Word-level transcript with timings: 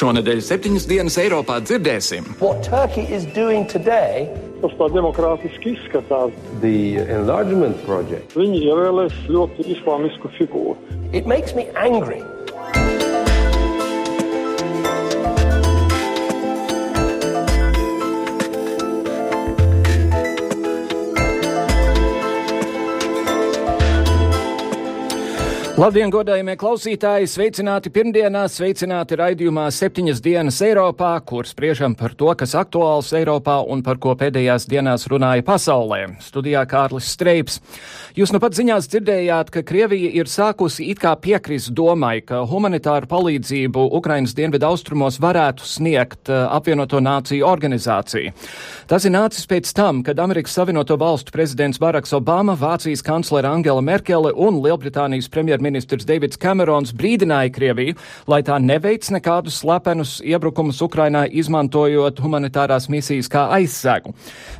Šonadēļ 0.00 0.38
septiņas 0.40 0.86
dienas 0.88 1.16
Eiropā 1.20 1.58
dzirdēsim. 1.60 2.30
Tas 4.62 4.76
tā 4.78 4.86
demokrātiski 4.94 5.74
izskatās. 5.74 6.32
Viņi 8.32 8.62
ievēlēs 8.70 9.18
ļoti 9.28 9.68
islāmisku 9.76 10.32
figūru. 10.38 10.78
It 11.12 11.28
makes 11.28 11.52
me 11.52 11.68
angry. 11.76 12.22
Labdien, 25.80 26.10
godājumie 26.12 26.58
klausītāji! 26.60 27.24
Sveicināti 27.30 27.88
pirmdienā, 27.88 28.42
sveicināti 28.52 29.16
raidījumā 29.16 29.62
septiņas 29.72 30.18
dienas 30.20 30.58
Eiropā, 30.60 31.14
kur 31.24 31.46
spriežam 31.48 31.94
par 31.96 32.12
to, 32.20 32.28
kas 32.36 32.52
aktuāls 32.58 33.14
Eiropā 33.16 33.54
un 33.64 33.80
par 33.80 33.96
ko 33.96 34.12
pēdējās 34.20 34.66
dienās 34.68 35.06
runāja 35.08 35.40
pasaulē. 35.46 36.02
Studijā 36.20 36.66
Kārlis 36.68 37.08
Streips. 37.14 37.56
Jūs 38.12 38.34
nu 38.34 38.40
pat 38.42 38.58
ziņās 38.58 38.90
dzirdējāt, 38.92 39.52
ka 39.54 39.62
Krievija 39.64 40.10
ir 40.20 40.28
sākusi 40.28 40.90
it 40.92 41.00
kā 41.00 41.14
piekrist 41.16 41.72
domai, 41.72 42.18
ka 42.28 42.42
humanitāru 42.50 43.08
palīdzību 43.08 43.86
Ukrainas 43.96 44.36
dienvidu 44.36 44.68
austrumos 44.68 45.16
varētu 45.22 45.64
sniegt 45.64 46.28
uh, 46.28 46.42
apvienoto 46.58 47.00
nāciju 47.00 47.48
organizācija. 47.48 48.34
Tas 48.90 49.08
ir 49.08 49.16
nācis 49.16 49.48
pēc 49.48 49.72
tam, 49.72 50.04
kad 50.04 50.20
Amerikas 50.20 50.60
Savienoto 50.60 51.00
Valstu 51.00 51.32
prezidents 51.32 51.80
Baraks 51.80 52.12
Obama, 52.12 52.52
Vācijas 52.52 53.00
kanclere 53.06 53.48
Angela 53.48 53.80
Merkele 53.80 54.36
un 54.36 54.60
Lielbritānijas 54.60 55.32
premjerministrs 55.32 55.69
premjerministrs 55.70 56.06
Deivids 56.06 56.38
Kamerons 56.40 56.92
brīdināja 56.96 57.50
Krieviju, 57.54 57.94
lai 58.26 58.42
tā 58.42 58.58
neveic 58.58 59.06
nekādus 59.14 59.60
slepenus 59.62 60.18
iebrukumus 60.24 60.80
Ukrainā, 60.82 61.26
izmantojot 61.30 62.20
humanitārās 62.20 62.88
misijas 62.90 63.28
kā 63.30 63.46
aizsegu. 63.54 64.14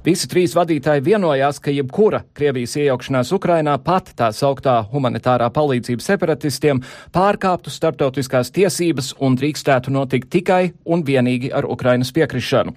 Visi 0.04 0.28
trīs 0.30 0.54
vadītāji 0.54 1.02
vienojās, 1.02 1.58
ka 1.58 1.70
jebkura 1.74 2.22
Krievijas 2.34 2.76
iejaukšanās 2.76 3.32
Ukrainā 3.34 3.76
pat 3.82 4.12
tā 4.16 4.30
sauktā 4.30 4.84
humanitārā 4.92 5.50
palīdzība 5.50 6.04
separatistiem 6.04 6.82
pārkāptu 7.12 7.70
starptautiskās 7.70 8.52
tiesības 8.54 9.14
un 9.20 9.38
drīkstētu 9.38 9.90
notikt 9.90 10.30
tikai 10.30 10.72
un 10.86 11.02
vienīgi 11.04 11.50
ar 11.52 11.66
Ukrainas 11.66 12.12
piekrišanu. 12.14 12.76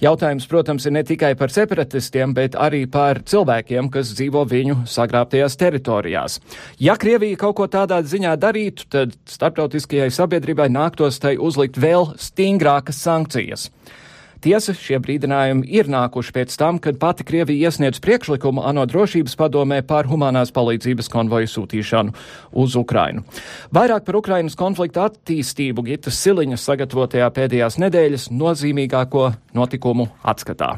Jautājums, 0.00 0.46
protams, 0.48 0.86
ir 0.88 0.94
ne 0.96 1.02
tikai 1.04 1.34
par 1.36 1.52
separatistiem, 1.52 2.32
bet 2.32 2.54
arī 2.56 2.86
par 2.88 3.18
cilvēkiem, 3.28 3.90
kas 3.92 4.14
dzīvo 4.16 4.46
viņu 4.48 4.78
sagrābtajās 4.88 5.58
teritorijās. 5.60 6.38
Ja 6.80 6.94
Krievija 6.96 7.36
kaut 7.42 7.58
ko 7.58 7.66
tādā 7.68 7.98
ziņā 8.00 8.32
darītu, 8.40 8.88
tad 8.88 9.12
starptautiskajai 9.28 10.08
sabiedrībai 10.16 10.70
nāktos 10.72 11.20
tai 11.20 11.34
uzlikt 11.36 11.76
vēl 11.76 12.14
stingrākas 12.16 13.02
sankcijas. 13.04 13.68
Tiesa, 14.40 14.72
šie 14.72 14.96
brīdinājumi 15.04 15.68
ir 15.68 15.90
nākuši 15.92 16.32
pēc 16.32 16.54
tam, 16.60 16.78
kad 16.80 16.96
pati 17.00 17.26
Krievija 17.28 17.68
iesniedz 17.68 18.00
priekšlikumu 18.00 18.64
ANO 18.64 18.86
drošības 18.88 19.36
padomē 19.36 19.82
par 19.86 20.08
humanās 20.08 20.52
palīdzības 20.56 21.10
konvoju 21.12 21.50
sūtīšanu 21.54 22.14
uz 22.62 22.76
Ukrainu. 22.80 23.26
Vairāk 23.76 24.06
par 24.06 24.20
Ukrainas 24.22 24.56
konflikta 24.56 25.10
attīstību 25.10 25.84
Gitas 25.90 26.22
Siliņas 26.24 26.64
sagatavotajā 26.70 27.28
pēdējās 27.36 27.76
nedēļas 27.84 28.30
nozīmīgāko 28.32 29.28
notikumu 29.60 30.08
atskatā. 30.24 30.74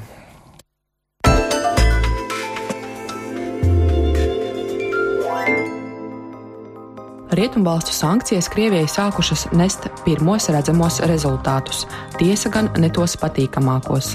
Rietumvalstu 7.33 7.94
sankcijas 7.97 8.48
Krievijai 8.52 8.84
sākušas 8.92 9.47
nest 9.56 9.86
pirmos 10.05 10.50
redzamos 10.52 10.98
rezultātus, 11.09 11.87
tiesa 12.19 12.50
gan 12.53 12.66
ne 12.76 12.91
tos 12.93 13.15
patīkamākos. 13.16 14.10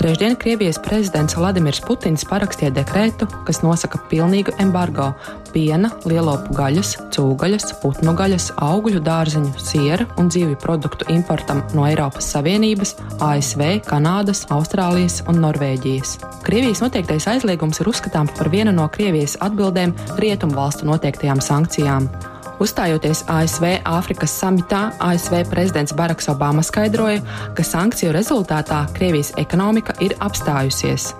Trešdien 0.00 0.34
Krievijas 0.40 0.80
prezidents 0.82 1.36
Vladimirs 1.38 1.78
Putins 1.84 2.24
parakstīja 2.26 2.72
dekrētu, 2.74 3.28
kas 3.46 3.60
nosaka 3.62 4.00
pilnīgu 4.10 4.56
embargo 4.64 5.12
piena, 5.52 5.92
lielopu 6.08 6.56
gaļas, 6.56 6.96
cūgaļas, 7.14 7.68
putnu 7.84 8.16
gaļas, 8.18 8.48
augļu 8.58 9.04
dārzeņu, 9.06 9.52
siera 9.62 10.08
un 10.18 10.32
dzīvju 10.32 10.58
produktu 10.58 11.06
importam 11.14 11.62
no 11.76 11.86
Eiropas 11.86 12.32
Savienības, 12.34 12.96
ASV, 13.28 13.62
Kanādas, 13.86 14.42
Austrālijas 14.50 15.20
un 15.30 15.38
Norvēģijas. 15.44 16.16
Krievijas 16.48 16.82
noteiktais 16.82 17.30
aizliegums 17.30 17.78
ir 17.78 17.94
uzskatāms 17.94 18.34
par 18.34 18.50
vienu 18.50 18.74
no 18.74 18.90
Krievijas 18.90 19.38
atbildēm 19.38 19.94
rietumvalstu 20.18 20.90
noteiktajām 20.90 21.44
sankcijām. 21.44 22.10
Uzstājoties 22.60 23.22
ASV 23.24 23.64
Āfrikas 23.88 24.34
samitā, 24.36 24.90
ASV 25.00 25.46
prezidents 25.48 25.94
Baraks 25.96 26.28
Obama 26.28 26.60
skaidroja, 26.60 27.22
ka 27.56 27.64
sankciju 27.64 28.12
rezultātā 28.12 28.82
Krievijas 28.92 29.32
ekonomika 29.40 29.94
ir 30.04 30.12
apstājusies. 30.20 31.14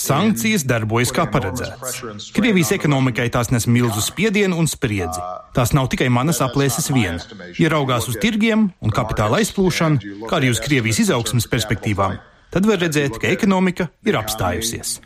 Sankcijas 0.00 0.64
darbojas 0.64 1.12
kā 1.12 1.26
paredzēts. 1.28 2.32
Krievijas 2.32 2.72
ekonomikai 2.78 3.28
tās 3.34 3.52
nes 3.52 3.68
milzu 3.68 4.00
spiedienu 4.00 4.56
un 4.56 4.66
spriedzi. 4.70 5.20
Tās 5.52 5.74
nav 5.76 5.92
tikai 5.92 6.08
manas 6.08 6.40
aplēses 6.40 6.88
viena. 6.88 7.20
Ja 7.60 7.68
raugās 7.76 8.08
uz 8.08 8.16
tirgiem 8.16 8.70
un 8.80 8.96
kapitāla 8.96 9.42
aizplūšanu, 9.44 10.24
kā 10.24 10.40
arī 10.40 10.54
uz 10.56 10.64
Krievijas 10.64 11.04
izaugsmas 11.04 11.50
perspektīvām, 11.52 12.16
tad 12.48 12.64
var 12.64 12.80
redzēt, 12.80 13.20
ka 13.20 13.28
ekonomika 13.28 13.92
ir 14.08 14.16
apstājusies. 14.24 15.02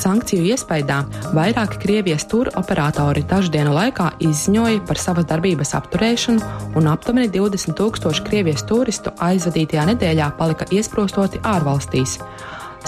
Sankciju 0.00 0.46
iespējā 0.54 1.00
vairāki 1.36 1.80
Krievijas 1.82 2.24
turu 2.30 2.52
operatori 2.56 3.24
dažu 3.28 3.50
dienu 3.52 3.74
laikā 3.74 4.06
izziņoja 4.24 4.84
par 4.88 5.00
savas 5.00 5.26
darbības 5.28 5.74
apturēšanu, 5.76 6.52
un 6.78 6.88
aptuveni 6.88 7.28
20 7.34 7.76
tūkstoši 7.76 8.24
Krievijas 8.28 8.64
turistu 8.68 9.12
aizvadītajā 9.20 9.84
nedēļā 9.90 10.30
palika 10.38 10.68
iesprostoti 10.72 11.42
ārvalstīs. 11.44 12.16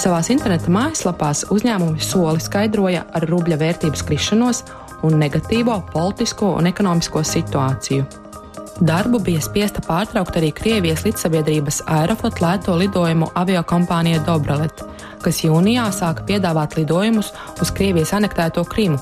Savās 0.01 0.31
interneta 0.33 0.73
mājaslapās 0.73 1.45
uzņēmumi 1.53 2.01
soli 2.01 2.41
skaidroja 2.41 3.05
ar 3.13 3.29
rubļa 3.29 3.59
vērtības 3.61 4.07
krišanos 4.09 4.63
un 5.05 5.19
negatīvo 5.21 5.83
politisko 5.93 6.55
un 6.63 6.71
ekonomisko 6.71 7.25
situāciju. 7.29 8.07
Darbu 8.81 9.21
bija 9.23 9.43
spiesta 9.45 9.83
pārtraukt 9.85 10.39
arī 10.41 10.49
Krievijas 10.57 11.05
līdzsabiedrības 11.05 11.83
Aeroflot 11.93 12.41
lēto 12.41 12.79
lidojumu 12.81 13.29
aviokompānija 13.37 14.25
Dobralet 14.27 14.81
kas 15.23 15.43
jūnijā 15.45 15.87
sāka 15.95 16.25
piedāvāt 16.29 16.77
lidojumus 16.79 17.33
uz 17.63 17.71
Krievijas 17.75 18.13
anektēto 18.17 18.65
Krimu. 18.69 18.99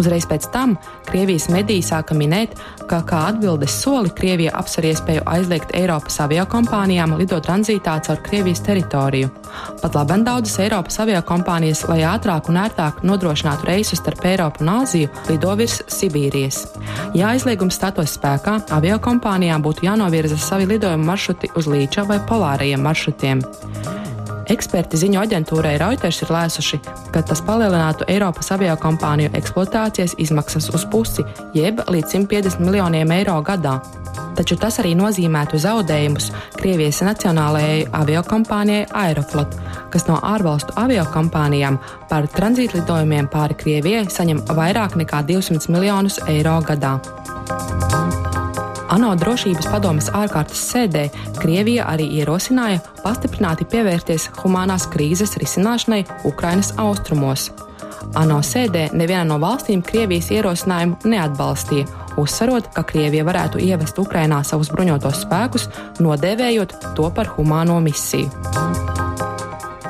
Uzreiz 0.00 0.26
pēc 0.28 0.50
tam 0.54 0.76
Krievijas 1.08 1.48
mediji 1.50 1.84
sāka 1.86 2.14
minēt, 2.16 2.56
ka 2.90 3.00
kā 3.06 3.24
atbildes 3.30 3.74
soli 3.82 4.10
Krievija 4.14 4.52
apsver 4.58 4.90
iespēju 4.90 5.24
aizliegt 5.30 5.74
Eiropas 5.78 6.18
aviokompānijām 6.24 7.16
lidot 7.18 7.46
tranzītā 7.46 7.96
caur 8.06 8.22
Krievijas 8.26 8.62
teritoriju. 8.66 9.30
Pat 9.82 9.96
labam 9.98 10.24
daudzas 10.26 10.58
Eiropas 10.62 11.00
aviokompānijas, 11.02 11.84
lai 11.90 12.00
ātrāk 12.06 12.50
un 12.50 12.60
ērtāk 12.62 13.02
nodrošinātu 13.06 13.70
reisus 13.70 14.02
starp 14.02 14.26
Eiropu 14.30 14.64
un 14.64 14.72
Āziju, 14.80 15.10
lido 15.30 15.54
virs 15.58 15.80
Sibīrijas. 15.90 16.64
Ja 17.18 17.32
aizliegums 17.34 17.78
stātos 17.78 18.14
spēkā, 18.18 18.60
aviokompānijām 18.76 19.64
būtu 19.64 19.86
jānovirza 19.88 20.38
savi 20.38 20.68
lidojumu 20.74 21.10
maršruti 21.10 21.54
uz 21.56 21.70
līča 21.70 22.06
vai 22.10 22.20
polārajiem 22.28 22.86
maršrutiem. 22.86 23.42
Eksperti 24.50 24.98
ziņu 24.98 25.20
aģentūrai 25.22 25.76
Reuters 25.78 26.24
ir 26.24 26.30
lēsuši, 26.34 26.80
ka 27.14 27.20
tas 27.22 27.38
palielinātu 27.46 28.08
Eiropas 28.10 28.50
aviokompāniju 28.56 29.30
eksploatācijas 29.38 30.16
izmaksas 30.18 30.66
uz 30.74 30.86
pusi, 30.90 31.22
jeb 31.54 31.78
līdz 31.86 32.16
150 32.16 32.64
miljoniem 32.64 33.14
eiro 33.14 33.36
gadā. 33.46 33.76
Taču 34.34 34.56
tas 34.58 34.80
arī 34.82 34.96
nozīmētu 34.98 35.60
zaudējumus 35.62 36.32
Krievijas 36.56 36.98
nacionālajai 37.06 37.84
aviokompānijai 38.00 38.88
Aeroflot, 39.04 39.54
kas 39.94 40.08
no 40.10 40.18
ārvalstu 40.18 40.74
aviokompānijām 40.82 41.78
par 42.10 42.26
tranzītlidojumiem 42.34 43.30
pāri 43.30 43.58
Krievijai 43.62 44.08
saņem 44.10 44.42
vairāk 44.50 44.98
nekā 44.98 45.22
200 45.30 45.70
miljonus 45.70 46.18
eiro 46.26 46.58
gadā. 46.66 46.96
ANO 48.90 49.12
drošības 49.18 49.68
padomes 49.70 50.08
ārkārtas 50.16 50.60
sēdē 50.72 51.04
Krievija 51.38 51.86
arī 51.92 52.08
ierosināja 52.20 52.80
pastiprināti 53.04 53.66
pievērties 53.70 54.28
humanās 54.40 54.88
krīzes 54.90 55.36
risināšanai 55.38 56.02
Ukrainas 56.26 56.72
austrumos. 56.78 57.50
ANO 58.18 58.40
sēdē 58.42 58.88
neviena 58.96 59.28
no 59.28 59.38
valstīm 59.42 59.84
Krievijas 59.86 60.32
ierosinājumu 60.34 60.98
neatbalstīja, 61.12 61.86
uzsverot, 62.18 62.72
ka 62.74 62.82
Krievija 62.90 63.26
varētu 63.28 63.62
ievest 63.62 64.02
Ukrainā 64.02 64.42
savus 64.46 64.72
bruņotos 64.74 65.22
spēkus, 65.26 65.70
nodēvējot 66.02 66.76
to 66.98 67.10
par 67.14 67.30
humāno 67.36 67.78
misiju. 67.84 68.69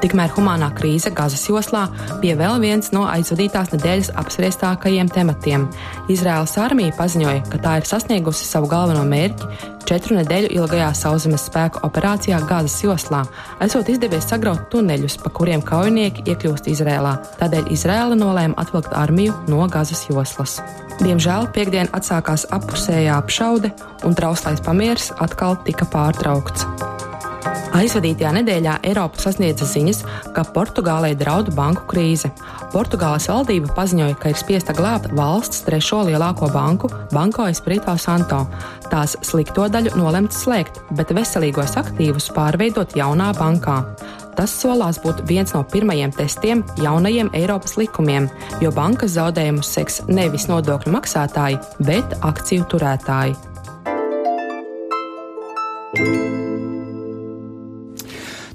Tikmēr 0.00 0.32
humanā 0.32 0.70
krīze 0.76 1.12
Gazas 1.12 1.42
joslā 1.48 1.86
bija 2.22 2.38
vēl 2.40 2.60
viens 2.62 2.92
no 2.94 3.04
aizvadītās 3.10 3.74
nedēļas 3.74 4.14
apspriestākajiem 4.22 5.10
tematiem. 5.12 5.66
Izraēlas 6.12 6.56
armija 6.62 6.96
paziņoja, 6.96 7.44
ka 7.52 7.60
tā 7.60 7.76
ir 7.80 7.88
sasniegusi 7.90 8.48
savu 8.48 8.70
galveno 8.72 9.04
mērķi 9.08 9.76
četru 9.90 10.20
nedēļu 10.20 10.52
ilgajā 10.54 10.90
sauszemes 10.94 11.48
spēku 11.48 11.82
operācijā 11.86 12.38
Gāzes 12.46 12.78
joslā 12.84 13.24
esot 13.64 13.90
izdevies 13.90 14.28
sagraut 14.30 14.68
tuneļus, 14.70 15.18
pa 15.24 15.32
kuriem 15.34 15.64
kaujinieki 15.66 16.24
iekļūst 16.30 16.70
Izrēlā. 16.70 17.16
Tādēļ 17.40 17.72
Izrēla 17.74 18.18
nolēma 18.20 18.58
atvilkt 18.62 18.94
armiju 18.94 19.34
no 19.50 19.66
Gāzes 19.72 20.04
joslas. 20.08 20.60
Diemžēl 21.00 21.50
piekdien 21.56 21.90
atsākās 21.96 22.46
appusējā 22.54 23.18
apšaude, 23.18 23.72
un 24.06 24.16
trauslais 24.16 24.62
pamieris 24.62 25.10
atkal 25.18 25.58
tika 25.66 25.88
pārtraukts. 25.90 26.68
Aizvadītajā 27.76 28.30
nedēļā 28.36 28.74
Eiropa 28.90 29.20
sasniedza 29.22 29.64
ziņas, 29.68 30.02
ka 30.36 30.44
Portugālei 30.54 31.14
draudu 31.18 31.54
banku 31.56 31.86
krīze. 31.88 32.28
Portugāles 32.74 33.28
valdība 33.30 33.72
paziņoja, 33.76 34.18
ka 34.20 34.32
ir 34.32 34.38
spiesta 34.40 34.74
glābt 34.76 35.08
valsts 35.16 35.64
trešo 35.66 36.02
lielāko 36.10 36.50
banku, 36.52 36.90
Banko 37.14 37.48
Espirito 37.48 37.96
Santo. 37.96 38.42
Tās 38.90 39.16
slikto 39.24 39.68
daļu 39.72 39.94
nolemts 39.96 40.42
slēgt, 40.44 40.82
bet 40.98 41.14
veselīgos 41.16 41.76
aktīvus 41.80 42.30
pārveidot 42.36 42.96
jaunā 42.98 43.30
bankā. 43.38 43.80
Tas 44.36 44.52
solās 44.60 45.00
būt 45.02 45.24
viens 45.28 45.52
no 45.56 45.62
pirmajiem 45.68 46.12
testiem 46.16 46.64
jaunajiem 46.80 47.32
Eiropas 47.36 47.76
likumiem, 47.80 48.28
jo 48.62 48.72
bankas 48.74 49.16
zaudējumus 49.18 49.74
seks 49.76 50.02
nevis 50.08 50.48
nodokļu 50.50 50.94
maksātāji, 50.96 51.60
bet 51.84 52.18
akciju 52.20 52.68
turētāji. 52.72 53.38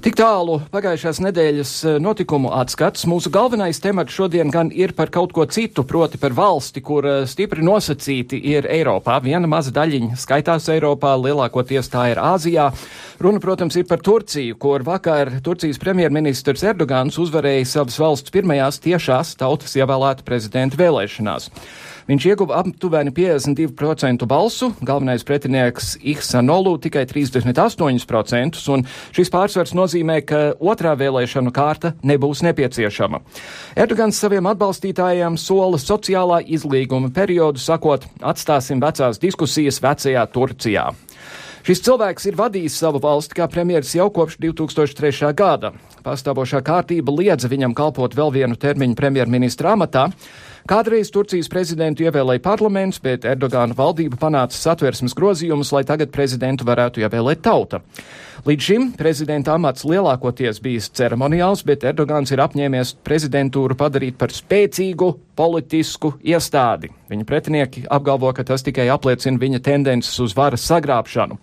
Tik 0.06 0.14
tālu 0.14 0.60
pagājušās 0.70 1.18
nedēļas 1.18 1.70
eh, 1.82 1.94
notikumu 1.98 2.52
atskats. 2.54 3.08
Mūsu 3.10 3.26
galvenais 3.34 3.80
temats 3.82 4.14
šodien 4.14 4.52
gan 4.54 4.68
ir 4.70 4.92
par 4.94 5.10
kaut 5.10 5.32
ko 5.34 5.42
citu, 5.50 5.82
proti 5.82 6.20
par 6.22 6.30
valsti, 6.30 6.78
kur 6.78 7.08
eh, 7.10 7.16
stipri 7.26 7.64
nosacīti 7.66 8.38
ir 8.52 8.68
Eiropā. 8.70 9.16
Viena 9.24 9.50
maza 9.50 9.72
daļiņa 9.74 10.14
skaitās 10.22 10.68
Eiropā, 10.70 11.16
lielākoties 11.18 11.90
tā 11.90 12.04
ir 12.12 12.20
Āzijā. 12.22 12.68
Runa, 13.18 13.42
protams, 13.42 13.80
ir 13.80 13.88
par 13.90 13.98
Turciju, 14.06 14.54
kur 14.62 14.86
vakar 14.86 15.40
Turcijas 15.42 15.82
premjerministrs 15.82 16.62
Erdogans 16.70 17.18
uzvarēja 17.18 17.66
savas 17.66 17.98
valsts 17.98 18.30
pirmajās 18.30 18.78
tiešās 18.86 19.34
tautas 19.42 19.74
ievēlēta 19.74 20.22
prezidenta 20.22 20.78
vēlēšanās. 20.84 21.50
Viņš 22.06 22.24
ieguva 22.30 22.60
aptuveni 22.60 23.10
52% 23.10 24.26
balsu, 24.30 24.68
galvenais 24.86 25.24
pretinieks 25.26 25.96
Ihsanolu 26.06 26.76
tikai 26.78 27.02
38%, 27.10 28.60
un 28.70 28.84
šis 29.16 29.32
pārsvars 29.34 29.74
nozīmē, 29.74 30.20
ka 30.22 30.42
otrā 30.62 30.94
vēlēšanu 30.98 31.50
kārta 31.54 31.96
nebūs 32.06 32.44
nepieciešama. 32.46 33.24
Erdogans 33.74 34.20
saviem 34.22 34.46
atbalstītājiem 34.52 35.34
sola 35.40 35.82
sociālā 35.82 36.44
izlīguma 36.46 37.10
periodu, 37.10 37.58
sakot, 37.58 38.06
atstāsim 38.22 38.78
vecās 38.82 39.18
diskusijas 39.18 39.82
vecajā 39.82 40.22
Turcijā. 40.30 40.92
Šis 41.66 41.80
cilvēks 41.82 42.28
ir 42.30 42.36
vadījis 42.38 42.76
savu 42.78 43.00
valsti 43.02 43.40
kā 43.40 43.48
premjeras 43.50 43.90
jau 43.96 44.06
kopš 44.14 44.36
2003. 44.38 45.32
gada. 45.34 45.72
Pastāvošā 46.06 46.60
kārtība 46.62 47.10
liedza 47.10 47.50
viņam 47.50 47.74
kalpot 47.74 48.14
vēl 48.14 48.30
vienu 48.36 48.54
termiņu 48.54 48.94
premjerministra 48.94 49.74
amatā. 49.74 50.12
Kādreiz 50.66 51.12
Turcijas 51.14 51.46
prezidentu 51.46 52.02
ievēlēja 52.02 52.42
parlaments, 52.42 52.96
bet 52.98 53.22
Erdogāna 53.28 53.76
valdība 53.78 54.18
panāca 54.18 54.56
satversmes 54.58 55.14
grozījumus, 55.14 55.70
lai 55.70 55.84
tagad 55.86 56.10
prezidentu 56.10 56.66
varētu 56.66 57.04
ievēlēt 57.04 57.44
tauta. 57.46 57.78
Līdz 58.46 58.66
šim 58.66 58.88
prezidenta 58.98 59.54
amats 59.54 59.86
lielākoties 59.86 60.58
bijis 60.64 60.90
ceremoniāls, 60.98 61.62
bet 61.66 61.86
Erdogans 61.86 62.34
ir 62.34 62.42
apņēmies 62.42 62.96
prezidentūru 63.06 63.78
padarīt 63.78 64.18
par 64.18 64.34
spēcīgu 64.34 65.12
politisku 65.38 66.16
iestādi. 66.26 66.90
Viņa 67.14 67.28
pretinieki 67.30 67.86
apgalvo, 67.86 68.34
ka 68.34 68.42
tas 68.50 68.66
tikai 68.66 68.88
apliecina 68.90 69.38
viņa 69.38 69.62
tendences 69.70 70.18
uz 70.24 70.34
varas 70.34 70.66
sagrābšanu. 70.66 71.38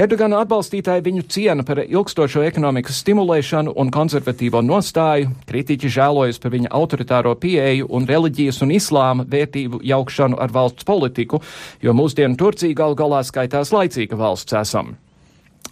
Erdogana 0.00 0.38
atbalstītāji 0.40 1.02
viņu 1.04 1.22
ciena 1.28 1.64
par 1.66 1.82
ilgstošo 1.82 2.40
ekonomikas 2.46 3.02
stimulēšanu 3.02 3.74
un 3.82 3.90
konservatīvo 3.92 4.62
nostāju, 4.64 5.34
kritiķi 5.50 5.90
žēlojas 5.92 6.40
par 6.40 6.54
viņa 6.54 6.70
autoritāro 6.78 7.34
pieeju 7.42 7.90
un 7.98 8.08
reliģijas 8.08 8.62
un 8.64 8.72
islāma 8.78 9.28
vērtību 9.28 9.82
jaukšanu 9.90 10.40
ar 10.40 10.56
valsts 10.56 10.88
politiku, 10.88 11.42
jo 11.84 11.92
mūsdienu 11.92 12.40
Turcija 12.40 12.80
gal 12.80 12.96
galā 12.96 13.20
skaitās 13.28 13.74
laicīga 13.76 14.16
valsts 14.16 14.56
esam. 14.62 14.94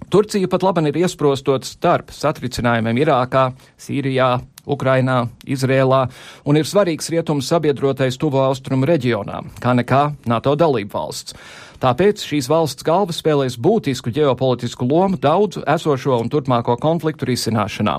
Turcija 0.09 0.49
pat 0.49 0.63
labi 0.63 0.87
ir 0.89 1.03
iesprostot 1.03 1.67
starp 1.69 2.13
satricinājumiem 2.15 3.03
Irākā, 3.03 3.51
Sīrijā, 3.77 4.39
Ukrainā, 4.69 5.23
Izrēlā 5.49 6.03
un 6.49 6.59
ir 6.61 6.69
svarīgs 6.69 7.11
rietumu 7.13 7.45
sabiedrotais 7.45 8.19
tuvo 8.21 8.43
austrumu 8.45 8.89
reģionā, 8.89 9.43
kā 9.63 9.75
nekā 9.77 10.03
NATO 10.29 10.55
dalību 10.59 10.95
valsts. 10.95 11.37
Tāpēc 11.79 12.25
šīs 12.27 12.49
valsts 12.51 12.83
galva 12.87 13.15
spēlēs 13.15 13.55
būtisku 13.63 14.11
ģeopolitisku 14.15 14.89
lomu 14.89 15.19
daudzu 15.23 15.63
esošo 15.63 16.19
un 16.19 16.31
turpmāko 16.33 16.75
konfliktu 16.83 17.29
risināšanā. 17.29 17.97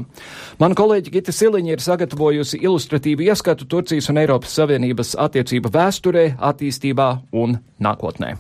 Mana 0.60 0.76
kolēģi 0.76 1.16
Gita 1.16 1.36
Siliņa 1.36 1.78
ir 1.78 1.86
sagatavojusi 1.86 2.60
ilustratīvu 2.60 3.30
ieskatu 3.32 3.70
Turcijas 3.72 4.12
un 4.12 4.20
Eiropas 4.20 4.60
Savienības 4.60 5.16
attiecību 5.16 5.72
vēsturē, 5.72 6.32
attīstībā 6.52 7.14
un 7.40 7.62
nākotnē. 7.80 8.36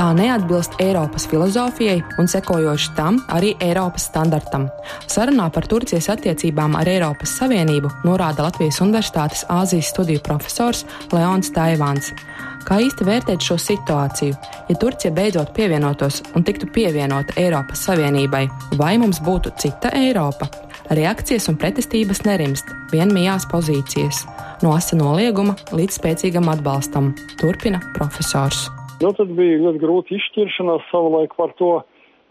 Tā 0.00 0.14
neatbilst 0.16 0.78
Eiropas 0.80 1.26
filozofijai 1.28 1.98
un 2.18 2.28
sekojoši 2.32 2.92
tam 2.96 3.18
arī 3.36 3.50
Eiropas 3.60 4.06
standartam. 4.08 4.62
Sarunā 5.04 5.50
par 5.52 5.66
Turcijas 5.68 6.08
attiecībām 6.14 6.72
ar 6.78 6.88
Eiropas 6.88 7.34
Savienību 7.36 7.90
norāda 8.08 8.46
Latvijas 8.46 8.78
Universitātes 8.80 9.44
Āzijas 9.52 9.90
studiju 9.92 10.22
profesors 10.24 10.86
Leons 11.12 11.52
Taivāns. 11.52 12.14
Kā 12.64 12.80
īsti 12.80 13.10
vērtēt 13.10 13.44
šo 13.44 13.58
situāciju? 13.60 14.40
Ja 14.72 14.78
Turcija 14.80 15.12
beidzot 15.12 15.52
pievienotos 15.52 16.22
un 16.32 16.48
tiktu 16.48 16.72
pievienota 16.72 17.36
Eiropas 17.36 17.84
Savienībai, 17.90 18.46
vai 18.80 18.96
mums 19.04 19.20
būtu 19.20 19.52
cita 19.60 19.92
Eiropa? 20.00 20.48
Reakcijas 20.96 21.52
un 21.52 21.60
pretestības 21.60 22.24
nerimst, 22.24 22.72
vien 22.88 23.12
mijās 23.12 23.44
pozīcijas, 23.52 24.24
no 24.64 24.72
asa 24.80 24.96
nolieguma 24.96 25.60
līdz 25.76 26.00
spēcīgam 26.00 26.48
atbalstam, 26.56 27.12
turpina 27.36 27.84
profesors. 27.92 28.70
Nu, 29.00 29.12
tad 29.16 29.30
bija 29.32 29.60
ļoti 29.62 29.80
grūti 29.80 30.16
izšķiršanās 30.18 30.88
savulaik 30.90 31.32
par 31.38 31.54
to, 31.56 31.70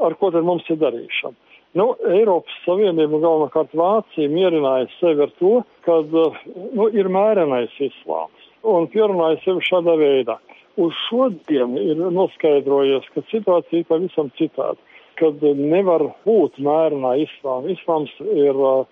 ar 0.05 0.15
ko 0.19 0.29
tad 0.35 0.45
mums 0.45 0.67
ir 0.69 0.77
darīšana. 0.81 1.37
Nu, 1.77 1.91
Eiropas 2.09 2.53
Savienība, 2.65 3.19
galvenokārt 3.21 3.73
Vācija, 3.77 4.29
mierināja 4.29 4.87
sevi 4.97 5.25
ar 5.25 5.33
to, 5.41 5.59
ka 5.85 5.99
nu, 6.09 6.87
ir 6.89 7.09
mērenais 7.13 7.73
islāms 7.77 8.47
un 8.65 8.89
pierunāja 8.93 9.37
sevi 9.43 9.65
šādā 9.65 9.95
veidā. 9.99 10.37
Uz 10.81 10.93
šodien 11.07 11.75
ir 11.79 11.99
noskaidrojies, 12.13 13.05
ka 13.13 13.23
situācija 13.29 13.81
ir 13.81 13.89
pavisam 13.89 14.31
citāda, 14.39 14.77
kad 15.19 15.41
nevar 15.41 16.05
būt 16.25 16.57
mērenā 16.63 17.15
islāma. 17.25 17.69
Islāms 17.73 18.13
ir 18.23 18.57
uh, 18.57 18.85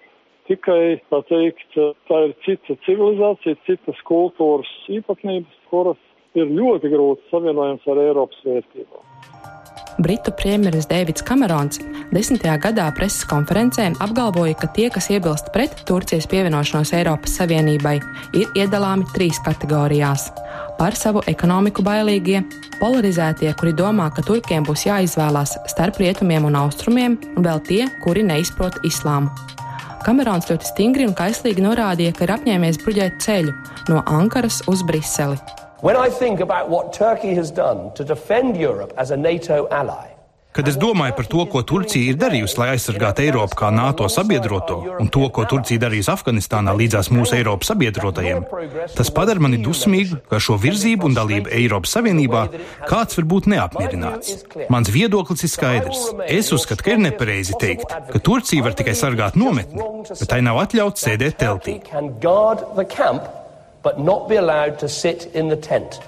tikai, 0.50 1.00
tā 1.12 1.22
teikt, 1.30 1.78
tā 2.10 2.24
ir 2.28 2.36
cita 2.46 2.78
civilizācija, 2.86 3.60
citas 3.68 4.02
kultūras 4.08 4.70
īpatnības, 4.92 5.62
kuras 5.72 6.02
ir 6.36 6.52
ļoti 6.52 6.92
grūti 6.92 7.30
savienojams 7.32 7.88
ar 7.88 8.04
Eiropas 8.04 8.44
vērtībām. 8.46 9.08
Britu 9.98 10.30
premjeras 10.38 10.86
Deivids 10.86 11.24
Kamerons 11.26 11.80
desmitajā 12.14 12.60
gadā 12.62 12.86
preses 12.94 13.26
konferencē 13.26 13.88
apgalvoja, 14.06 14.54
ka 14.62 14.70
tie, 14.76 14.92
kas 14.94 15.10
iebilst 15.10 15.50
pret 15.56 15.74
Turcijas 15.90 16.28
pievienošanos 16.30 16.94
Eiropas 16.94 17.34
Savienībai, 17.40 17.96
ir 18.38 18.46
iedalāmi 18.54 19.10
trīs 19.16 19.42
kategorijās. 19.42 20.30
Par 20.78 20.94
savu 20.94 21.26
ekonomiku 21.26 21.82
bailīgie, 21.82 22.44
polarizētie, 22.78 23.50
kuri 23.58 23.74
domā, 23.74 24.12
ka 24.14 24.22
turkiem 24.22 24.70
būs 24.70 24.86
jāizvēlās 24.86 25.58
starp 25.74 25.98
rietumiem 26.04 26.46
un 26.46 26.62
austrumiem, 26.62 27.18
un 27.34 27.50
vēl 27.50 27.66
tie, 27.66 27.84
kuri 28.06 28.22
neizprot 28.30 28.78
islāmu. 28.86 29.34
Kamerons 30.06 30.46
ļoti 30.52 30.70
stingri 30.70 31.10
un 31.10 31.18
kaislīgi 31.18 31.66
norādīja, 31.66 32.14
ka 32.14 32.28
ir 32.30 32.38
apņēmies 32.38 32.84
bruģēt 32.86 33.18
ceļu 33.26 33.58
no 33.90 34.06
Ankaras 34.06 34.62
uz 34.70 34.86
Briseli. 34.86 35.42
When 35.82 35.96
I 35.96 36.10
think 36.10 36.40
about 36.40 36.70
what 36.70 36.92
Turkey 36.92 37.36
has 37.36 37.52
done 37.52 37.92
to 37.94 38.04
defend 38.04 38.58
Europe 38.58 38.94
as 38.98 39.12
a 39.12 39.18
NATO 39.18 39.68
ally, 39.70 40.18
Kad 40.58 40.68
es 40.72 40.78
domāju 40.82 41.14
par 41.14 41.28
to, 41.30 41.44
ko 41.52 41.62
Turcija 41.70 42.10
ir 42.10 42.16
darījusi, 42.18 42.58
lai 42.58 42.72
aizsargātu 42.74 43.22
Eiropu 43.28 43.60
kā 43.60 43.68
NATO 43.70 44.08
sabiedroto, 44.10 44.80
un 44.98 45.12
to, 45.14 45.28
ko 45.30 45.46
Turcija 45.46 45.84
darīs 45.84 46.10
Afganistānā 46.10 46.74
līdzās 46.80 47.12
mūsu 47.14 47.38
Eiropas 47.38 47.70
sabiedrotajiem, 47.70 48.42
tas 48.98 49.14
padara 49.14 49.44
mani 49.46 49.62
dusmīgu, 49.62 50.18
ka 50.32 50.42
šo 50.42 50.58
virzību 50.66 51.12
un 51.12 51.20
dalību 51.20 51.54
Eiropas 51.62 51.94
Savienībā 52.00 52.44
kāds 52.90 53.22
var 53.22 53.30
būt 53.36 53.54
neapmierināts. 53.54 54.50
Mans 54.74 54.90
viedoklis 54.90 55.46
ir 55.46 55.54
skaidrs. 55.54 56.06
Es 56.26 56.50
uzskatu, 56.50 56.88
ka 56.88 56.96
ir 56.96 57.06
nepareizi 57.06 57.54
teikt, 57.62 57.94
ka 58.10 58.18
Turcija 58.18 58.66
var 58.66 58.74
tikai 58.74 58.98
sargāt 58.98 59.38
nometni, 59.38 59.78
bet 60.10 60.30
tai 60.32 60.42
nav 60.42 60.64
atļauts 60.66 61.06
sēdēt 61.06 61.38
teltī 61.38 61.84
but 63.84 64.00
not 64.00 64.28
be 64.28 64.36
allowed 64.36 64.80
to 64.80 64.90
sit 64.90 65.28
in 65.28 65.48
the 65.48 65.56
tent. 65.56 66.00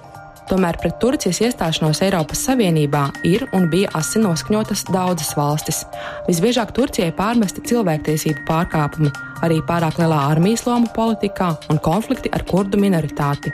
Tomēr 0.50 0.80
pret 0.82 0.96
Turcijas 0.98 1.44
iestāšanos 1.46 2.00
Eiropas 2.02 2.40
Savienībā 2.48 3.04
ir 3.28 3.44
un 3.54 3.68
bija 3.70 3.92
asi 4.00 4.18
noskaņotas 4.24 4.88
daudzas 4.90 5.36
valstis. 5.38 5.84
Visbiežāk 6.26 6.74
Turcijai 6.74 7.12
pārmesti 7.14 7.62
cilvēktiesību 7.70 8.48
pārkāpumi, 8.48 9.12
arī 9.46 9.60
pārāk 9.68 10.00
lielā 10.02 10.18
armijas 10.32 10.66
loma 10.66 10.90
politikā 10.96 11.52
un 11.70 11.78
konflikti 11.86 12.34
ar 12.34 12.48
kurdu 12.50 12.82
minoritāti. 12.82 13.54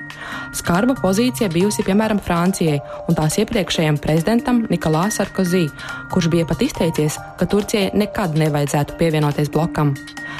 Skarba 0.55 0.95
pozīcija 1.01 1.51
bijusi 1.51 1.83
piemēram 1.83 2.21
Francijai 2.23 2.79
un 3.09 3.19
tās 3.19 3.35
iepriekšējiem 3.43 3.99
prezidentam 3.99 4.63
Nikolā 4.71 5.09
Sarkozī, 5.11 5.65
kurš 6.15 6.31
bija 6.31 6.47
pat 6.47 6.63
izteicies, 6.63 7.19
ka 7.35 7.49
Turcijai 7.51 7.91
nekad 7.91 8.39
nevajadzētu 8.39 8.95
pievienoties 9.01 9.51
blokam. 9.51 9.91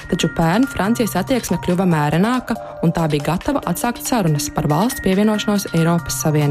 Taču 0.10 0.30
pērn 0.38 0.68
Francijas 0.70 1.16
attieksme 1.20 1.58
kļuva 1.66 1.88
mērenāka, 1.90 2.56
un 2.86 2.94
tā 2.96 3.08
bija 3.12 3.32
gatava 3.32 3.64
atsākt 3.70 4.06
sarunas 4.06 4.52
par 4.54 4.70
valsts 4.70 5.02
pievienošanos 5.06 5.72
Eiropas 5.74 6.20
Savienībai. 6.22 6.45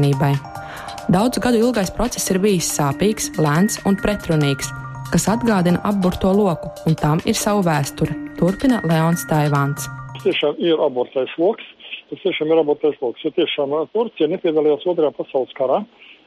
Daudzu 1.11 1.41
gadu 1.43 1.59
ilgais 1.61 1.91
process 1.93 2.31
ir 2.33 2.39
bijis 2.41 2.71
sāpīgs, 2.73 3.29
lēns 3.37 3.77
un 3.85 3.97
pretrunīgs, 4.01 4.71
kas 5.13 5.27
atgādina 5.29 5.81
apburto 5.85 6.31
loku, 6.33 6.71
un 6.89 6.97
tam 6.97 7.21
ir 7.29 7.37
sava 7.37 7.61
vēsture. 7.67 8.15
Turpina 8.39 8.81
Leons 8.89 9.27
Taivāns. 9.29 9.85
Tas 10.15 10.25
tiešām 10.25 10.59
ir 10.65 10.81
abortais 10.81 11.31
lokus. 11.37 11.67
Tas 12.09 12.21
tiešām 12.23 12.51
ir 12.51 12.61
abortais 12.61 12.97
lokus. 13.01 13.23
Jo 13.23 13.31
tiešām 13.37 13.75
Turcija 13.93 14.27
nepiedalījās 14.33 14.85
Otrajā 14.89 15.13
pasaules 15.15 15.53
karā. 15.57 15.79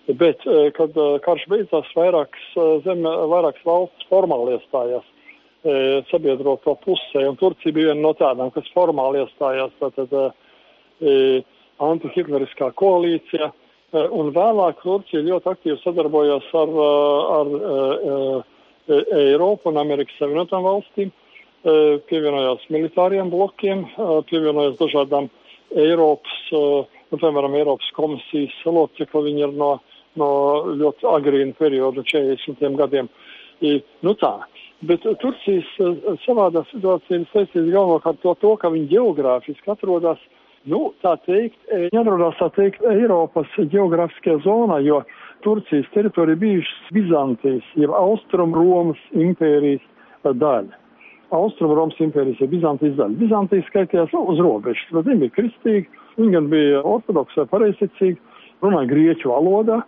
Bet, 0.09 0.41
kad 0.79 0.95
karš 1.27 1.45
beidzās, 1.53 1.91
vairākas, 1.99 2.47
zeme, 2.87 3.11
vairākas 3.29 3.67
valsts 3.67 4.09
formāli 4.09 4.57
iestājās 4.57 5.05
sabiedroto 6.09 6.77
pusē, 6.85 7.27
un 7.29 7.37
Turcija 7.37 7.75
bija 7.75 7.91
viena 7.91 8.01
no 8.01 8.15
tādām, 8.17 8.53
kas 8.55 8.69
formāli 8.73 9.21
iestājās 9.25 9.75
tātad 9.83 10.15
e, 10.15 10.23
antihitleriskā 11.85 12.71
koalīcija, 12.79 13.49
e, 13.49 14.03
un 14.21 14.33
vēlāk 14.37 14.83
Turcija 14.83 15.25
ļoti 15.27 15.53
aktīvi 15.53 15.79
sadarbojās 15.83 16.51
ar, 16.59 16.75
ar, 17.39 17.55
ar 18.17 18.47
Eiropu 19.19 19.69
un 19.69 19.81
Amerikas 19.83 20.17
Savienotām 20.21 20.65
valstīm, 20.65 21.11
pievienojās 22.09 22.63
militāriem 22.73 23.29
blokiem, 23.29 23.83
pievienojās 24.31 24.79
dažādām 24.79 25.27
Eiropas, 25.77 26.37
nu, 26.55 27.19
piemēram, 27.19 27.57
Eiropas 27.59 27.91
komisijas 27.97 28.55
locekli, 28.65 29.25
viņi 29.27 29.45
ir 29.45 29.53
no, 29.59 29.73
no 30.17 30.31
ļoti 30.79 31.11
agrīna 31.11 31.59
perioda, 31.59 32.07
40 32.07 32.79
gadiem. 32.79 33.11
I, 33.61 33.75
nu 34.07 34.15
tā, 34.17 34.39
Bet 34.87 35.03
Turcijas 35.19 35.69
eh, 35.83 35.95
savādā 36.23 36.63
situācija 36.71 37.19
ir 37.19 37.25
saistīta 37.33 37.67
galvenokārt 37.67 38.21
to, 38.23 38.35
to, 38.39 38.53
ka 38.63 38.71
viņi 38.71 38.93
geogrāfiski 38.93 39.73
atrodas, 39.73 40.21
nu, 40.67 40.81
tā 41.05 41.15
teikt, 41.27 41.59
atrodas, 41.93 42.39
tā 42.41 42.49
teikt, 42.57 42.83
Eiropas 42.91 43.55
geogrāfiskajā 43.59 44.41
zonā, 44.47 44.81
jo 44.85 45.03
Turcijas 45.47 45.87
teritorija 45.95 46.37
bijušas 46.41 46.93
Bizantijas, 46.95 47.67
jeb 47.79 47.95
Austrum 47.95 48.55
Romas 48.57 49.01
impērijas 49.15 49.85
eh, 49.85 50.33
daļa. 50.33 50.81
Austrum 51.37 51.75
Romas 51.77 52.01
impērijas 52.01 52.41
ir 52.41 52.51
Bizantijas 52.53 52.97
daļa. 52.99 53.21
Bizantija 53.21 53.67
skaitījās 53.69 54.15
nu, 54.17 54.25
uz 54.33 54.41
robežas, 54.43 54.89
bet 54.97 55.07
viņi 55.11 55.25
bija 55.27 55.37
kristīgi, 55.37 55.87
viņi 56.17 56.35
gan 56.35 56.51
bija 56.51 56.83
ortodoksi 56.83 57.43
vai 57.43 57.51
pareizticīgi, 57.53 58.19
runāja 58.65 58.91
grieķu 58.91 59.31
valodā. 59.31 59.83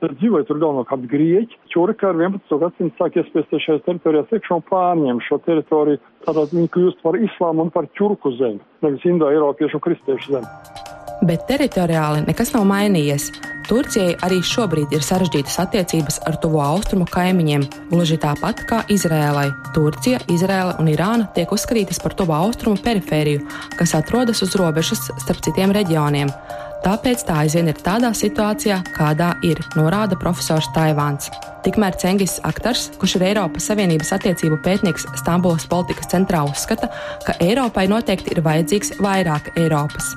Dzīvoja 0.00 0.46
tur 0.48 0.56
galvenokārt 0.62 1.04
grieķi. 1.10 1.58
Čurka 1.72 2.08
ar 2.08 2.16
11. 2.16 2.56
gadsimtu 2.62 2.96
sāk 2.96 3.18
iespiesties 3.20 3.66
šajās 3.66 3.84
teritorijās 3.84 4.32
iekšā 4.32 4.56
un 4.56 4.64
pārņem 4.70 5.20
šo 5.26 5.40
teritoriju. 5.44 6.00
Tātad 6.24 6.54
viņi 6.56 6.72
kļūst 6.72 7.04
par 7.04 7.20
islāmu 7.20 7.66
un 7.66 7.74
par 7.74 7.88
čurku 7.98 8.32
zemi, 8.38 8.62
nevis 8.84 9.04
indo-eiropiešu 9.04 9.76
un 9.76 9.84
kristiešu 9.84 10.38
zemi. 10.38 10.88
Bet 11.28 11.44
teritoriāli 11.50 12.24
nekas 12.24 12.54
nav 12.54 12.64
mainījies. 12.70 13.28
Turcijai 13.68 14.14
arī 14.24 14.40
šobrīd 14.42 14.94
ir 14.96 15.04
sarežģītas 15.04 15.58
attiecības 15.62 16.16
ar 16.26 16.38
tuvo 16.42 16.62
austrumu 16.64 17.04
kaimiņiem, 17.12 17.66
gluži 17.92 18.16
tāpat 18.18 18.64
kā 18.66 18.80
Izrēlai. 18.90 19.50
Turcija, 19.76 20.18
Izrēla 20.32 20.80
un 20.82 20.88
Irāna 20.90 21.28
tiek 21.36 21.52
uzskatītas 21.54 22.00
par 22.02 22.16
tuvo 22.18 22.34
austrumu 22.34 22.80
perifēriju, 22.82 23.44
kas 23.76 23.94
atrodas 24.00 24.42
uz 24.42 24.56
robežas 24.58 25.04
starp 25.20 25.44
citiem 25.44 25.76
reģioniem. 25.76 26.32
Tāpēc 26.80 27.26
tā 27.28 27.42
aizvien 27.42 27.68
ir 27.68 27.76
tādā 27.84 28.08
situācijā, 28.16 28.78
kādā 28.94 29.34
ir, 29.44 29.58
norāda 29.76 30.16
profesors 30.16 30.64
Taivāns. 30.72 31.28
Tikmēr 31.60 31.98
Cengis 32.00 32.38
Aktars, 32.48 32.86
kurš 32.96 33.18
ir 33.18 33.26
Eiropas 33.28 33.66
Savienības 33.68 34.14
attiecību 34.16 34.62
pētnieks 34.64 35.04
Stambulas 35.20 35.66
politikas 35.68 36.08
centrā, 36.08 36.40
uzskata, 36.48 36.88
ka 37.26 37.36
Eiropai 37.44 37.84
noteikti 37.92 38.32
ir 38.32 38.40
vajadzīgs 38.46 38.94
vairāk 39.04 39.52
Eiropas. 39.60 40.14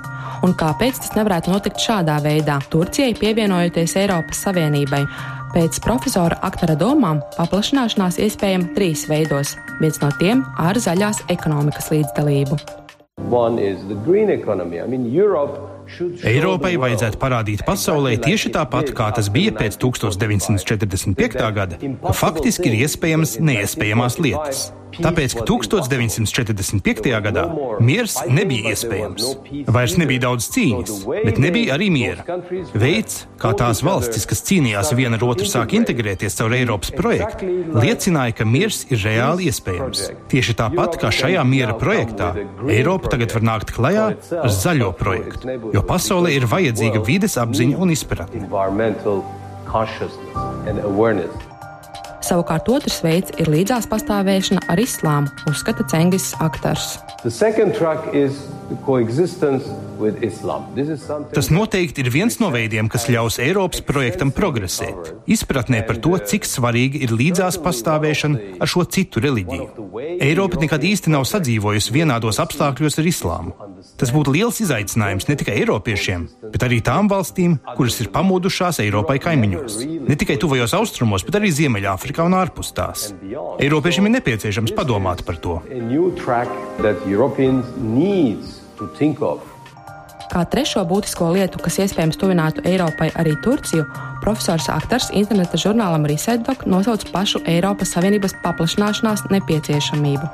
Un 0.48 0.56
kāpēc 0.60 1.02
tas 1.04 1.12
nevarētu 1.18 1.52
notikt 1.52 1.84
šādā 1.84 2.16
veidā, 2.24 2.62
Turcijai 2.72 3.12
pievienojoties 3.20 3.98
Eiropas 4.00 4.46
Savienībai? 4.48 5.04
Pēc 5.54 5.82
profesora 5.84 6.40
Aktara 6.48 6.78
domām 6.80 7.20
paplašināšanās 7.36 8.22
iespējama 8.24 8.72
trīs 8.78 9.04
veidos, 9.12 9.58
viens 9.84 10.00
no 10.02 10.10
tiem 10.16 10.48
ar 10.58 10.80
zaļās 10.80 11.26
ekonomikas 11.30 11.92
līdzdalību. 11.92 12.58
One 13.30 13.60
is 13.60 13.84
the 13.92 14.00
green 14.08 14.32
economy. 14.32 14.80
I 14.80 14.88
mean, 14.88 15.06
Europe 15.06 15.60
Eiropai 16.28 16.76
vajadzētu 16.82 17.20
parādīt 17.22 17.66
pasaulē 17.68 18.16
tieši 18.24 18.54
tāpat, 18.56 18.94
kā 18.98 19.10
tas 19.16 19.32
bija 19.34 19.56
pēc 19.58 19.80
1945. 19.82 21.50
gada, 21.58 21.82
ka 22.06 22.16
faktiski 22.18 22.72
ir 22.72 22.80
iespējamas 22.86 23.38
neiespējamās 23.44 24.22
lietas. 24.24 24.72
Tāpēc, 25.02 25.34
ka 25.40 25.46
1945. 25.48 27.10
gadā 27.26 27.44
miers 27.82 28.18
nebija 28.30 28.74
iespējams. 28.74 29.30
Vairs 29.74 29.96
nebija 29.98 30.28
daudz 30.28 30.50
cīņas, 30.54 30.94
bet 31.26 31.40
nebija 31.42 31.78
arī 31.78 31.90
miera. 31.94 32.26
Veids, 32.78 33.24
kā 33.42 33.54
tās 33.58 33.82
valstis, 33.86 34.28
kas 34.30 34.44
cīnījās 34.46 34.94
viena 34.98 35.18
ar 35.18 35.26
otru, 35.26 35.48
sāk 35.50 35.74
integrēties 35.80 36.38
caur 36.38 36.54
Eiropas 36.58 36.94
projektu, 36.96 37.50
liecināja, 37.74 38.38
ka 38.38 38.48
miers 38.50 38.84
ir 38.92 39.02
reāli 39.04 39.50
iespējams. 39.50 40.06
Tieši 40.32 40.58
tāpat 40.62 41.00
kā 41.02 41.14
šajā 41.14 41.44
miera 41.48 41.78
projektā, 41.80 42.34
Eiropa 42.70 43.16
tagad 43.16 43.34
var 43.38 43.48
nākt 43.54 43.74
klajā 43.76 44.08
ar 44.44 44.54
zaļo 44.54 44.92
projektu, 45.00 45.58
jo 45.74 45.83
pasaulē 45.90 46.34
ir 46.38 46.46
vajadzīga 46.50 47.02
vides 47.08 47.38
apziņa 47.42 47.80
un 47.80 47.94
izpratne. 47.94 48.48
Savukārt 52.24 52.70
otrs 52.72 53.02
veids 53.04 53.34
ir 53.42 53.50
līdzās 53.52 53.88
pastāvēšana 53.92 54.64
ar 54.72 54.80
islāmu, 54.80 55.32
uzskata 55.52 55.84
Cengis 55.92 56.32
Aktars. 56.44 56.94
Tas 61.34 61.50
noteikti 61.54 62.04
ir 62.04 62.10
viens 62.14 62.40
no 62.42 62.50
veidiem, 62.54 62.90
kas 62.92 63.06
ļaus 63.12 63.40
Eiropas 63.44 63.84
projektam 63.86 64.32
progresēt. 64.36 65.14
Izpratnē 65.30 65.84
par 65.88 66.00
to, 66.04 66.16
cik 66.18 66.48
svarīgi 66.48 67.04
ir 67.06 67.14
līdzās 67.16 67.60
pastāvēšana 67.64 68.60
ar 68.64 68.72
šo 68.72 68.86
citu 68.90 69.24
reliģiju. 69.24 69.70
Eiropa 70.24 70.60
nekad 70.62 70.84
īsti 70.88 71.14
nav 71.14 71.28
sadzīvojusi 71.30 71.94
vienādos 71.96 72.42
apstākļos 72.44 73.00
ar 73.00 73.10
islāmu. 73.10 73.56
Tas 74.00 74.12
būtu 74.16 74.34
liels 74.34 74.60
izaicinājums 74.64 75.28
ne 75.30 75.38
tikai 75.40 75.58
Eiropiešiem, 75.62 76.26
bet 76.54 76.66
arī 76.66 76.80
tām 76.86 77.10
valstīm, 77.12 77.58
kuras 77.78 78.00
ir 78.02 78.12
pamodušās 78.16 78.80
Eiropai 78.84 79.20
kaimiņos. 79.24 79.80
Ne 80.08 80.18
tikai 80.20 80.40
tuvajos 80.42 80.76
austrumos, 80.80 81.26
bet 81.28 81.40
arī 81.40 81.52
Ziemeļāfrikā 81.54 82.26
un 82.26 82.38
ārpus 82.40 82.74
tās. 82.76 83.12
Eiropiešiem 83.60 84.10
ir 84.10 84.18
nepieciešams 84.18 84.76
padomāt 84.78 85.26
par 85.28 85.40
to. 85.44 85.60
Kā 90.34 90.42
trešo 90.50 90.82
būtisko 90.90 91.28
lietu, 91.36 91.60
kas 91.62 91.76
iespējams 91.84 92.18
tuvinātu 92.18 92.64
Eiropai 92.66 93.12
arī 93.22 93.36
Turciju, 93.44 93.84
profesors 94.24 94.66
Aktars 94.72 95.12
interneta 95.14 95.60
žurnālam 95.62 96.08
Resetdoc 96.10 96.64
nosauc 96.66 97.06
pašu 97.14 97.44
Eiropas 97.46 97.94
Savienības 97.94 98.34
paplašināšanās 98.42 99.28
nepieciešamību. 99.30 100.26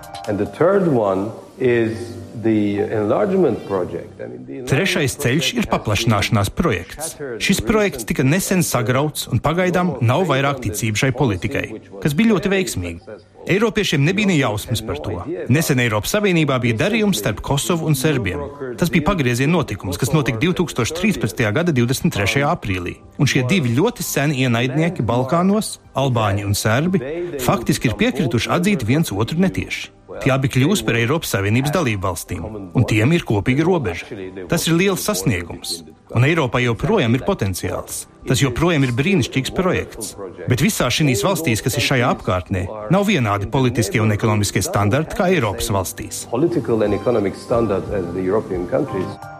Trešais 4.70 5.16
ceļš 5.24 5.52
ir 5.60 5.68
paplašināšanās 5.72 6.52
projekts. 6.56 7.16
Šis 7.44 7.62
projekts 7.66 8.08
tika 8.10 8.26
nesen 8.28 8.64
sagrauts 8.66 9.28
un 9.32 9.42
pagaidām 9.44 9.98
nav 10.06 10.28
vairāk 10.30 10.62
ticību 10.66 11.04
šai 11.04 11.12
politikai, 11.16 11.66
kas 12.04 12.16
bija 12.18 12.34
ļoti 12.36 12.54
veiksmīga. 12.56 13.20
Eiropiešiem 13.50 14.04
nebija 14.06 14.30
ne 14.30 14.38
jausmas 14.38 14.82
par 14.86 15.00
to. 15.02 15.16
Nesen 15.50 15.80
Eiropas 15.82 16.14
Savienībā 16.14 16.60
bija 16.62 16.78
darījums 16.84 17.22
starp 17.24 17.42
Kosovu 17.46 17.88
un 17.90 17.98
Serbiem. 17.98 18.44
Tas 18.78 18.92
bija 18.94 19.08
pagrieziena 19.08 19.56
notikums, 19.56 19.98
kas 19.98 20.14
notika 20.14 20.38
2013. 20.44 21.46
gada 21.56 21.74
23. 21.74 22.44
aprīlī. 22.46 23.00
Un 23.18 23.30
šie 23.30 23.46
divi 23.50 23.74
ļoti 23.78 24.06
seni 24.06 24.44
ienaidnieki 24.46 25.06
Balkānos, 25.06 25.80
Albāņi 25.98 26.46
un 26.46 26.58
Serbi, 26.58 27.02
faktiski 27.42 27.90
ir 27.90 27.98
piekrituši 28.00 28.54
atzīt 28.60 28.86
viens 28.86 29.12
otru 29.16 29.40
netieši. 29.42 29.99
Tie 30.24 30.32
abi 30.34 30.50
kļūs 30.52 30.82
par 30.88 30.98
Eiropas 31.00 31.34
Savienības 31.36 31.74
dalību 31.76 32.04
valstīm, 32.04 32.46
un 32.74 32.86
tiem 32.90 33.14
ir 33.14 33.26
kopīga 33.28 33.66
robeža. 33.68 34.10
Tas 34.50 34.66
ir 34.68 34.78
liels 34.80 35.06
sasniegums, 35.06 35.84
un 36.16 36.26
Eiropai 36.26 36.64
joprojām 36.66 37.18
ir 37.18 37.26
potenciāls. 37.28 38.08
Tas 38.28 38.42
joprojām 38.44 38.84
ir 38.86 38.94
brīnišķīgs 38.98 39.54
projekts. 39.56 40.16
Bet 40.50 40.64
visās 40.66 40.98
šīs 40.98 41.24
valstīs, 41.26 41.64
kas 41.66 41.78
ir 41.80 41.86
šajā 41.86 42.12
apkārtnē, 42.18 42.66
nav 42.94 43.08
vienādi 43.08 43.50
politiskie 43.52 44.02
un 44.04 44.14
ekonomiskie 44.16 44.64
standarti 44.66 45.20
kā 45.20 45.30
Eiropas 45.34 45.70
valstīs. 45.74 46.26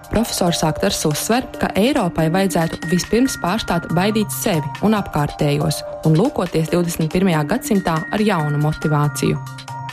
Profesors 0.10 0.64
Aktars 0.66 1.04
uzsver, 1.06 1.46
ka 1.62 1.70
Eiropai 1.78 2.32
vajadzētu 2.34 2.90
vispirms 2.90 3.36
pārstāt 3.44 3.86
baidīt 3.94 4.34
sevi 4.34 4.66
un 4.86 4.98
apkārtējos 4.98 5.84
un 6.10 6.18
lūkoties 6.18 6.72
21. 6.74 7.30
gadsimtā 7.52 8.00
ar 8.10 8.24
jaunu 8.26 8.58
motivāciju. 8.64 9.38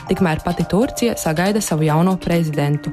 Tikmēr 0.07 0.39
pati 0.45 0.63
Turcija 0.71 1.17
sagaida 1.19 1.59
savu 1.59 1.83
jauno 1.83 2.13
prezidentu. 2.23 2.93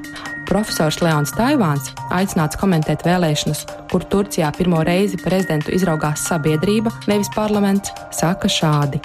Profesors 0.50 0.96
Leons 0.98 1.30
Taivāns, 1.38 1.92
aicināts 2.10 2.58
komentēt 2.58 3.04
vēlēšanas, 3.06 3.60
kur 3.92 4.02
Turcijā 4.10 4.48
pirmo 4.56 4.80
reizi 4.82 5.20
prezidentu 5.22 5.70
izraugās 5.76 6.24
sabiedrība, 6.26 6.90
nevis 7.06 7.30
parlaments, 7.36 7.94
saka 8.10 8.50
šādi. 8.50 8.98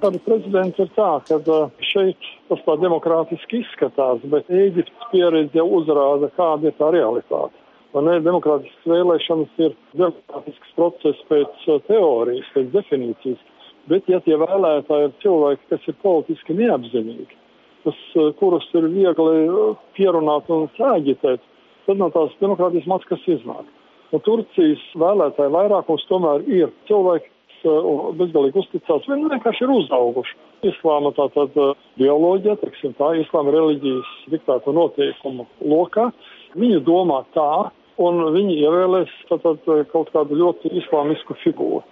Tāda 0.00 0.20
prezidents 0.24 0.80
ir 0.80 0.88
tā, 0.96 1.10
ka 1.28 1.58
šeit 1.84 2.28
tas 2.48 2.62
tā 2.64 2.76
demokrātiski 2.80 3.60
izskatās, 3.60 4.24
bet 4.32 4.48
Ēģiptes 4.48 5.10
pieredze 5.10 5.60
jau 5.60 5.66
uzrāda, 5.82 6.30
kāda 6.38 6.70
ir 6.70 6.78
tā 6.78 6.88
realitāte. 6.96 7.52
Man 7.92 8.08
ir 8.08 8.24
demokrātiskas 8.24 8.88
vēlēšanas, 8.88 9.52
ir 9.66 9.76
demokrātisks 10.00 10.72
process 10.78 11.20
pēc 11.28 11.68
teorijas, 11.90 12.48
pēc 12.56 12.72
definīcijas, 12.72 13.44
bet 13.92 14.08
ja 14.08 14.22
tie 14.24 14.40
vēlētāji 14.40 15.10
ir 15.10 15.14
cilvēki, 15.26 15.68
kas 15.74 15.92
ir 15.92 16.00
politiski 16.00 16.56
neapzinīgi, 16.56 17.39
kas, 17.84 17.98
eh, 18.16 18.30
kurus 18.38 18.66
ir 18.74 18.88
viegli 18.92 19.34
eh, 19.46 19.74
pierunāt 19.96 20.48
un 20.52 20.68
sāģitēt, 20.76 21.42
tad 21.86 22.00
no 22.00 22.10
tās 22.14 22.32
demokrātijas 22.40 22.88
maz 22.90 23.04
kas 23.08 23.24
iznāk. 23.26 23.68
Un 24.10 24.22
Turcijas 24.26 24.82
vēlētāji 24.98 25.54
vairākums 25.54 26.06
tomēr 26.10 26.46
ir 26.48 26.72
cilvēki, 26.90 27.30
eh, 27.64 27.90
bezgalīgi 28.20 28.62
uzticās, 28.62 29.08
viņi 29.08 29.32
vienkārši 29.34 29.66
ir 29.66 29.74
uzauguši. 29.78 30.38
Islāma 30.70 31.14
tā 31.16 31.30
tad 31.32 31.54
bioloģija, 31.96 32.58
teiksim 32.60 32.92
tā, 32.98 33.14
islāma 33.22 33.54
reliģijas 33.54 34.10
diktēto 34.34 34.74
noteikumu 34.76 35.46
lokā. 35.64 36.10
Viņi 36.54 36.82
domā 36.84 37.22
tā, 37.32 37.70
un 37.96 38.20
viņi 38.34 38.60
ievēlēs 38.66 39.14
tātad 39.30 39.64
kaut 39.92 40.12
kādu 40.12 40.36
ļoti 40.36 40.74
islāmisku 40.82 41.38
figūru. 41.44 41.84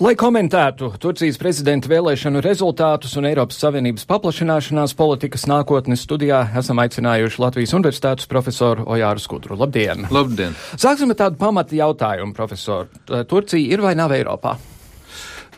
Lai 0.00 0.14
komentētu 0.16 0.86
Turcijas 0.96 1.36
prezidenta 1.36 1.90
vēlēšanu 1.90 2.40
rezultātus 2.40 3.18
un 3.20 3.26
Eiropas 3.28 3.58
Savienības 3.60 4.06
paplašināšanās 4.08 4.94
politikas 4.96 5.44
nākotnes 5.44 6.06
studijā, 6.06 6.38
esam 6.56 6.80
aicinājuši 6.80 7.42
Latvijas 7.42 7.74
Universitātes 7.76 8.30
profesoru 8.30 8.86
Ojāru 8.88 9.20
Skudru. 9.20 9.58
Labdien! 9.60 10.06
Labdien! 10.08 10.56
Sāksim 10.80 11.12
ar 11.12 11.18
tādu 11.20 11.36
pamata 11.42 11.76
jautājumu, 11.76 12.32
profesor. 12.32 12.88
Turcija 13.28 13.60
ir 13.60 13.84
vai 13.84 13.92
nav 14.00 14.16
Eiropā? 14.16 14.56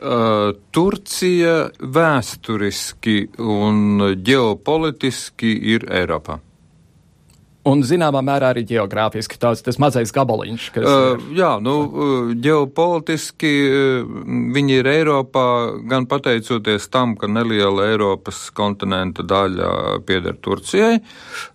Uh, 0.02 0.50
Turcija 0.74 1.56
vēsturiski 1.78 3.20
un 3.38 4.08
ģeopolitiski 4.26 5.54
ir 5.76 5.86
Eiropā. 5.86 6.42
Un 7.68 7.84
zināmā 7.86 8.24
mērā 8.26 8.48
arī 8.50 8.64
geogrāfiski 8.66 9.36
tāds 9.38 9.60
tas 9.62 9.76
mazais 9.78 10.10
gabaliņš. 10.14 10.64
Kas, 10.74 10.86
uh, 10.88 11.26
jā, 11.36 11.52
nu, 11.62 11.74
ģeopolitiski 12.42 13.52
viņi 14.56 14.78
ir 14.80 14.88
Eiropā 14.90 15.46
gan 15.86 16.08
pateicoties 16.10 16.88
tam, 16.90 17.14
ka 17.14 17.30
neliela 17.30 17.86
Eiropas 17.92 18.48
kontinenta 18.56 19.22
daļa 19.22 20.02
pieder 20.08 20.34
Turcijai, 20.42 20.98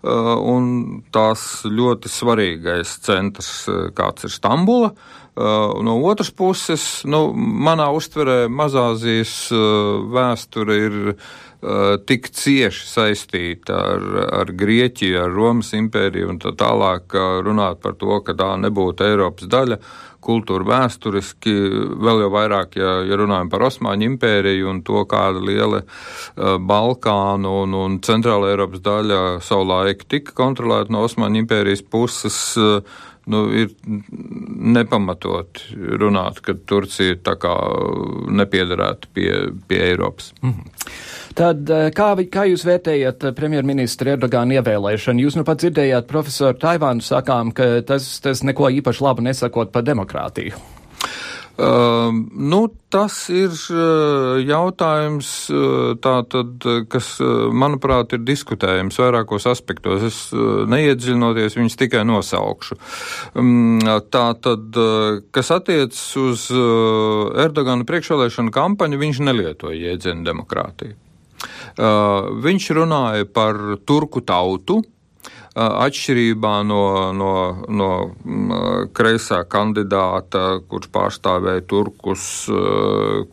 un 0.08 0.72
tās 1.12 1.44
ļoti 1.68 2.12
svarīgais 2.12 2.98
centrs, 3.04 3.52
kāds 3.98 4.30
ir 4.30 4.32
Stambula. 4.32 4.94
No 5.38 6.00
otras 6.10 6.32
puses, 6.34 6.86
nu, 7.06 7.28
manā 7.36 7.92
uztverē 7.94 8.48
Mazāzijas 8.50 9.36
vēsture 10.16 10.80
ir 10.88 10.96
tik 12.06 12.28
cieši 12.38 12.84
saistīta 12.86 13.78
ar, 13.94 14.04
ar 14.42 14.52
Grieķiju, 14.54 15.24
ar 15.24 15.32
Romas 15.34 15.74
impēriju 15.74 16.30
un 16.30 16.38
tā 16.42 16.54
tālāk, 16.58 17.16
runāt 17.46 17.82
par 17.82 17.98
to, 17.98 18.20
ka 18.22 18.36
tā 18.38 18.52
nebūtu 18.62 19.08
Eiropas 19.08 19.50
daļa. 19.50 19.80
Kultūra 20.28 20.66
vēsturiski, 20.68 21.54
vēl 22.04 22.24
jau 22.26 22.30
vairāk, 22.34 22.76
ja, 22.78 22.98
ja 23.08 23.18
runājam 23.18 23.50
par 23.50 23.64
Osmaņu 23.70 24.10
impēriju 24.12 24.70
un 24.70 24.82
to, 24.84 25.04
kāda 25.08 25.40
liela 25.40 25.84
uh, 25.86 26.58
Balkānu 26.60 27.54
un, 27.64 27.76
un 27.78 28.00
Centrāla 28.04 28.50
Eiropas 28.52 28.84
daļa 28.84 29.22
savulaik 29.46 30.04
tika 30.10 30.36
kontrolēta 30.36 30.92
no 30.94 31.06
Osmaņu 31.08 31.46
impērijas 31.46 31.86
puses. 31.86 32.42
Uh, 32.60 32.82
nu, 33.28 33.44
ir 33.56 33.72
nepamatot 34.78 35.62
runāt, 36.02 36.42
ka 36.44 36.56
Turcija 36.68 37.18
tā 37.24 37.36
kā 37.40 37.54
nepiederētu 38.40 39.14
pie, 39.14 39.32
pie 39.68 39.82
Eiropas. 39.92 40.34
Mm 40.42 40.54
-hmm. 40.54 41.17
Tad 41.36 41.70
eh, 41.70 41.90
kā, 41.96 42.12
kā 42.32 42.48
jūs 42.52 42.64
vērtējat 42.68 43.28
eh, 43.28 43.36
premjerministra 43.36 44.16
Erdogāna 44.16 44.60
ievēlēšanu? 44.60 45.26
Jūs 45.26 45.40
nu 45.40 45.46
pat 45.48 45.64
dzirdējāt 45.64 46.10
profesoru 46.10 46.60
Taivānu 46.62 47.04
sakām, 47.06 47.52
ka 47.56 47.78
tas, 47.88 48.08
tas 48.24 48.46
neko 48.48 48.72
īpaši 48.80 49.04
labu 49.04 49.26
nesakot 49.28 49.74
par 49.74 49.88
demokrātiju. 49.88 50.58
Uh, 51.58 52.12
nu, 52.38 52.60
tas 52.94 53.16
ir 53.34 53.50
uh, 53.50 54.36
jautājums, 54.46 55.32
tātad, 56.06 56.68
kas, 56.86 57.08
manuprāt, 57.50 58.14
ir 58.14 58.22
diskutējams 58.28 59.00
vairākos 59.02 59.50
aspektos. 59.50 60.06
Es 60.06 60.20
neiedziļinoties 60.70 61.58
viņus 61.58 61.80
tikai 61.82 62.04
nosaukšu. 62.06 62.78
Um, 63.42 63.82
tātad, 64.14 64.78
kas 65.34 65.52
attiecas 65.58 66.06
uz 66.22 66.46
Erdogana 66.54 67.90
priekšvēlēšanu 67.90 68.54
kampaņu, 68.54 69.02
viņš 69.08 69.26
nelietoja 69.26 69.82
jēdzienu 69.90 70.30
demokrātiju. 70.30 71.07
Viņš 71.78 72.70
runāja 72.74 73.28
par 73.30 73.60
turku 73.86 74.24
tautu, 74.26 74.82
atšķirībā 75.58 76.52
no, 76.70 76.82
no, 77.18 77.32
no 77.66 77.90
kreisā 78.96 79.40
kandidāta, 79.50 80.60
kurš 80.70 80.90
pārstāvēja 80.94 81.64
turkus, 81.70 82.26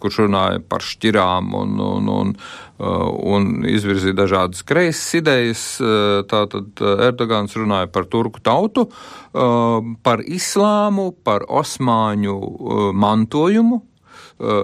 kurš 0.00 0.20
runāja 0.24 0.62
par 0.68 0.84
šķirām 0.84 1.52
un, 1.58 1.74
un, 1.84 2.10
un, 2.14 2.34
un 3.34 3.50
izvirzīja 3.68 4.16
dažādas 4.22 4.64
kreisas 4.66 5.18
idejas. 5.20 5.64
Tātad 6.30 6.84
Erdogans 7.10 7.56
runāja 7.60 7.92
par 7.92 8.08
turku 8.08 8.40
tautu, 8.44 8.88
par 9.32 10.24
islāmu, 10.24 11.10
par 11.24 11.44
osmāņu 11.48 12.38
mantojumu, 13.04 13.82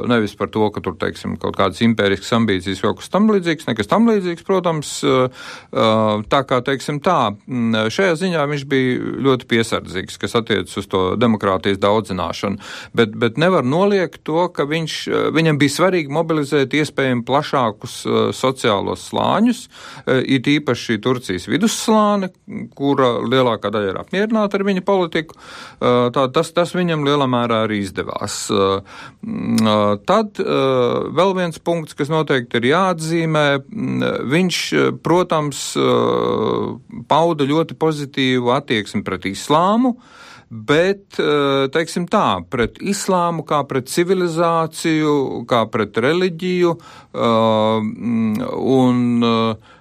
nevis 0.06 0.34
par 0.34 0.48
to, 0.50 0.66
ka 0.74 0.82
tur, 0.82 0.96
teiksim, 0.98 1.36
kaut 1.40 1.54
kādas 1.58 1.80
impēriskas 1.84 2.32
ambīcijas 2.34 2.82
kaut 2.82 2.98
kas 3.00 3.10
tam 3.12 3.28
līdzīgs, 3.30 3.68
nekas 3.68 3.90
tam 3.90 4.08
līdzīgs, 4.10 4.44
protams. 4.46 4.92
Eh, 5.04 5.42
eh, 5.72 6.24
tā 6.30 6.40
kā, 6.48 6.60
teiksim, 6.66 7.00
tā, 7.04 7.36
mm, 7.46 7.90
šajā 7.94 8.16
ziņā 8.24 8.46
viņš 8.50 8.64
bija 8.70 8.98
ļoti 9.26 9.46
piesardzīgs, 9.50 10.18
kas 10.18 10.34
attiecas 10.34 10.76
uz 10.76 10.88
to 10.90 11.02
demokrātijas 11.20 11.78
daudzināšanu, 11.78 12.58
bet, 12.94 13.14
bet 13.14 13.38
nevar 13.38 13.62
noliegt 13.64 14.24
to, 14.24 14.48
ka 14.48 14.66
viņš, 14.66 14.96
viņam 15.36 15.58
bija 15.60 15.76
svarīgi 15.76 16.10
mobilizēt 16.10 16.74
iespējami 16.74 17.24
plašākus 17.24 18.00
sociālos 18.36 19.06
slāņus, 19.10 19.62
it 20.06 20.48
īpaši 20.50 20.98
Turcijas 21.02 21.46
vidusslāni, 21.50 22.30
kura 22.74 23.20
lielākā 23.22 23.70
daļa 23.70 23.92
ir 23.92 24.00
apmierināta 24.00 24.58
ar 24.58 24.66
viņa 24.66 24.84
politiku. 24.86 25.38
Tā, 25.80 26.26
tas, 26.34 26.52
tas 26.56 26.74
viņam 26.74 27.04
lielā 27.06 27.28
mērā 27.30 27.64
arī 27.66 27.80
izdevās. 27.84 28.50
Tad 30.06 30.40
vēl 30.40 31.34
viens 31.36 31.60
punkts, 31.62 31.96
kas 31.98 32.10
noteikti 32.12 32.60
ir 32.60 32.70
jāatzīmē, 32.70 33.44
viņš, 34.30 34.58
protams, 35.04 35.62
pauda 37.10 37.46
ļoti 37.48 37.76
pozitīvu 37.80 38.52
attieksmi 38.54 39.02
pret 39.06 39.28
islāmu, 39.30 39.94
bet, 40.50 41.18
teiksim 41.74 42.08
tā, 42.10 42.40
pret 42.50 42.80
islāmu 42.82 43.44
kā 43.46 43.62
pret 43.70 43.90
civilizāciju, 43.92 45.44
kā 45.50 45.64
pret 45.70 46.00
reliģiju 46.02 46.72
un 48.78 49.04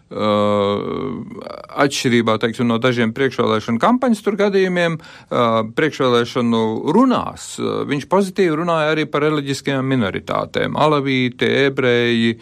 atšķirībā 0.10 2.38
teiksim, 2.41 2.65
no 2.69 2.80
dažiem 2.82 3.13
priekšvēlēšanu 3.13 3.82
kampaņas 3.82 4.24
tur 4.26 4.38
gadījumiem, 4.39 4.98
uh, 4.98 5.62
priekšvēlēšanu 5.78 6.62
runās. 6.95 7.52
Uh, 7.60 7.84
viņš 7.89 8.08
pozitīvi 8.10 8.58
runāja 8.62 8.95
arī 8.95 9.06
par 9.10 9.22
reliģiskajām 9.28 9.86
minoritātēm- 9.86 10.78
alavīti, 10.86 11.45
ebreji, 11.69 12.38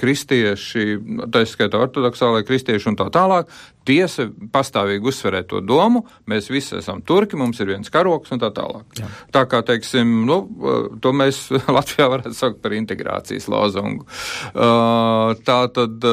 kristieši, 0.00 0.84
tā 1.32 1.44
skaitā 1.48 1.80
ortodoksālai 1.80 2.44
kristieši 2.46 2.92
un 2.92 2.96
tā 2.96 3.08
tālāk. 3.12 3.48
Tiesa 3.88 4.28
pastāvīgi 4.52 5.08
uzsverē 5.10 5.42
to 5.48 5.62
domu, 5.64 6.04
mēs 6.30 6.50
visi 6.52 6.76
esam 6.78 7.00
turki, 7.06 7.38
mums 7.40 7.60
ir 7.62 7.72
viens 7.72 7.92
karoks 7.92 8.32
un 8.34 8.42
tā 8.42 8.52
tālāk. 8.54 8.86
Jā. 9.00 9.08
Tā 9.34 9.44
kā, 9.50 9.62
teiksim, 9.66 10.20
nu, 10.28 10.40
to 11.02 11.14
mēs 11.16 11.46
Latvijā 11.76 12.10
varētu 12.12 12.36
saukt 12.36 12.62
par 12.64 12.76
integrācijas 12.76 13.48
lozungu. 13.50 14.06
Tā 14.52 15.60
tad 15.74 16.10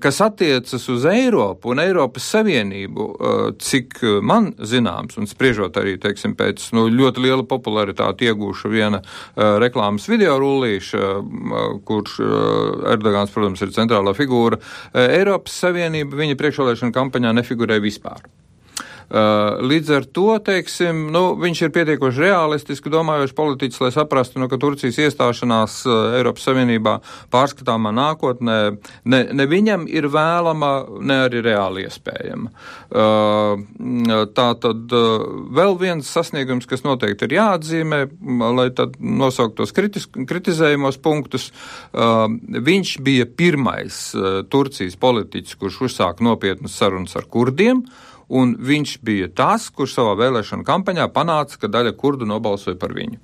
kas 0.00 0.20
attiecas 0.20 0.88
uz 0.88 1.04
Eiropu 1.06 1.70
un 1.70 1.78
Eiropas 1.78 2.26
Savienību, 2.34 3.04
cik 3.62 4.00
man 4.26 4.50
zināms, 4.58 5.14
un 5.20 5.28
spriežot 5.30 5.76
arī, 5.78 5.94
teiksim, 6.02 6.34
pēc 6.38 6.66
nu, 6.74 6.88
ļoti 6.90 7.22
liela 7.22 7.44
popularitāte 7.46 8.26
iegūša 8.26 8.70
viena 8.72 9.00
reklāmas 9.62 10.08
video 10.10 10.40
rullīša, 10.42 11.12
kurš 11.86 12.16
Erdogans, 12.96 13.30
protams, 13.34 13.62
ir 13.62 13.74
centrālā 13.76 14.14
figūra, 14.18 14.58
Eiropas 15.04 15.54
Savienība 15.62 16.18
viņa 16.18 16.38
priekšvēlēšana 16.54 16.94
kampaņā 16.94 17.32
nefigurē 17.34 17.80
vispār. 17.82 18.22
Uh, 19.04 19.60
līdz 19.60 19.90
ar 19.98 20.06
to, 20.16 20.30
teiksim, 20.40 21.04
nu, 21.12 21.34
viņš 21.36 21.60
ir 21.66 21.72
pietiekoši 21.74 22.22
realistiski 22.24 22.92
domājošs 22.92 23.34
politiķis, 23.36 23.80
lai 23.84 23.90
saprastu, 23.92 24.40
nu, 24.40 24.48
ka 24.48 24.56
Turcijas 24.60 24.96
iestāšanās 25.04 25.74
uh, 25.84 26.16
Eiropas 26.16 26.46
Savienībā 26.48 26.94
pārskatāmā 27.32 27.92
nākotnē 27.94 28.56
ne, 29.04 29.20
ne 29.28 29.46
viņam 29.50 29.84
ir 29.92 30.08
vēlama, 30.12 30.70
ne 31.04 31.18
arī 31.26 31.42
reāli 31.44 31.84
iespējama. 31.84 32.52
Uh, 32.94 33.60
tā 34.34 34.46
tad 34.62 34.94
vēl 35.58 35.76
viens 35.80 36.08
sasniegums, 36.08 36.68
kas 36.70 36.84
noteikti 36.86 37.28
ir 37.28 37.36
jāatzīmē, 37.36 38.00
lai 38.56 38.70
tad 38.76 38.96
nosaukt 38.98 39.58
tos 39.60 39.74
kritis, 39.76 40.06
kritizējumos 40.08 40.98
punktus, 41.04 41.50
viņš 41.92 42.96
bija 43.04 43.28
pirmais 43.28 44.00
Turcijas 44.50 44.96
politiķis, 45.00 45.58
kurš 45.60 45.80
uzsāka 45.88 46.24
nopietnas 46.24 46.76
sarunas 46.78 47.16
ar 47.18 47.28
kurdiem 47.30 47.84
un 48.28 48.56
viņš 48.60 48.96
bija 49.04 49.28
tas, 49.28 49.68
kurš 49.70 49.98
savā 49.98 50.14
vēlēšanu 50.20 50.66
kampaņā 50.66 51.08
panāca, 51.12 51.58
ka 51.60 51.70
daļa 51.70 51.94
kurdu 51.98 52.28
nobalsoja 52.28 52.78
par 52.80 52.94
viņu. 52.96 53.20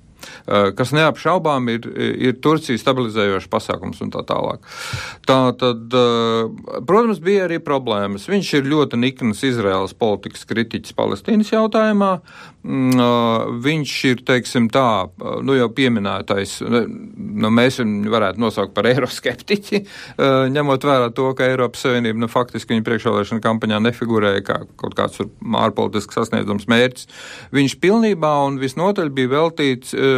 Eh, 0.47 0.71
kas 0.77 0.93
neapšaubām 0.95 1.69
ir, 1.73 1.87
ir 1.97 2.37
Turcijas 2.43 2.83
stabilizējošs 2.85 3.49
pasākums 3.51 4.01
un 4.03 4.13
tā 4.13 4.23
tālāk. 4.27 4.65
Tā 5.27 5.39
tad, 5.57 5.83
eh, 5.93 6.81
protams, 6.87 7.21
bija 7.23 7.47
arī 7.47 7.59
problēmas. 7.59 8.29
Viņš 8.31 8.53
ir 8.59 8.71
ļoti 8.71 8.99
nikns 9.01 9.43
Izraels 9.47 9.93
politikas 9.93 10.45
kritiķis 10.45 10.97
Palestīnas 10.97 11.51
jautājumā, 11.53 12.19
Mm, 12.61 13.57
viņš 13.65 13.91
ir, 14.05 14.19
teiksim, 14.21 14.67
tā, 14.69 15.09
nu 15.41 15.55
jau 15.57 15.65
pieminētais, 15.73 16.59
nu, 16.61 17.49
mēs 17.49 17.79
viņu 17.81 18.11
varētu 18.13 18.41
nosaukt 18.43 18.75
par 18.75 18.85
eiroskeptiķi, 18.91 19.79
ņemot 20.53 20.85
vērā 20.85 21.07
to, 21.17 21.31
ka 21.37 21.47
Eiropas 21.49 21.81
Savienība, 21.87 22.21
nu, 22.21 22.29
faktiski 22.29 22.75
viņa 22.75 22.85
priekšvēlēšana 22.85 23.41
kampaņā 23.41 23.79
nefigurēja 23.87 24.43
kā 24.45 24.59
kaut 24.77 24.93
kāds 24.99 25.23
ārpolitisks 25.41 26.19
sasniedzams 26.19 26.69
mērķis. 26.69 27.09
Viņš 27.57 27.77
pilnībā 27.81 28.35
un 28.45 28.61
visnotaļ 28.61 29.09
bija 29.17 29.33
veltīts, 29.33 29.95
bija 29.97 30.10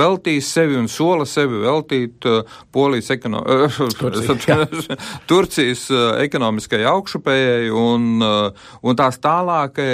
veltījis 0.00 0.50
sevi 0.54 0.76
un 0.78 0.88
sola 0.90 1.26
sevi 1.28 1.60
veltīt 1.64 2.26
Polijas 2.72 3.10
ekono... 3.14 3.42
Turcijas, 4.00 4.88
Turcijas 5.30 5.84
ekonomiskai 6.24 6.82
augšupējai 6.90 7.70
un, 7.74 8.22
un 8.22 8.98
tās 8.98 9.20
tālākai, 9.22 9.90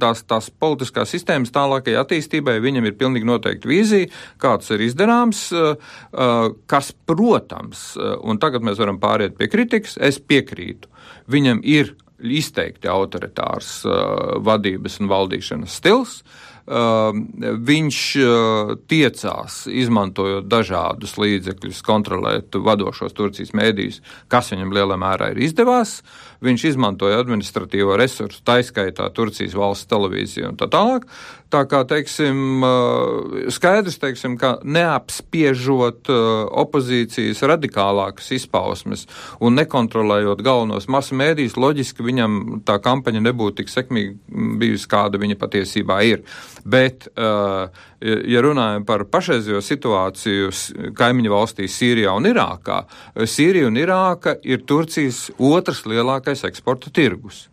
tās, 0.00 0.24
tās 0.28 0.50
politiskās 0.50 1.12
sistēmas 1.14 1.54
tālākajai 1.54 2.00
attīstībai 2.02 2.58
viņam 2.64 2.88
ir 2.88 2.96
pilnīgi 3.00 3.28
noteikti 3.28 3.70
vīzija, 3.70 4.10
kāds 4.42 4.72
ir 4.74 4.86
izdarāms, 4.86 5.46
kas, 6.70 6.90
protams, 7.08 7.86
un 8.22 8.42
tagad 8.42 8.66
mēs 8.66 8.80
varam 8.82 9.00
pāriet 9.02 9.36
pie 9.38 9.50
kritikas, 9.52 9.96
es 10.00 10.20
piekrītu. 10.22 10.90
Viņam 11.30 11.62
ir 11.66 11.94
izteikti 12.16 12.88
autoritārs 12.88 13.82
vadības 14.46 15.00
un 15.02 15.10
valdīšanas 15.10 15.80
stils. 15.80 16.20
Uh, 16.22 16.45
viņš 16.66 17.98
uh, 18.22 18.72
tiecās, 18.90 19.58
izmantojot 19.70 20.48
dažādus 20.50 21.14
līdzekļus, 21.22 21.82
kontrolēt 21.86 22.58
vadošos 22.58 23.14
Turcijas 23.14 23.54
mēdījus, 23.54 24.00
kas 24.32 24.50
viņam 24.50 24.74
lielā 24.74 24.98
mērā 24.98 25.30
ir 25.34 25.44
izdevās. 25.46 26.00
Uh, 26.00 26.26
viņš 26.44 26.66
izmantoja 26.72 27.20
administratīvo 27.22 27.96
resursu, 28.00 28.42
taiskaitā 28.46 29.08
Turcijas 29.14 29.56
valsts 29.56 29.88
televīziju 29.90 30.52
un 30.52 30.60
tā 30.60 30.68
tālāk. 30.72 31.08
Tā 31.46 31.60
kā, 31.70 31.84
teiksim, 31.86 32.64
skaidrs, 33.54 34.00
teiksim, 34.02 34.34
ka 34.40 34.56
neapspiežot 34.66 36.10
opozīcijas 36.10 37.44
radikālākas 37.46 38.32
izpausmes 38.34 39.06
un 39.38 39.54
nekontrolējot 39.60 40.42
galvenos 40.42 40.88
masu 40.90 41.14
mēdījus, 41.18 41.54
loģiski 41.62 42.06
viņam 42.06 42.40
tā 42.66 42.80
kampaņa 42.82 43.22
nebūtu 43.28 43.60
tik 43.60 43.70
sekmīga 43.70 44.56
bijusi, 44.58 44.90
kāda 44.90 45.22
viņa 45.22 45.38
patiesībā 45.38 46.00
ir. 46.10 46.26
Bet, 46.66 47.06
ja 48.00 48.42
runājam 48.44 48.84
par 48.84 49.06
pašreizējo 49.08 49.62
situāciju 49.64 50.50
kaimiņu 50.96 51.32
valstīs 51.32 51.76
Sīrijā 51.80 52.12
un 52.16 52.28
Irākā, 52.28 52.82
Sīrija 53.16 53.70
un 53.70 53.80
Irāka 53.80 54.36
ir 54.44 54.64
Turcijas 54.68 55.30
otrs 55.38 55.84
lielākais 55.88 56.44
eksporta 56.48 56.92
tirgus. 56.92 57.46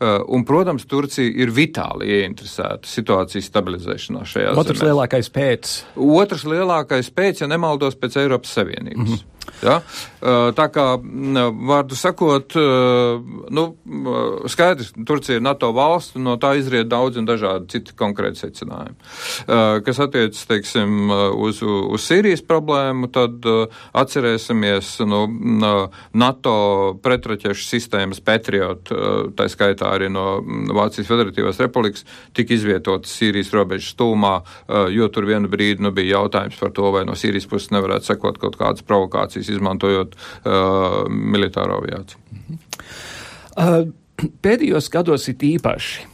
Uh, 0.00 0.22
un, 0.32 0.46
protams, 0.48 0.86
Turcija 0.88 1.28
ir 1.28 1.50
vitāli 1.52 2.06
ieinteresēta 2.08 2.88
situācijas 2.88 3.50
stabilizēšanā 3.50 4.22
šajā 4.24 4.54
Otrs 4.54 4.78
zemēs. 4.78 4.86
lielākais 4.88 5.28
pēc. 5.34 5.72
Otrs 6.00 6.46
lielākais 6.48 7.10
pēc, 7.12 7.42
ja 7.42 7.48
nemaldos, 7.50 7.98
pēc 8.00 8.16
Eiropas 8.22 8.54
Savienības. 8.56 8.96
Mm 8.96 9.18
-hmm. 9.18 9.39
Ja? 9.64 9.80
Tā 10.20 10.66
kā, 10.68 10.84
vārdu 11.00 11.96
sakot, 11.96 12.52
nu, 13.56 13.64
skaidrs, 14.52 14.92
Turcija 15.08 15.38
ir 15.38 15.44
NATO 15.44 15.70
valsts, 15.72 16.18
no 16.20 16.34
tā 16.40 16.52
izriet 16.60 16.90
daudz 16.92 17.16
un 17.16 17.28
dažādi 17.28 17.70
citi 17.72 17.94
konkrēti 17.96 18.42
secinājumi. 18.42 18.98
Kas 19.86 20.00
attiecas, 20.04 20.42
teiksim, 20.50 21.08
uz, 21.40 21.62
uz 21.64 22.04
Sīrijas 22.04 22.44
problēmu, 22.44 23.08
tad 23.14 23.48
atcerēsimies, 23.96 24.92
nu, 25.08 25.22
NATO 26.12 26.54
pretraķešu 27.00 27.64
sistēmas 27.70 28.20
Patriot, 28.20 28.92
tā 29.38 29.48
skaitā 29.48 29.94
arī 29.94 30.12
no 30.12 30.26
Vācijas 30.76 31.08
Federatīvās 31.08 31.62
republikas, 31.64 32.04
tika 32.36 32.52
izvietotas 32.58 33.16
Sīrijas 33.16 33.54
robežas 33.56 33.94
stūmā, 33.94 34.34
jo 34.92 35.08
tur 35.08 35.30
vienu 35.32 35.48
brīdi 35.48 35.80
nu, 35.80 35.94
bija 35.96 36.18
jautājums 36.18 36.60
par 36.60 36.76
to, 36.76 36.92
vai 36.92 37.06
no 37.08 37.16
Sīrijas 37.16 37.48
puses 37.48 37.72
nevarētu 37.72 38.12
sekot 38.12 38.36
kaut 38.44 38.60
kādas 38.60 38.84
provokācijas 38.84 39.39
operācijas, 39.40 39.56
izmantojot 39.56 40.14
uh, 40.44 41.08
militāro 41.08 41.80
aviāciju. 41.80 42.18
Uh, 43.56 43.90
pēdējos 44.42 44.90
gados 44.90 45.28
ir 45.28 45.36
īpaši. 45.36 46.06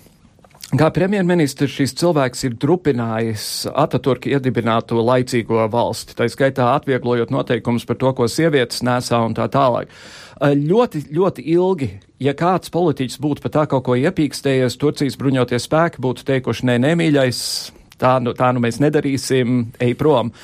Kā 0.77 0.89
premjerministrs 0.91 1.77
šis 1.77 1.93
cilvēks 1.95 2.43
ir 2.49 2.57
drupinājis 2.59 3.69
Ataturka 3.71 4.29
iedibināto 4.29 4.99
laicīgo 4.99 5.69
valsti, 5.71 6.17
tā 6.19 6.27
skaitā 6.27 6.73
atvieglojot 6.75 7.31
noteikumus 7.31 7.87
par 7.87 7.97
to, 8.01 8.11
ko 8.13 8.27
sievietes 8.27 8.83
nesā 8.83 9.21
un 9.23 9.35
tā 9.35 9.47
tālāk. 9.47 9.87
Uh, 10.41 10.57
ļoti, 10.59 11.07
ļoti 11.15 11.47
ilgi, 11.55 11.91
ja 12.19 12.35
kāds 12.35 12.73
politiķis 12.75 13.23
būtu 13.23 13.47
pat 13.47 13.55
tā 13.55 13.67
kaut 13.71 13.87
ko 13.87 13.95
iepīkstējies, 13.95 14.77
Turcijas 14.77 15.17
bruņoties 15.21 15.69
spēki 15.71 16.03
būtu 16.03 16.27
teikuši, 16.27 16.67
nē, 16.67 16.81
nemīļais, 16.83 17.39
tā 18.03 18.19
nu, 18.21 18.35
tā 18.37 18.51
nu 18.53 18.67
mēs 18.67 18.83
nedarīsim, 18.83 19.71
ej 19.81 19.95
prom. 19.97 20.35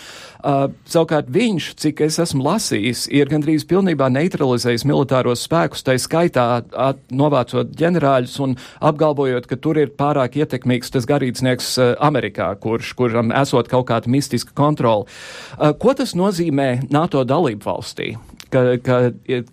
Uh, 0.43 0.65
savukārt 0.91 1.29
viņš, 1.31 1.67
cik 1.79 2.01
es 2.03 2.17
esmu 2.19 2.43
lasījis, 2.43 3.05
ir 3.15 3.29
gandrīz 3.31 3.63
pilnībā 3.71 4.09
neutralizējis 4.11 4.83
militāros 4.91 5.45
spēkus, 5.47 5.85
tai 5.87 5.95
skaitā 6.03 6.47
at, 6.59 6.99
novācot 7.15 7.71
ģenerāļus 7.79 8.35
un 8.43 8.57
apgalvojot, 8.83 9.47
ka 9.47 9.59
tur 9.63 9.79
ir 9.79 9.93
pārāk 9.95 10.41
ietekmīgs 10.43 10.91
tas 10.97 11.07
garīdznieks 11.07 11.69
uh, 11.79 11.93
Amerikā, 12.03 12.49
kurš, 12.59 12.91
kuram 12.99 13.31
esot 13.39 13.71
kaut 13.71 13.87
kāda 13.93 14.11
mistiska 14.11 14.51
kontrola. 14.59 15.07
Uh, 15.55 15.71
ko 15.79 15.95
tas 15.95 16.17
nozīmē 16.19 16.89
NATO 16.91 17.23
dalību 17.23 17.63
valstī? 17.69 18.17
Ka, 18.53 18.65
ka, 18.83 18.99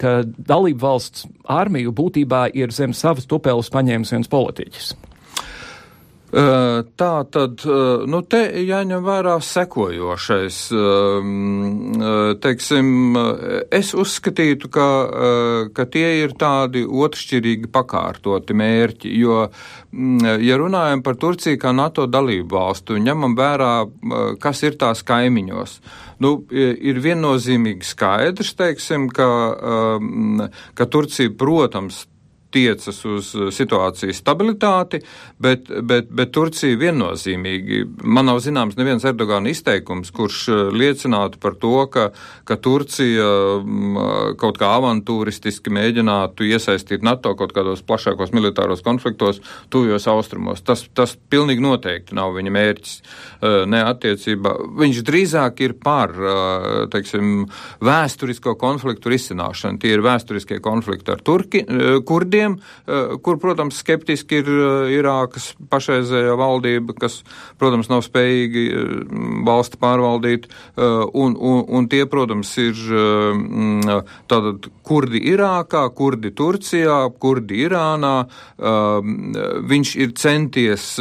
ka 0.01 0.15
dalību 0.25 0.81
valsts 0.81 1.29
armiju 1.47 1.93
būtībā 1.95 2.47
ir 2.57 2.73
zem 2.75 2.97
savas 2.97 3.29
tupeles 3.29 3.69
paņēmis 3.71 4.17
viens 4.17 4.33
politiķis. 4.33 4.89
Tā 6.29 7.13
tad, 7.33 7.63
nu, 8.05 8.19
te 8.29 8.41
jāņem 8.61 9.01
vērā 9.01 9.33
sekojošais. 9.41 10.57
Teiksim, 12.43 12.91
es 13.73 13.89
uzskatītu, 13.97 14.69
ka, 14.69 14.89
ka 15.73 15.85
tie 15.89 16.11
ir 16.19 16.35
tādi 16.37 16.83
otršķirīgi 16.85 17.71
pakārtoti 17.73 18.57
mērķi, 18.61 19.15
jo, 19.23 19.39
ja 20.45 20.59
runājam 20.61 21.01
par 21.05 21.17
Turciju 21.17 21.57
kā 21.63 21.73
NATO 21.73 22.05
dalību 22.05 22.59
valstu, 22.59 22.99
ņemam 23.01 23.33
vērā, 23.39 23.73
kas 24.43 24.61
ir 24.69 24.77
tās 24.77 25.01
kaimiņos. 25.09 25.75
Nu, 26.21 26.35
ir 26.53 27.01
viennozīmīgi 27.01 27.89
skaidrs, 27.89 28.53
teiksim, 28.59 29.09
ka, 29.09 29.29
ka 30.77 30.89
Turcija, 30.93 31.33
protams, 31.41 32.03
tiecas 32.53 32.99
uz 33.05 33.31
situācijas 33.53 34.19
stabilitāti, 34.23 35.01
bet, 35.41 35.69
bet, 35.85 36.09
bet 36.09 36.31
Turcija 36.35 36.77
viennozīmīgi, 36.79 37.83
man 38.03 38.29
nav 38.29 38.41
zināms 38.43 38.77
neviens 38.79 39.05
Erdogana 39.07 39.51
izteikums, 39.51 40.11
kurš 40.15 40.47
liecinātu 40.73 41.41
par 41.41 41.57
to, 41.61 41.75
ka, 41.93 42.09
ka 42.47 42.57
Turcija 42.57 43.27
kaut 44.39 44.59
kā 44.59 44.71
avantūristiski 44.79 45.73
mēģinātu 45.73 46.47
iesaistīt 46.49 47.05
NATO 47.05 47.35
kaut 47.39 47.53
kādos 47.55 47.83
plašākos 47.85 48.33
militāros 48.35 48.83
konfliktos 48.85 49.41
tuvjos 49.73 50.07
austrumos. 50.11 50.63
Tas, 50.65 50.85
tas 50.97 51.15
pilnīgi 51.29 51.63
noteikti 51.63 52.17
nav 52.17 52.33
viņa 52.37 52.55
mērķis. 52.55 52.95
Ne 53.69 53.83
attiecībā. 53.85 54.55
Viņš 54.79 55.01
drīzāk 55.07 55.61
ir 55.65 55.75
par, 55.81 56.13
teiksim, 56.91 57.45
vēsturisko 57.85 58.55
konfliktu 58.59 59.13
risināšanu. 59.13 59.79
Tie 59.81 59.93
ir 59.95 60.03
vēsturiskie 60.05 60.59
konflikti 60.63 61.13
ar 61.13 61.23
Turki, 61.25 61.63
kurdiem, 62.39 62.57
kur, 63.21 63.37
protams, 63.39 63.79
skeptiski 63.83 64.41
ir 64.41 64.49
Irākas 64.99 65.53
pašreizējā 65.69 66.35
valdība, 66.39 66.95
kas, 66.99 67.21
protams, 67.59 67.89
nav 67.91 68.03
spējīgi 68.05 68.65
valsti 69.47 69.79
pārvaldīt, 69.81 70.47
un, 70.77 71.35
un, 71.35 71.63
un 71.67 71.87
tie, 71.91 72.05
protams, 72.09 72.55
ir 72.57 72.79
tātad 74.29 74.69
kurdi 74.83 75.21
Irākā, 75.33 75.85
kurdi 75.95 76.31
Turcijā, 76.31 77.01
kurdi 77.19 77.63
Irānā. 77.67 78.15
Viņš 78.59 79.95
ir 79.99 80.15
centies 80.19 80.93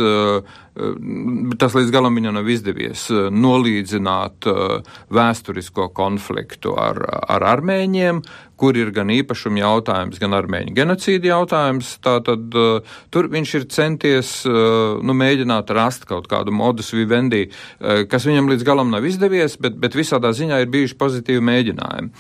tas 1.58 1.76
līdz 1.76 1.94
galam 1.94 2.18
viņam 2.18 2.38
nav 2.38 2.50
izdevies 2.50 3.06
nolīdzināt 3.12 4.48
vēsturisko 5.14 5.88
konfliktu 5.96 6.76
ar, 6.78 7.02
ar 7.28 7.46
armēņiem, 7.56 8.22
kur 8.58 8.74
ir 8.74 8.90
gan 8.90 9.10
īpašuma 9.14 9.60
jautājums, 9.60 10.18
gan 10.18 10.34
armēņu 10.34 10.74
genocīda 10.74 11.30
jautājums. 11.30 11.92
Tātad 12.02 12.56
tur 13.14 13.28
viņš 13.30 13.52
ir 13.54 13.66
centies 13.70 14.32
nu, 14.48 15.14
mēģināt 15.14 15.70
rast 15.76 16.08
kaut 16.10 16.26
kādu 16.30 16.54
modus 16.54 16.90
vivendi, 16.96 17.44
kas 17.78 18.26
viņam 18.26 18.50
līdz 18.50 18.66
galam 18.66 18.90
nav 18.90 19.06
izdevies, 19.06 19.54
bet, 19.62 19.78
bet 19.78 19.94
visādā 19.98 20.32
ziņā 20.34 20.58
ir 20.64 20.72
bijuši 20.74 20.98
pozitīvi 20.98 21.44
mēģinājumi. 21.48 22.10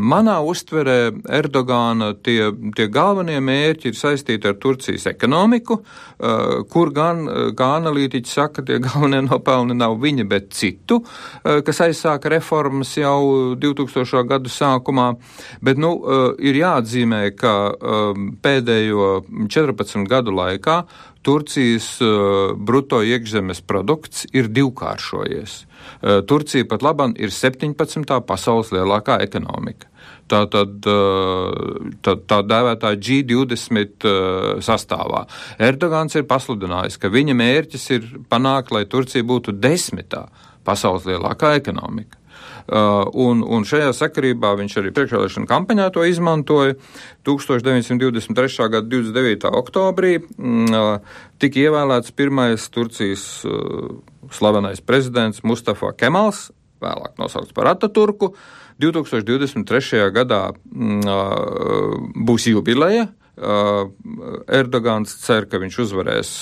Manā 0.00 0.38
uztverē 0.48 0.98
Erdogāna 1.38 2.14
tie, 2.16 2.48
tie 2.76 2.88
galvenie 2.92 3.36
mērķi 3.44 3.92
ir 3.92 4.00
saistīti 4.00 4.48
ar 4.48 4.56
Turcijas 4.62 5.04
ekonomiku, 5.12 5.82
kur 6.72 6.94
gan, 6.96 7.26
kā 7.58 7.74
analītiķi 7.78 8.32
saka, 8.32 8.64
tie 8.66 8.78
galvenie 8.84 9.22
nopelni 9.26 9.76
nav 9.78 9.98
viņa, 10.02 10.26
bet 10.28 10.50
citu, 10.56 11.00
kas 11.42 11.82
aizsāka 11.86 12.32
reformas 12.32 12.94
jau 12.98 13.54
2000. 13.58 14.24
gadu 14.28 14.52
sākumā. 14.52 15.10
Bet 15.64 15.80
nu, 15.80 15.94
ir 16.38 16.58
jāatzīmē, 16.60 17.22
ka 17.38 17.54
pēdējo 18.44 19.12
14 19.48 20.08
gadu 20.10 20.34
laikā 20.36 20.82
Turcijas 21.28 21.98
bruto 22.56 23.02
iekšzemes 23.04 23.60
produkts 23.68 24.24
ir 24.32 24.48
divkāršojies. 24.54 25.56
Turcija 26.30 26.66
pat 26.70 26.84
labam 26.86 27.12
ir 27.18 27.34
17. 27.34 28.20
pasaules 28.26 28.70
lielākā 28.72 29.18
ekonomika. 29.24 29.90
Tā 30.28 30.42
tad 30.52 30.84
tā, 30.84 32.14
tā 32.28 32.38
dēvētā 32.44 32.92
G20 33.00 34.04
sastāvā. 34.64 35.22
Erdogans 35.56 36.18
ir 36.18 36.28
pasludinājis, 36.28 36.98
ka 37.00 37.08
viņa 37.12 37.36
mērķis 37.38 37.90
ir 37.96 38.06
panākt, 38.28 38.74
lai 38.76 38.84
Turcija 38.90 39.24
būtu 39.24 39.56
desmitā 39.56 40.26
pasaules 40.68 41.08
lielākā 41.08 41.56
ekonomika. 41.62 42.18
Uh, 42.68 43.06
un, 43.16 43.40
un 43.40 43.62
šajā 43.64 43.94
sakarībā 43.96 44.50
viņš 44.58 44.74
arī 44.76 44.90
priekšvēlēšana 44.92 45.48
kampaņā 45.48 45.86
to 45.94 46.02
izmantoja. 46.04 46.74
1923. 47.24 48.66
gada 48.74 48.84
29. 48.84 49.48
oktobrī 49.56 50.18
uh, 50.20 50.98
tika 51.40 51.62
ievēlēts 51.64 52.12
pirmais 52.12 52.68
Turcijas 52.74 53.24
uh, 53.48 53.88
slavenais 54.36 54.84
prezidents 54.84 55.40
Mustafa 55.48 55.94
Kemals, 55.96 56.50
vēlāk 56.84 57.16
nosaukts 57.16 57.56
par 57.56 57.72
Ataturku. 57.72 58.34
2023. 58.78 60.10
gadā 60.14 60.42
mm, 60.54 62.22
būs 62.28 62.48
jubileja. 62.52 63.08
Erdogans 64.48 65.12
cer, 65.22 65.46
ka 65.50 65.60
viņš 65.62 65.78
uzvarēs 65.84 66.32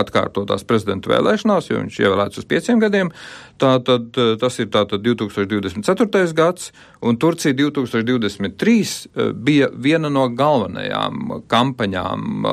atkārtotās 0.00 0.64
prezidenta 0.68 1.12
vēlēšanās, 1.12 1.70
jo 1.70 1.82
viņš 1.82 2.00
ievēlēts 2.04 2.42
uz 2.42 2.48
pieciem 2.48 2.80
gadiem. 2.82 3.12
Tātad, 3.58 4.14
tas 4.38 4.58
ir 4.62 4.68
tātad 4.70 5.02
2024. 5.02 6.32
gads, 6.38 6.70
un 7.02 7.16
Turcija 7.18 7.54
2023 7.54 9.08
eh, 9.16 9.32
bija 9.34 9.68
viena 9.74 10.08
no 10.08 10.28
galvenajām 10.28 11.42
kampaņām, 11.50 12.46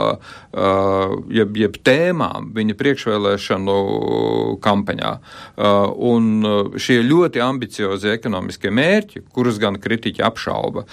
jeb, 1.35 1.57
jeb 1.59 1.77
tēmām 1.85 2.49
viņa 2.55 2.75
priekšvēlēšanu 2.79 3.75
kampaņā. 4.63 5.11
Un 6.09 6.47
šie 6.81 6.99
ļoti 7.05 7.41
ambiciozie 7.43 8.13
ekonomiskie 8.15 8.71
mērķi, 8.73 9.25
kurus 9.35 9.59
gan 9.61 9.77
kritiķi 9.81 10.23
apšauba 10.25 10.85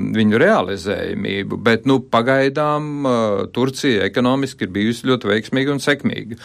viņu 0.00 0.40
realizējumību, 0.40 1.60
bet 1.64 1.88
nu, 1.90 2.00
pagaidām 2.34 3.06
Turcija 3.54 4.04
ekonomiski 4.08 4.66
ir 4.66 4.72
bijusi 4.74 5.06
ļoti 5.08 5.30
veiksmīga 5.30 5.74
un 5.74 5.80
sekmīga. 5.82 6.38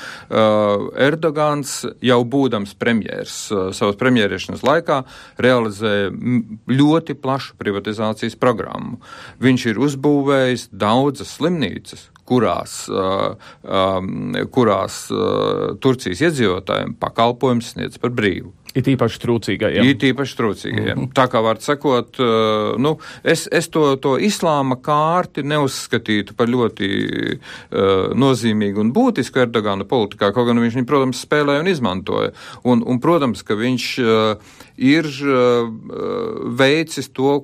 Erdogans 1.09 1.81
jau 2.05 2.19
būdams 2.25 2.75
premjērs 2.79 3.37
savas 3.77 3.97
premjerēšanas 3.99 4.63
laikā 4.65 5.01
realizēja 5.41 6.11
ļoti 6.69 7.17
plašu 7.19 7.57
privatizācijas 7.59 8.37
programmu. 8.39 8.99
Viņš 9.41 9.67
ir 9.71 9.81
uzbūvējis 9.87 10.69
daudzas 10.71 11.35
slimnīcas, 11.39 12.09
kurās, 12.29 12.83
uh, 12.93 13.33
um, 13.65 14.35
kurās 14.53 15.07
uh, 15.09 15.73
Turcijas 15.81 16.21
iedzīvotājiem 16.27 16.93
pakalpojums 17.01 17.73
sniedz 17.73 17.97
par 18.01 18.13
brīvu. 18.13 18.53
It 18.77 18.85
īpaši 18.85 19.17
trūcīgajiem. 19.23 19.87
It 19.89 20.03
īpaši 20.05 20.35
trūcīgajiem. 20.37 20.93
Mm 20.93 21.05
-hmm. 21.07 21.13
Tā 21.17 21.25
kā 21.31 21.41
var 21.41 21.57
sakot, 21.61 22.19
uh, 22.21 22.77
nu, 22.77 22.97
es, 23.23 23.47
es 23.51 23.69
to, 23.73 23.95
to 23.97 24.17
islāma 24.17 24.77
kārti 24.77 25.43
neuzskatītu 25.43 26.35
par 26.37 26.47
ļoti 26.47 26.89
uh, 26.89 28.13
nozīmīgu 28.13 28.79
un 28.79 28.93
būtisku 28.93 29.41
Erdogana 29.41 29.85
politikā, 29.89 30.31
kaut 30.33 30.47
gan 30.47 30.61
viņš 30.61 30.75
viņu, 30.75 30.85
protams, 30.85 31.25
spēlēja 31.25 31.65
un 31.65 31.67
izmantoja. 31.67 32.31
Un, 32.63 32.83
un 32.85 32.99
protams, 32.99 33.43
ka 33.43 33.57
viņš 33.57 33.85
uh, 33.99 34.57
ir 34.79 35.07
uh, 35.27 35.67
veicis 36.59 37.09
to, 37.15 37.43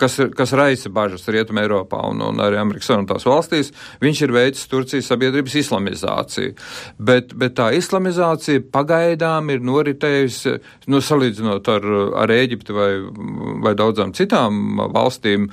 kas, 0.00 0.18
kas 0.36 0.54
raisa 0.56 0.90
bažas 0.92 1.26
Rietumē 1.30 1.64
Eiropā 1.64 2.02
un, 2.10 2.22
un 2.24 2.42
arī 2.42 2.58
Amerikas 2.60 2.90
Savienotās 2.90 3.26
valstīs. 3.28 3.70
Viņš 4.02 4.22
ir 4.26 4.34
veicis 4.34 4.70
Turcijas 4.70 5.08
sabiedrības 5.10 5.54
islamizāciju. 5.62 6.54
Bet, 6.98 7.34
bet 7.38 7.56
tā 7.58 7.70
islamizācija 7.78 8.64
pagaidām 8.74 9.52
ir 9.54 9.62
noritējusi 9.64 10.56
nu, 10.90 11.00
salīdzinot 11.04 11.70
ar, 11.72 11.86
ar 12.24 12.34
Ēģipti 12.34 12.74
vai, 12.74 12.90
vai 13.64 13.74
daudzām 13.78 14.14
citām 14.16 14.80
valstīm, 14.94 15.46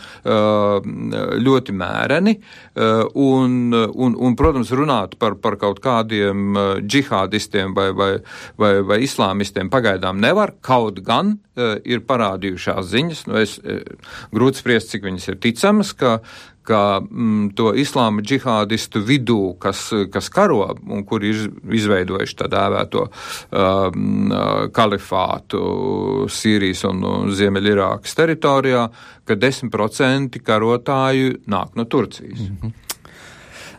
ļoti 1.46 1.76
mēreni. 1.78 2.36
Un, 3.22 3.58
un, 3.76 4.16
un 4.16 4.38
protams, 4.40 4.72
runāt 4.76 5.18
par, 5.22 5.38
par 5.44 5.58
kaut 5.62 5.82
kādiem 5.84 6.58
džihādistiem 6.82 7.76
vai, 7.78 7.90
vai, 7.96 8.12
vai, 8.60 8.74
vai 8.88 9.00
islāmistiem 9.06 9.70
pagaidām 9.72 10.22
nevar, 10.24 10.56
kaut 10.64 11.02
gan 11.12 11.36
ir 11.84 12.06
parādījušās 12.08 12.88
ziņas, 12.94 13.28
nu 13.28 13.38
es 13.42 13.58
grūti 14.32 14.64
spriest, 14.64 14.94
cik 14.94 15.06
viņas 15.06 15.28
ir 15.32 15.38
ticamas, 15.44 15.92
ka, 15.98 16.14
ka 16.68 17.02
mm, 17.02 17.52
to 17.58 17.72
islāma 17.78 18.24
džihādistu 18.24 19.02
vidū, 19.06 19.40
kas, 19.62 19.84
kas 20.14 20.30
karo 20.34 20.64
un 20.88 21.04
kuri 21.08 21.34
ir 21.34 21.42
izveidojuši 21.80 22.38
tā 22.40 22.50
dēvēto 22.52 23.08
um, 23.08 24.36
kalifātu 24.76 25.64
Sīrijas 26.32 26.86
un, 26.90 27.04
un 27.08 27.34
Ziemeļirākas 27.36 28.16
teritorijā, 28.18 28.88
ka 29.28 29.38
10% 29.38 30.40
karotāju 30.46 31.42
nāk 31.52 31.76
no 31.76 31.86
Turcijas. 31.86 32.48
Mm 32.48 32.58
-hmm. 32.62 32.91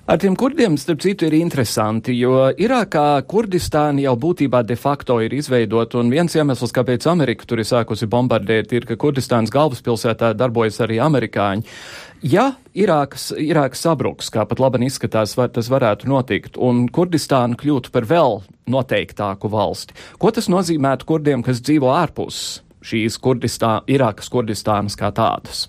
Ar 0.02 0.18
tiem 0.18 0.34
kurdiem, 0.34 0.74
starp 0.74 0.98
citu, 0.98 1.28
ir 1.28 1.36
interesanti, 1.38 2.10
jo 2.18 2.48
Irākā 2.58 3.22
Kurdistāna 3.30 4.02
jau 4.02 4.16
būtībā 4.18 4.64
de 4.66 4.74
facto 4.74 5.20
ir 5.22 5.30
izveidota, 5.36 6.00
un 6.00 6.10
viens 6.10 6.34
iemesls, 6.34 6.72
kāpēc 6.74 7.06
Amerika 7.06 7.46
tur 7.46 7.62
ir 7.62 7.68
sākusi 7.68 8.08
bombardēt, 8.10 8.74
ir, 8.74 8.86
ka 8.88 8.96
Kurdistānas 8.98 9.54
galvaspilsētā 9.54 10.32
darbojas 10.34 10.80
arī 10.82 10.98
amerikāņi. 11.06 11.62
Ja 12.26 12.48
Irākas, 12.74 13.28
Irākas 13.38 13.86
sabruks, 13.86 14.32
kā 14.34 14.42
pat 14.42 14.58
labi 14.58 14.82
izskatās, 14.88 15.36
var, 15.38 15.52
tas 15.54 15.70
varētu 15.70 16.10
notikt, 16.10 16.58
un 16.58 16.88
Kurdistāna 16.90 17.54
kļūtu 17.62 17.94
par 17.94 18.10
vēl 18.10 18.40
noteiktāku 18.74 19.54
valsti, 19.54 19.94
ko 20.18 20.34
tas 20.34 20.50
nozīmētu 20.50 21.06
kurdiem, 21.06 21.46
kas 21.46 21.62
dzīvo 21.62 21.94
ārpus 21.94 22.58
šīs 22.82 23.22
Kurdistā, 23.22 23.78
Irākas 23.86 24.34
Kurdistānas 24.34 24.98
kā 24.98 25.14
tādas? 25.14 25.68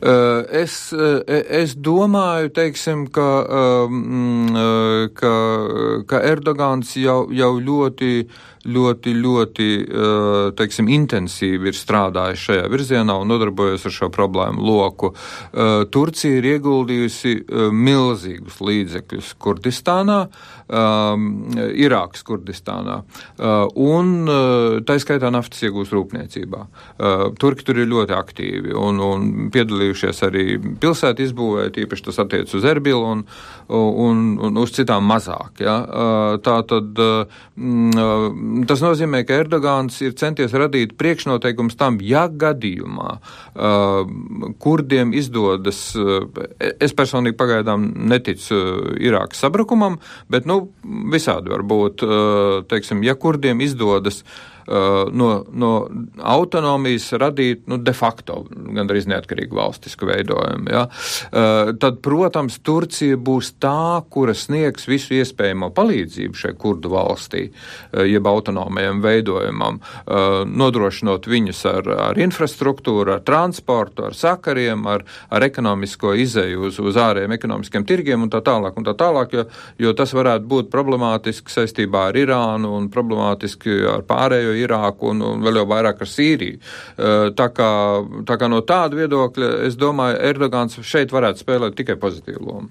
Es, 0.00 0.74
es 0.92 1.74
domāju, 1.76 2.50
teiksim, 2.56 3.06
ka, 3.14 3.28
ka, 5.20 5.32
ka 6.10 6.22
Erdogans 6.30 6.94
jau, 7.00 7.22
jau 7.34 7.52
ļoti 7.60 8.12
ļoti, 8.68 9.14
ļoti 9.16 9.68
teiksim, 10.58 10.90
intensīvi 10.92 11.70
ir 11.70 11.76
strādājis 11.76 12.44
šajā 12.48 12.68
virzienā 12.72 13.16
un 13.20 13.30
nodarbojas 13.32 13.86
ar 13.88 13.94
šo 13.94 14.10
problēmu 14.12 14.60
loku. 14.60 15.12
Turcija 15.94 16.40
ir 16.40 16.48
ieguldījusi 16.54 17.36
milzīgus 17.72 18.60
līdzekļus 18.60 19.34
Kurdistānā, 19.40 20.20
Irākas 20.70 22.22
Kurdistānā 22.26 23.00
un 23.80 24.12
tā 24.86 24.98
skaitā 25.02 25.32
naftas 25.32 25.64
iegūst 25.66 25.96
rūpniecībā. 25.96 26.60
Turki 27.40 27.66
tur 27.66 27.80
ir 27.80 27.90
ļoti 27.90 28.14
aktīvi 28.14 28.76
un, 28.76 29.00
un 29.02 29.48
piedalījušies 29.54 30.22
arī 30.28 30.44
pilsētu 30.60 31.26
izbūvē, 31.26 31.70
tīpaši 31.74 32.06
tas 32.10 32.20
attiec 32.22 32.54
uz 32.54 32.68
Erbilu 32.68 33.08
un, 33.16 33.24
un, 33.72 34.22
un 34.36 34.60
uz 34.60 34.76
citām 34.76 35.08
mazāk. 35.10 35.64
Ja? 35.64 35.80
Tā 36.44 36.60
tad 36.70 37.02
Tas 38.68 38.82
nozīmē, 38.84 39.22
ka 39.28 39.38
Erdogans 39.42 39.96
ir 40.04 40.14
centies 40.18 40.54
radīt 40.56 40.96
priekšnoteikums 41.00 41.76
tam, 41.80 41.98
ja 42.04 42.26
gadījumā 42.28 43.10
uh, 43.16 44.12
kurdiem 44.62 45.14
izdodas, 45.16 45.82
uh, 45.98 46.28
es 46.80 46.94
personīgi 46.96 47.38
pagaidām 47.40 47.90
neticu 48.10 48.56
uh, 48.56 48.94
Irākas 49.00 49.42
sabrukumam, 49.44 50.00
bet 50.32 50.48
nu, 50.50 50.62
visādi 51.12 51.52
var 51.52 51.66
būt, 51.66 52.06
uh, 52.06 52.62
teiksim, 52.70 53.04
ja 53.06 53.16
kurdiem 53.18 53.62
izdodas 53.64 54.22
uh, 54.24 54.49
no, 55.12 55.28
no 55.50 55.70
autonomijas 56.22 57.10
radīt 57.18 57.66
nu, 57.70 57.78
de 57.82 57.94
facto 57.96 58.44
gandrīz 58.50 59.08
neatkarīgu 59.10 59.56
valstisku 59.56 60.08
veidojumu. 60.10 60.70
Ja? 60.70 60.84
Uh, 60.86 61.72
tad, 61.80 62.00
protams, 62.04 62.60
Turcija 62.64 63.18
būs 63.20 63.54
tā, 63.62 64.02
kura 64.12 64.34
sniegs 64.36 64.86
visu 64.90 65.16
iespējamo 65.18 65.70
palīdzību 65.76 66.38
šai 66.42 66.54
kurdu 66.60 66.92
valstī, 66.94 67.48
uh, 67.50 68.04
jeb 68.06 68.26
autonomajam 68.30 69.00
veidojumam, 69.04 69.80
nodrošinot 70.60 71.26
viņus 71.30 71.60
ar, 71.70 71.88
ar 72.10 72.18
infrastruktūru, 72.20 73.14
ar 73.14 73.22
transportu, 73.26 74.04
ar 74.08 74.16
sakariem, 74.16 74.84
ar, 74.90 75.04
ar 75.32 75.44
ekonomisko 75.46 76.12
izēju 76.20 76.66
uz, 76.68 76.78
uz 76.82 76.98
ārējiem 77.00 77.34
ekonomiskiem 77.36 77.86
tirgiem 77.88 78.26
un 78.26 78.32
tā 78.32 78.42
tālāk. 78.44 78.76
Un 78.78 78.86
tā 78.86 78.94
tālāk 78.98 79.34
jo, 79.36 79.44
jo 79.80 79.94
tas 79.96 80.12
varētu 80.16 80.48
būt 80.50 80.70
problemātiski 80.72 81.52
saistībā 81.54 82.06
ar 82.10 82.18
Irānu 82.20 82.72
un 82.76 82.88
problemātiski 82.92 83.80
ar 83.90 84.04
pārējo 84.08 84.56
Irāku 84.64 85.10
un, 85.12 85.22
un 85.24 85.44
vēl 85.44 85.60
jau 85.60 85.66
vairāk 85.70 86.02
ar 86.04 86.10
Sīriju. 86.10 86.60
Eh, 86.60 87.30
tā 87.36 87.48
kā, 87.54 87.70
tā 88.28 88.36
kā 88.40 88.50
no 88.50 88.60
tāda 88.66 88.98
viedokļa 88.98 89.50
es 89.68 89.78
domāju, 89.80 90.18
Erdogans 90.30 90.78
šeit 90.86 91.14
varētu 91.14 91.44
spēlēt 91.44 91.76
tikai 91.78 91.96
pozitīvu 92.00 92.46
lomu. 92.46 92.70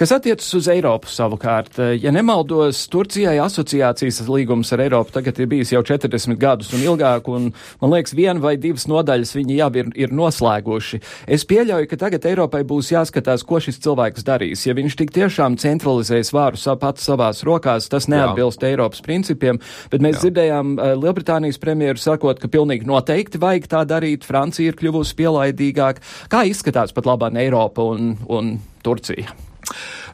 Kas 0.00 0.12
attiecas 0.16 0.48
uz 0.56 0.68
Eiropu 0.72 1.10
savukārt, 1.12 1.78
eh, 1.78 1.94
ja 2.02 2.12
nemaldos, 2.14 2.82
Turcijai 2.90 3.36
asociācijas 3.42 4.22
līgums 4.28 4.72
ar 4.72 4.84
Eiropu 4.86 5.14
tagad 5.14 5.38
ir 5.40 5.50
bijis 5.50 5.74
jau 5.74 5.82
40 5.86 6.38
gadus 6.40 6.72
un 6.76 6.84
ilgāk, 6.84 7.28
un 7.28 7.52
man 7.80 7.94
liekas, 7.94 8.14
viena 8.16 8.40
vai 8.40 8.56
divas 8.56 8.86
nodaļas 8.90 9.34
viņi 9.36 9.58
jau 9.60 9.70
ir, 9.82 9.92
ir 9.94 10.14
noslēguši. 10.14 11.00
Es 11.26 11.44
pieļauju, 11.44 11.88
ka 11.90 12.00
tagad 12.06 12.26
Eiropai 12.30 12.62
būs 12.64 12.92
jāskatās, 12.94 13.44
ko 13.46 13.60
šis 13.62 13.80
cilvēks 13.84 14.26
darīs. 14.26 14.66
Ja 14.66 14.74
viņš 14.74 14.96
tik 14.96 15.12
tiešām 15.16 15.58
centralizēs 15.60 16.32
vāru 16.34 16.58
pats 16.80 17.04
savās 17.06 17.44
rokās, 17.46 17.88
tas 17.90 18.08
neatbilst 18.10 18.62
Jā. 18.62 18.72
Eiropas 18.72 19.02
principiem, 19.04 19.60
bet 19.92 20.02
mēs 20.04 20.18
Jā. 20.18 20.22
dzirdējām 20.24 20.74
Lielbritānijas 21.00 21.60
premjeru 21.62 22.00
sakot, 22.00 22.40
ka 22.40 22.50
pilnīgi 22.50 22.88
noteikti 22.88 23.40
vajag 23.42 23.68
tā 23.70 23.84
darīt, 23.88 24.26
Francija 24.28 24.72
ir 24.72 24.78
kļuvusi 24.80 25.16
pielaidīgāk. 25.20 26.02
Kā 26.32 26.44
izskatās 26.48 26.94
pat 26.96 27.08
labāk 27.08 27.38
Eiropa 27.40 27.84
un, 27.94 28.14
un 28.28 28.56
Turcija? 28.84 29.36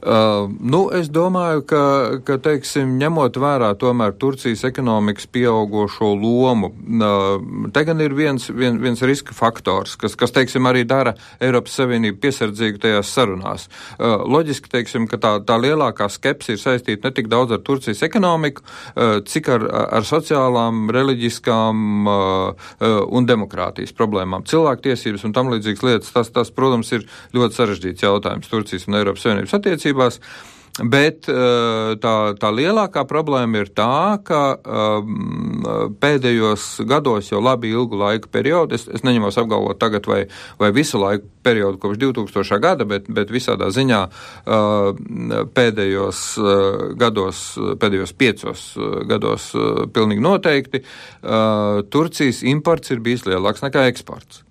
Uh, 0.03 0.51
nu, 0.61 0.87
es 0.95 1.09
domāju, 1.13 1.63
ka, 1.69 1.83
ka 2.27 2.37
teiksim, 2.43 2.97
ņemot 3.01 3.39
vērā 3.41 3.73
tomēr 3.81 4.15
Turcijas 4.21 4.65
ekonomikas 4.69 5.29
pieaugošo 5.33 6.13
lomu, 6.15 6.71
uh, 6.71 7.69
te 7.75 7.85
gan 7.89 8.01
ir 8.05 8.15
viens, 8.17 8.49
vien, 8.51 8.79
viens 8.83 9.03
riska 9.03 9.35
faktors, 9.37 9.97
kas, 10.01 10.17
kas 10.19 10.35
teiksim, 10.37 10.69
arī 10.69 10.85
dara 10.89 11.17
Eiropas 11.43 11.77
Savienību 11.81 12.21
piesardzīgu 12.23 12.83
tajās 12.83 13.13
sarunās. 13.17 13.67
Uh, 13.97 14.23
loģiski, 14.29 14.71
teiksim, 14.73 15.09
ka 15.11 15.21
tā, 15.23 15.33
tā 15.47 15.59
lielākā 15.61 16.09
skepsi 16.13 16.55
ir 16.55 16.63
saistīta 16.63 17.09
ne 17.09 17.17
tik 17.17 17.31
daudz 17.33 17.57
ar 17.57 17.63
Turcijas 17.67 18.05
ekonomiku, 18.07 18.65
uh, 18.65 19.19
cik 19.27 19.51
ar, 19.57 19.67
ar 20.01 20.07
sociālām, 20.07 20.87
reliģiskām 20.95 22.11
uh, 22.13 22.71
un 23.11 23.29
demokrātijas 23.29 23.95
problēmām. 23.97 24.47
Cilvēktiesības 24.49 25.27
un 25.27 25.35
tam 25.37 25.51
līdzīgas 25.53 25.87
lietas, 25.87 26.13
tas, 26.15 26.31
tas, 26.35 26.53
protams, 26.55 26.93
ir 26.95 27.07
ļoti 27.37 27.61
sarežģīts 27.61 28.07
jautājums 28.07 28.51
Turcijas 28.53 28.87
un 28.89 29.01
Eiropas 29.01 29.27
Savienības 29.27 29.57
attiecībās 29.59 29.96
attiecībās. 29.97 30.21
Bet 30.77 31.25
eh, 31.33 31.97
tā, 31.97 32.15
tā 32.37 32.49
lielākā 32.53 33.07
problēma 33.09 33.63
ir 33.63 33.71
tā, 33.73 34.21
ka 34.21 34.41
um, 34.61 35.65
pēdējos 36.03 36.85
gados 36.85 37.31
jau 37.31 37.41
labi 37.41 37.71
ilgu 37.73 37.97
laiku 37.97 38.29
periodu, 38.29 38.77
es, 38.77 38.85
es 38.93 39.01
neņemos 39.01 39.41
apgalvot 39.41 39.81
tagad 39.81 40.05
vai, 40.05 40.27
vai 40.61 40.69
visu 40.77 41.01
laiku 41.01 41.25
periodu 41.41 41.81
kopš 41.81 41.97
2000. 42.03 42.61
gada, 42.61 42.85
bet, 42.85 43.09
bet 43.09 43.33
visādā 43.33 43.71
ziņā 43.73 44.03
uh, 44.05 45.49
pēdējos 45.57 46.25
uh, 46.45 46.87
gados, 47.01 47.47
pēdējos 47.81 48.13
piecos 48.13 48.69
uh, 48.77 49.01
gados 49.09 49.55
uh, 49.57 49.87
pilnīgi 49.89 50.29
noteikti 50.29 50.85
Turcijas 51.89 52.45
imports 52.45 52.93
ir 52.93 53.01
bijis 53.01 53.25
lielāks 53.25 53.65
nekā 53.65 53.89
eksports. 53.89 54.45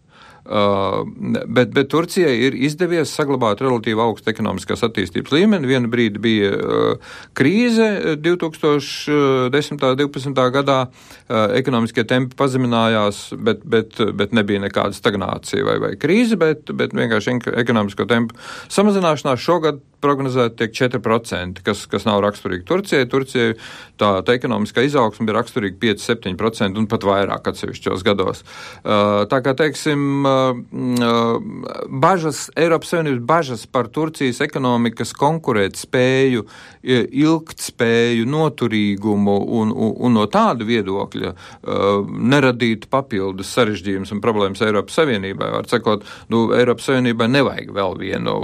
Uh, 0.45 1.01
bet, 1.47 1.71
bet 1.73 1.88
Turcijai 1.89 2.36
ir 2.45 2.53
izdevies 2.67 3.10
saglabāt 3.17 3.63
relatīvi 3.65 4.01
augstu 4.03 4.29
ekonomiskās 4.29 4.84
attīstības 4.86 5.34
līmeni. 5.34 5.65
Vienu 5.65 5.89
brīdi 5.89 6.21
bija 6.21 6.51
uh, 6.53 7.15
krīze 7.34 7.88
2010. 8.21 9.73
un 9.73 9.81
2012. 9.81 10.43
gadā, 10.53 10.77
uh, 10.86 11.39
ekonomiskie 11.58 12.05
tempi 12.05 12.38
pazeminājās, 12.38 13.31
bet, 13.41 13.65
bet, 13.65 13.97
bet 14.13 14.38
nebija 14.38 14.62
nekāda 14.67 14.93
stagnācija 14.93 15.65
vai, 15.65 15.79
vai 15.81 15.91
krīze, 15.97 16.38
bet, 16.38 16.69
bet 16.77 16.93
vienkārši 16.93 17.39
ekonomisko 17.65 18.05
tempu 18.10 18.38
samazināšanās 18.69 19.41
šogad 19.41 19.81
prognozēti 20.05 20.60
tiek 20.62 20.75
4%, 21.01 21.63
kas, 21.65 21.86
kas 21.89 22.05
nav 22.05 22.21
raksturīgi 22.25 22.65
Turcijai. 22.69 23.08
Turcijai 23.10 23.55
tā, 23.99 24.12
tā 24.25 24.36
ekonomiskā 24.38 24.86
izaugsme 24.86 25.27
ir 25.29 25.38
raksturīga 25.39 25.79
5-7% 25.81 26.81
un 26.81 26.89
pat 26.91 27.08
vairāk 27.08 27.49
atsevišķos 27.51 28.05
gados. 28.05 28.43
Tā 28.84 29.41
kā, 29.45 29.55
teiksim, 29.58 30.25
bažas, 31.89 32.50
Eiropas 32.56 32.93
Savienības 32.93 33.24
bažas 33.26 33.65
par 33.65 33.89
Turcijas 33.93 34.41
ekonomikas 34.45 35.13
konkurēt 35.17 35.80
spēju, 35.80 36.45
ilgtspēju, 36.86 38.28
noturīgumu 38.30 39.38
un, 39.60 39.71
un, 39.71 39.95
un 40.06 40.17
no 40.19 40.26
tāda 40.32 40.67
viedokļa 40.67 41.34
neradīt 42.06 42.89
papildus 42.91 43.54
sarežģījumus 43.56 44.13
un 44.13 44.21
problēmas 44.24 44.62
Eiropas 44.65 45.00
Savienībai. 45.00 45.50
Var 45.56 45.71
sakot, 45.71 46.06
nu, 46.34 46.45
Eiropas 46.58 46.91
Savienībai 46.91 47.30
nevajag 47.32 47.74
vēl 47.76 47.98
vienu, 48.02 48.38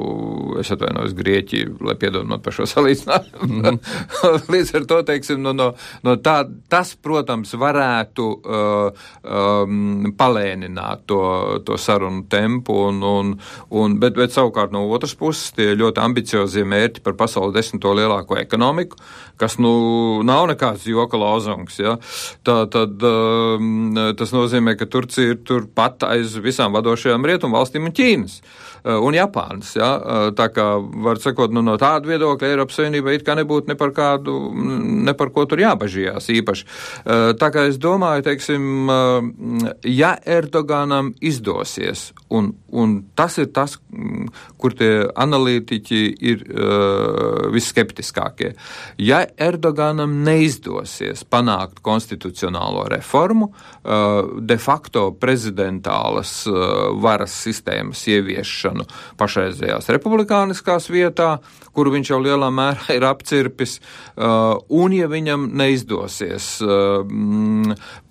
es 0.62 0.72
atvainojos, 0.74 1.18
Grieķiju 1.18 1.82
lai 1.86 1.96
piedod 2.00 2.28
man 2.28 2.42
par 2.44 2.56
šo 2.56 2.68
salīdzinājumu. 2.70 3.48
Mm 3.48 3.62
-hmm. 3.66 4.50
Līdz 4.54 4.76
ar 4.76 4.86
to, 4.86 5.02
teiksim, 5.04 5.42
no, 5.42 5.54
no, 5.54 5.74
no 6.04 6.16
tā, 6.16 6.44
tas, 6.70 6.96
protams, 6.96 7.54
varētu 7.54 8.28
uh, 8.28 8.92
um, 9.24 10.14
palēnināt 10.18 11.06
to, 11.06 11.22
to 11.66 11.78
sarunu 11.82 12.24
tempu, 12.32 12.76
un, 12.89 13.02
un, 13.04 13.34
un, 13.70 13.98
bet, 14.02 14.15
bet 14.20 14.36
savukārt 14.36 14.74
no 14.76 14.86
otras 14.94 15.15
puses 15.17 15.52
tie 15.58 15.72
ļoti 15.78 16.04
ambiciozie 16.04 16.65
mērķi 16.67 17.04
par 17.06 17.17
pasaules 17.20 17.56
desmito 17.56 17.94
lielāko 17.98 18.39
ekonomiku, 18.39 19.00
kas 19.41 19.58
nu 19.62 20.22
nav 20.28 20.48
nekāds 20.52 20.88
joka 20.89 21.20
lozungs. 21.20 21.80
Ja? 21.82 21.98
Tā, 22.46 22.63
tad 22.72 23.02
um, 23.08 23.94
tas 24.17 24.34
nozīmē, 24.36 24.78
ka 24.80 24.89
Turcija 24.91 25.36
ir 25.36 25.41
turpat 25.48 26.06
aiz 26.10 26.38
visām 26.41 26.76
vadošajām 26.78 27.26
rietumu 27.26 27.58
valstīm 27.60 27.89
un 27.89 27.96
Ķīnas. 27.98 28.41
Uh, 28.82 28.98
un 29.06 29.13
Japānas. 29.13 29.76
Ja? 29.78 29.91
Uh, 30.00 30.24
tā 30.34 30.48
kā 30.50 30.65
var 31.06 31.20
sakot, 31.22 31.52
nu, 31.54 31.62
no 31.62 31.76
tāda 31.78 32.10
viedokļa 32.10 32.48
Eiropas 32.50 32.80
Savienība 32.80 33.13
it 33.13 33.26
kā 33.28 33.36
nebūtu 33.38 33.70
ne 33.70 33.76
par 33.78 33.94
kādu, 33.94 34.38
ne 35.06 35.13
par 35.17 35.30
ko 35.36 35.46
tur 35.46 35.62
jābažījās 35.62 36.32
īpaši. 36.34 36.65
Uh, 37.04 37.28
tā 37.38 37.52
kā 37.54 37.67
es 37.70 37.78
domāju, 37.82 38.26
teiksim, 38.26 38.89
ja 39.86 40.15
Erdoganam 40.26 41.12
izdosies, 41.78 42.14
un, 42.32 42.52
un 42.72 42.98
tas 43.17 43.38
ir 43.41 43.52
tas, 43.56 43.78
mm, 43.91 44.30
kur 44.62 44.76
tie 44.78 44.91
analītiķi 45.20 46.02
ir 46.32 46.44
visskeptiskākie, 47.52 48.54
ja 49.02 49.22
Erdoganam 49.41 50.13
neizdosies 50.26 51.24
panākt 51.28 51.82
konstitucionālo 51.86 52.86
reformu, 52.91 53.52
de 53.82 54.58
facto 54.62 55.08
prezidentālas 55.17 56.34
varas 57.02 57.34
sistēmas 57.46 58.04
ieviešanu, 58.12 58.86
pašreizējās 59.20 59.89
republikāniskās 59.96 60.89
vietā, 60.94 61.36
kuru 61.76 61.94
viņš 61.96 62.12
jau 62.12 62.20
lielā 62.24 62.50
mērā 62.54 62.96
ir 62.98 63.06
apcirpis, 63.08 63.78
uh, 63.80 64.60
un 64.70 64.96
ja 64.96 65.08
viņam 65.12 65.48
neizdosies 65.58 66.48
uh, 66.65 67.02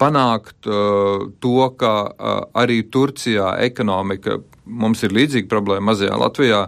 panākt 0.01 0.69
uh, 0.69 1.29
to, 1.41 1.59
ka 1.81 1.93
arī 2.57 2.81
Turcijā 2.93 3.53
ekonomika 3.65 4.10
mums 4.65 5.05
ir 5.07 5.15
līdzīga 5.17 5.51
problēma 5.51 5.91
mazajā 5.91 6.19
Latvijā, 6.21 6.61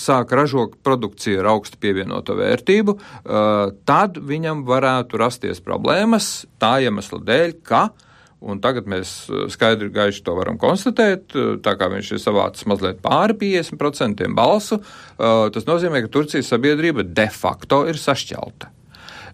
sāk 0.00 0.34
ražot 0.36 0.78
produkciju 0.86 1.42
ar 1.42 1.52
augstu 1.54 1.80
pievienoto 1.82 2.36
vērtību, 2.38 2.96
tad 3.88 4.20
viņam 4.20 4.64
varētu 4.68 5.20
rasties 5.20 5.62
problēmas 5.64 6.44
tā 6.62 6.76
iemesla 6.86 7.22
dēļ, 7.24 7.56
ka 7.64 7.88
Un 8.44 8.60
tagad 8.60 8.88
mēs 8.90 9.10
skaidri 9.54 9.88
gaiši 9.94 10.20
to 10.26 10.34
varam 10.36 10.58
konstatēt. 10.60 11.32
Tā 11.64 11.74
kā 11.80 11.88
viņš 11.92 12.12
ir 12.12 12.20
savācis 12.20 12.68
mazliet 12.68 13.00
pāri 13.04 13.36
50% 13.40 14.28
balsu, 14.36 14.82
tas 15.16 15.68
nozīmē, 15.68 16.04
ka 16.04 16.12
Turcijas 16.12 16.52
sabiedrība 16.52 17.06
de 17.08 17.28
facto 17.32 17.84
ir 17.88 18.00
sašķelta. 18.00 18.73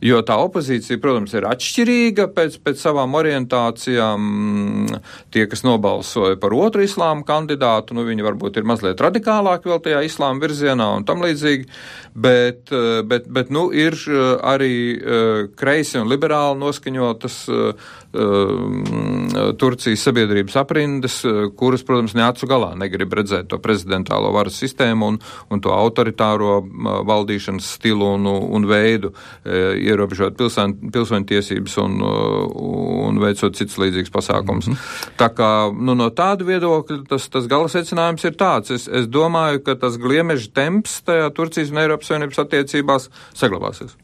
Jo 0.00 0.22
tā 0.24 0.38
opozīcija, 0.40 0.96
protams, 1.00 1.34
ir 1.36 1.44
atšķirīga 1.44 2.30
pēc, 2.32 2.56
pēc 2.64 2.80
savām 2.80 3.12
orientācijām. 3.18 4.28
Tie, 5.34 5.44
kas 5.50 5.62
nobalsoja 5.66 6.38
par 6.40 6.54
otru 6.56 6.86
islāma 6.86 7.26
kandidātu, 7.28 7.96
nu, 7.96 8.06
viņi 8.08 8.24
varbūt 8.24 8.56
ir 8.56 8.68
mazliet 8.68 9.00
radikālāki 9.04 9.68
vēl 9.68 9.82
tajā 9.84 10.00
islāma 10.08 10.40
virzienā 10.40 10.88
un 10.96 11.04
tam 11.08 11.20
līdzīgi. 11.26 11.68
Bet, 12.16 12.72
bet, 13.06 13.28
bet 13.28 13.52
nu, 13.54 13.68
ir 13.76 13.94
arī 14.40 14.74
eh, 14.96 15.42
kreisi 15.60 16.00
un 16.00 16.08
liberāli 16.10 16.58
noskaņotas 16.64 17.36
Turcijas 18.10 20.02
sabiedrības 20.02 20.56
aprindas, 20.58 21.20
uh, 21.24 21.44
kuras, 21.56 21.84
protams, 21.86 22.14
neacu 22.18 22.48
galā 22.50 22.72
negrib 22.78 23.12
redzēt 23.14 23.50
to 23.52 23.58
prezidentālo 23.62 24.32
varas 24.34 24.58
sistēmu 24.58 25.12
un, 25.12 25.20
un 25.50 25.62
to 25.62 25.70
autoritāro 25.74 26.56
uh, 26.58 26.90
valdīšanas 27.06 27.70
stilu 27.76 28.08
un, 28.16 28.26
un 28.26 28.66
veidu, 28.66 29.12
ierobežot 29.46 30.36
pilsoņu 30.38 31.26
tiesības 31.28 31.76
un, 31.82 31.96
un 32.02 33.20
veicot 33.22 33.56
citas 33.56 33.78
līdzīgas 33.80 34.12
pasākums. 34.14 34.68
Mm 34.68 34.74
-hmm. 34.74 35.14
Tā 35.20 35.30
kā 35.34 35.50
nu, 35.72 35.94
no 35.94 36.10
tāda 36.10 36.44
viedokļa 36.44 37.06
tas, 37.08 37.28
tas 37.28 37.46
gala 37.46 37.68
secinājums 37.68 38.24
ir 38.24 38.36
tāds. 38.36 38.70
Es, 38.70 38.88
es 38.88 39.06
domāju, 39.06 39.62
ka 39.64 39.74
tas 39.74 39.98
gliemeža 39.98 40.50
temps 40.54 41.02
tajā 41.06 41.30
Turcijas 41.34 41.70
un 41.70 41.78
Eiropas 41.78 42.06
Savienības 42.06 42.38
attiecībās 42.38 43.10
saglabāsies. 43.34 43.96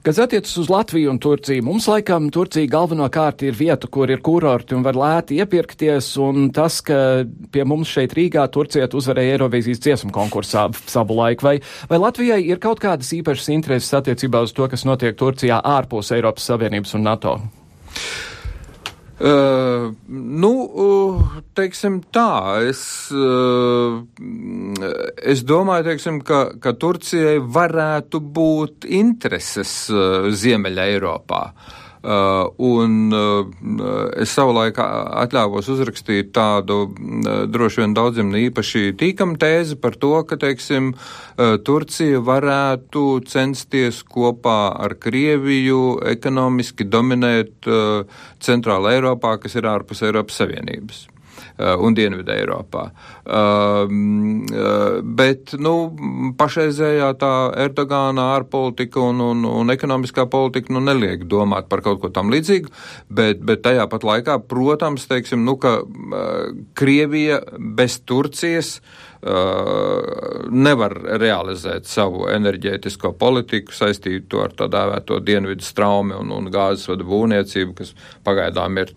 Kas 0.00 0.16
attiecas 0.16 0.54
uz 0.56 0.70
Latviju 0.72 1.10
un 1.12 1.18
Turciju, 1.20 1.60
mums 1.60 1.84
laikam 1.90 2.30
Turcija 2.32 2.70
galvenokārt 2.72 3.42
ir 3.44 3.52
vieta, 3.52 3.84
kur 3.84 4.08
ir 4.08 4.22
kurorti 4.24 4.72
un 4.72 4.80
var 4.86 4.96
lēti 4.96 5.36
iepirkties, 5.42 6.08
un 6.24 6.46
tas, 6.56 6.78
ka 6.80 7.26
pie 7.52 7.66
mums 7.68 7.92
šeit 7.92 8.14
Rīgā 8.16 8.46
Turciet 8.48 8.96
uzvarēja 8.96 9.34
Eirovīzijas 9.34 9.82
dziesmu 9.84 10.08
konkursā 10.16 10.70
savu 10.88 11.18
laiku, 11.18 11.44
vai, 11.44 11.54
vai 11.90 12.00
Latvijai 12.00 12.40
ir 12.48 12.62
kaut 12.64 12.80
kādas 12.80 13.12
īpašas 13.18 13.52
intereses 13.52 13.92
attiecībā 14.00 14.40
uz 14.46 14.56
to, 14.56 14.64
kas 14.72 14.86
notiek 14.88 15.20
Turcijā 15.20 15.60
ārpus 15.60 16.14
Eiropas 16.16 16.48
Savienības 16.48 16.96
un 16.96 17.04
NATO? 17.04 17.36
Uh, 19.20 19.90
nu, 20.08 20.52
teiksim 21.52 21.98
tā, 22.08 22.62
es, 22.70 22.80
uh, 23.12 24.00
es 25.20 25.42
domāju, 25.44 25.90
teiksim, 25.90 26.22
ka, 26.24 26.38
ka 26.56 26.72
Turcijai 26.72 27.36
varētu 27.44 28.22
būt 28.24 28.88
intereses 28.88 29.74
uh, 29.92 30.30
Ziemeļa 30.32 30.88
Eiropā. 30.94 31.42
Uh, 31.50 31.76
Uh, 31.76 31.79
un 32.02 33.12
uh, 33.12 33.44
es 34.16 34.32
savulaik 34.32 34.78
atļāvos 34.80 35.68
uzrakstīt 35.74 36.30
tādu 36.32 36.78
uh, 36.88 37.42
droši 37.44 37.82
vien 37.82 37.96
daudziem 37.96 38.32
īpaši 38.46 38.94
tīkam 39.00 39.36
tēzi 39.40 39.76
par 39.80 39.98
to, 40.00 40.14
ka, 40.24 40.40
teiksim, 40.40 40.94
Turcija 41.64 42.20
varētu 42.24 43.04
censties 43.28 44.02
kopā 44.04 44.72
ar 44.80 44.96
Krieviju 45.00 46.00
ekonomiski 46.10 46.84
dominēt 46.84 47.68
Centrāla 48.44 48.92
Eiropā, 48.96 49.38
kas 49.40 49.56
ir 49.56 49.68
ārpus 49.70 50.04
Eiropas 50.04 50.40
Savienības. 50.42 51.06
Uh, 51.60 51.74
un 51.84 51.94
Dienvidē 51.96 52.38
Eiropā. 52.40 52.86
Um, 53.24 54.46
uh, 54.48 55.00
bet, 55.04 55.54
nu, 55.60 55.74
pašreizējā 56.40 57.10
tā 57.20 57.32
Erdogāna 57.66 58.30
ārpolitika 58.36 59.02
un, 59.04 59.20
un, 59.24 59.44
un 59.44 59.74
ekonomiskā 59.74 60.24
politika, 60.30 60.72
nu, 60.72 60.82
neliek 60.84 61.26
domāt 61.28 61.68
par 61.68 61.84
kaut 61.84 62.00
ko 62.02 62.12
tam 62.14 62.32
līdzīgu, 62.32 62.72
bet, 63.12 63.44
bet 63.44 63.64
tajā 63.66 63.86
pat 63.92 64.06
laikā, 64.08 64.40
protams, 64.50 65.04
teiksim, 65.10 65.44
nu, 65.44 65.58
ka 65.60 65.80
uh, 65.82 66.50
Krievija 66.78 67.42
bez 67.58 68.00
Turcijas 68.08 68.78
uh, 68.78 69.09
nevar 69.20 70.94
realizēt 71.20 71.84
savu 71.84 72.24
enerģētisko 72.32 73.12
politiku 73.20 73.74
saistītu 73.76 74.40
ar 74.40 74.54
tā 74.56 74.68
dēvēto 74.72 75.18
dienvidu 75.20 75.64
straumi 75.64 76.14
un, 76.16 76.30
un 76.32 76.48
gāzes 76.52 76.88
vadu 76.88 77.04
būvniecību, 77.08 77.74
kas 77.76 77.92
pagaidām 78.24 78.78
ir 78.80 78.94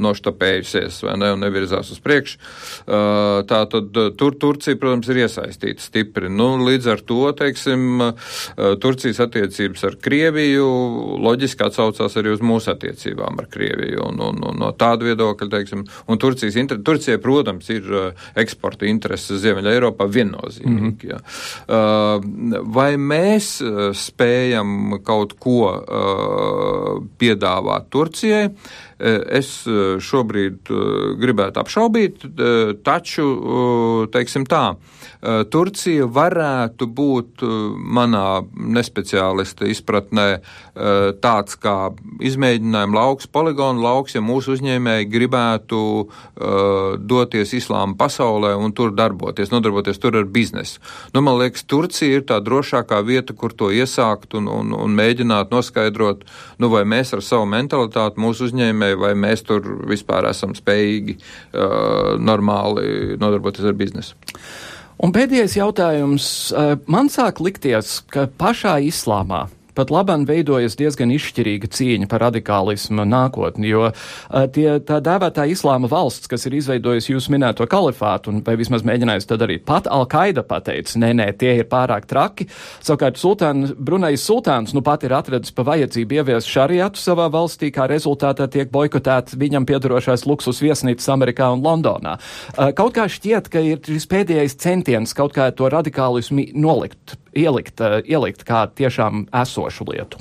noštapējusies 0.00 1.02
ne 1.20 1.32
un 1.34 1.44
nevirzās 1.44 1.92
uz 1.92 2.00
priekšu. 2.00 2.40
Tā 2.88 3.60
tad 3.74 4.00
tur 4.16 4.38
Turcija, 4.40 4.78
protams, 4.80 5.10
ir 5.12 5.20
iesaistīta 5.26 5.84
stipri. 5.84 6.32
Nu, 6.32 6.54
līdz 6.64 6.88
ar 6.94 7.04
to, 7.04 7.20
teiksim, 7.36 8.00
Turcijas 8.80 9.20
attiecības 9.26 9.84
ar 9.90 9.98
Krieviju 10.08 10.68
loģiski 11.20 11.68
atsaucās 11.68 12.16
arī 12.16 12.32
uz 12.32 12.40
mūsu 12.44 12.72
attiecībām 12.72 13.44
ar 13.44 13.50
Krieviju 13.52 14.08
un, 14.08 14.24
un, 14.30 14.40
un 14.52 14.60
no 14.64 14.72
tāda 14.78 15.04
viedokļa, 15.10 15.52
teiksim, 15.52 15.84
un 16.08 16.20
Turcijas, 16.22 16.56
Turcija, 16.84 17.20
protams, 17.20 17.68
ir 17.74 17.92
eksporta 18.38 18.88
interesi 18.88 19.17
intereses 19.18 19.42
Ziemeļa 19.42 19.74
Eiropā 19.74 20.06
viennozīmīgi. 20.12 21.10
Mm 21.10 21.18
-hmm. 21.68 22.72
Vai 22.74 22.96
mēs 22.96 23.58
uh, 23.64 23.90
spējam 23.94 24.98
kaut 25.04 25.36
ko 25.38 25.72
uh, 25.74 27.02
piedāvāt 27.18 27.90
Turcijai? 27.90 28.50
Es 28.98 29.50
šobrīd 30.02 30.70
gribētu 31.22 31.60
apšaubīt, 31.62 32.24
taču, 32.82 33.26
teiksim 34.10 34.46
tā, 34.50 34.64
Eh, 35.18 35.42
Turcija 35.50 36.06
varētu 36.06 36.86
būt 36.94 37.42
eh, 37.42 37.54
manā 37.98 38.44
nespeciālista 38.54 39.66
izpratnē 39.66 40.26
eh, 40.30 40.42
tāds 41.18 41.56
kā 41.58 41.90
izmēģinājuma 42.22 42.94
lauks, 42.94 43.26
poligonu 43.26 43.82
lauks, 43.82 44.14
ja 44.14 44.22
mūsu 44.22 44.54
uzņēmēji 44.54 45.08
gribētu 45.10 45.78
doties 47.08 47.52
islāma 47.56 47.96
pasaulē 47.98 48.52
un 48.58 48.72
tur 48.76 48.92
darboties, 48.94 49.50
nodarboties 49.50 49.98
tur 49.98 50.16
ar 50.20 50.26
biznesu. 50.30 50.78
Nu, 51.14 51.22
man 51.24 51.38
liekas, 51.40 51.64
Turcija 51.68 52.20
ir 52.20 52.24
tā 52.28 52.38
drošākā 52.44 53.00
vieta, 53.06 53.34
kur 53.34 53.52
to 53.52 53.70
iesākt 53.74 54.36
un, 54.38 54.46
un, 54.52 54.70
un 54.76 54.94
mēģināt 54.98 55.50
noskaidrot, 55.54 56.22
nu, 56.62 56.70
vai 56.72 56.84
mēs 56.88 57.12
ar 57.16 57.24
savu 57.26 57.48
mentalitāti, 57.50 58.22
mūsu 58.22 58.48
uzņēmēji, 58.48 58.87
vai 58.96 59.12
mēs 59.18 59.44
tur 59.46 59.66
vispār 59.88 60.30
esam 60.30 60.54
spējīgi 60.56 61.18
uh, 61.18 62.16
normāli 62.20 63.18
nodarboties 63.20 63.68
ar 63.68 63.76
biznesu. 63.78 64.16
Un 64.98 65.12
pēdējais 65.14 65.54
jautājums. 65.60 66.24
Eh, 66.50 66.72
man 66.90 67.06
sāk 67.12 67.38
likties, 67.44 68.00
ka 68.10 68.26
pašā 68.40 68.78
islāmā 68.82 69.44
pat 69.78 69.92
labam 69.94 70.26
veidojas 70.28 70.76
diezgan 70.78 71.12
izšķirīga 71.14 71.70
cīņa 71.70 72.08
par 72.10 72.24
radikālismu 72.26 73.06
nākotni, 73.08 73.70
jo 73.70 73.90
tie, 74.54 74.66
tā 74.84 74.98
dēvētā 75.04 75.46
islāma 75.52 75.90
valsts, 75.90 76.30
kas 76.30 76.46
ir 76.48 76.58
izveidojusi 76.58 77.14
jūs 77.14 77.28
minēto 77.32 77.66
kalifātu, 77.70 78.32
un 78.32 78.42
vai 78.46 78.56
vismaz 78.58 78.84
mēģinājusi 78.88 79.30
to 79.30 79.38
darīt, 79.40 79.64
pat 79.68 79.86
Al-Qaida 79.90 80.44
pateica, 80.48 80.98
nē, 81.02 81.12
nē, 81.20 81.28
tie 81.38 81.54
ir 81.60 81.68
pārāk 81.70 82.08
traki. 82.10 82.48
Savukārt 82.84 83.20
sultān, 83.20 83.68
Brunais 83.78 84.24
sultāns 84.24 84.74
nu 84.76 84.82
pat 84.86 85.06
ir 85.06 85.14
atradis 85.16 85.54
pa 85.54 85.66
vajadzību 85.68 86.18
ieviest 86.18 86.50
šariatu 86.50 87.00
savā 87.00 87.28
valstī, 87.32 87.70
kā 87.74 87.86
rezultātā 87.90 88.48
tiek 88.50 88.72
boikotēts 88.74 89.38
viņam 89.38 89.68
piedarošais 89.68 90.26
luksus 90.28 90.62
viesnīcas 90.64 91.08
Amerikā 91.14 91.52
un 91.54 91.62
Londonā. 91.64 92.18
Kaut 92.78 92.96
kā 92.98 93.06
šķiet, 93.10 93.52
ka 93.52 93.62
ir 93.64 93.82
šis 93.86 94.08
pēdējais 94.10 94.58
centiens 94.58 95.14
kaut 95.16 95.36
kā 95.36 95.50
to 95.54 95.70
radikālismu 95.70 96.50
nolikt 96.58 97.18
ielikt, 97.44 97.80
eh, 97.80 98.00
ielikt 98.04 98.44
kā 98.48 98.66
tiešām 98.80 99.28
esošu 99.44 99.88
lietu? 99.92 100.18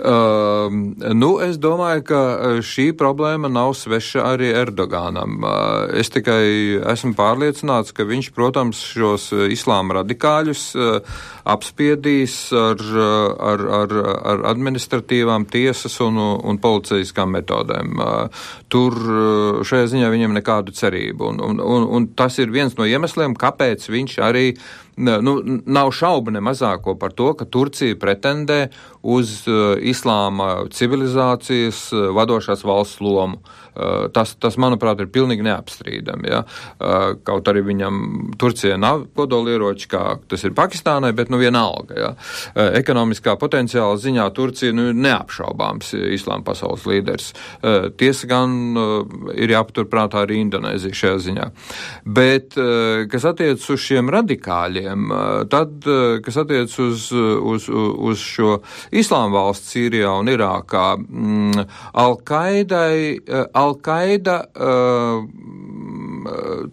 Uh, 0.00 0.72
nu, 1.12 1.34
es 1.44 1.58
domāju, 1.60 2.02
ka 2.08 2.20
eh, 2.32 2.60
šī 2.64 2.86
problēma 2.96 3.50
nav 3.52 3.74
sveša 3.76 4.22
arī 4.30 4.48
Erdogānam. 4.56 5.42
Uh, 5.44 5.90
es 6.00 6.08
tikai 6.08 6.80
esmu 6.94 7.12
pārliecināts, 7.18 7.92
ka 7.92 8.06
viņš, 8.08 8.30
protams, 8.32 8.80
šos 8.94 9.28
islāma 9.52 9.98
radikāļus 9.98 10.64
uh, 10.78 11.20
apspiedīs 11.44 12.38
ar, 12.56 12.80
ar, 13.50 13.66
ar, 13.82 13.94
ar 14.32 14.44
administratīvām 14.54 15.44
tiesas 15.52 15.98
un, 16.04 16.16
un 16.16 16.60
policijaskām 16.62 17.36
metodēm. 17.36 18.00
Uh, 18.00 18.44
tur 18.72 18.96
šajā 19.68 19.92
ziņā 19.92 20.12
viņam 20.14 20.36
nekādu 20.38 20.72
cerību. 20.80 21.34
Un, 21.34 21.44
un, 21.44 21.60
un, 21.60 21.88
un 21.98 22.12
tas 22.16 22.40
ir 22.40 22.54
viens 22.54 22.76
no 22.78 22.88
iemesliem, 22.88 23.36
kāpēc 23.36 23.90
viņš 23.92 24.20
arī 24.24 24.46
nu, 25.00 25.36
nav 25.66 25.92
šaubu 25.96 26.34
ne 26.34 26.42
mazāko 26.44 26.96
par 27.00 27.14
to, 27.16 27.32
ka 27.38 27.46
Turcija 27.48 27.96
pretendē 28.00 28.60
uz 29.02 29.42
islāma 29.92 30.66
civilizācijas 30.74 31.88
vadošās 32.16 32.64
valsts 32.66 33.00
lomu. 33.04 33.40
Tas, 34.14 34.34
tas, 34.40 34.56
manuprāt, 34.60 35.00
ir 35.02 35.10
pilnīgi 35.12 35.44
neapstrīdami. 35.46 36.30
Ja? 36.30 36.42
Kaut 37.26 37.48
arī 37.50 37.62
viņam 37.66 38.00
Turcija 38.40 38.76
nav 38.80 39.06
kodolieroči, 39.16 39.88
kā 39.90 40.04
tas 40.30 40.44
ir 40.46 40.54
Pakistānai, 40.56 41.12
bet 41.16 41.32
nu 41.32 41.40
vienalga. 41.40 41.96
Ja? 41.96 42.10
Ekonomiskā 42.80 43.36
potenciāla 43.40 43.98
ziņā 44.00 44.26
Turcija 44.36 44.74
nu, 44.76 44.90
neapšaubāms 44.96 45.94
islāma 46.16 46.44
pasaules 46.46 46.86
līderis. 46.90 47.32
Tiesa 48.00 48.30
gan 48.30 48.56
ir 49.34 49.54
jāpaturprātā 49.54 50.24
arī 50.24 50.40
Indonēzija 50.44 51.00
šajā 51.02 51.20
ziņā. 51.26 51.48
Bet, 52.04 52.58
kas 53.10 53.28
attiec 53.30 53.64
uz 53.70 53.84
šiem 53.84 54.10
radikāļiem, 54.12 55.10
tad, 55.52 55.88
kas 56.24 56.40
attiec 56.44 56.74
uz, 56.82 57.10
uz, 57.12 57.68
uz 57.70 58.24
šo 58.24 58.58
islāma 58.96 59.38
valsts 59.38 59.70
Sīrijā 59.70 60.10
un 60.18 60.30
Irākā, 60.32 60.86
mm, 60.98 61.66
Al-Qaidai, 62.02 63.20
Al-Qaida, 63.30 63.69
uh, 64.58 65.22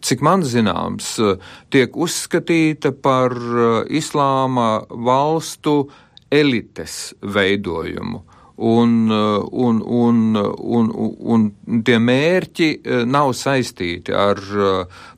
cik 0.02 0.22
man 0.26 0.44
zināms, 0.44 1.16
tiek 1.74 1.96
uzskatīta 1.96 2.92
par 2.92 3.36
uh, 3.38 3.84
islāma 3.90 4.86
valstu 4.90 5.90
elites 6.32 7.14
veidojumu. 7.22 8.18
Uh, 8.18 8.38
un, 8.58 9.12
un, 9.52 9.82
un, 9.86 10.36
un, 10.58 10.92
un 11.20 11.44
tie 11.86 12.00
mērķi 12.02 12.70
nav 13.06 13.34
saistīti 13.38 14.14
ar 14.18 14.42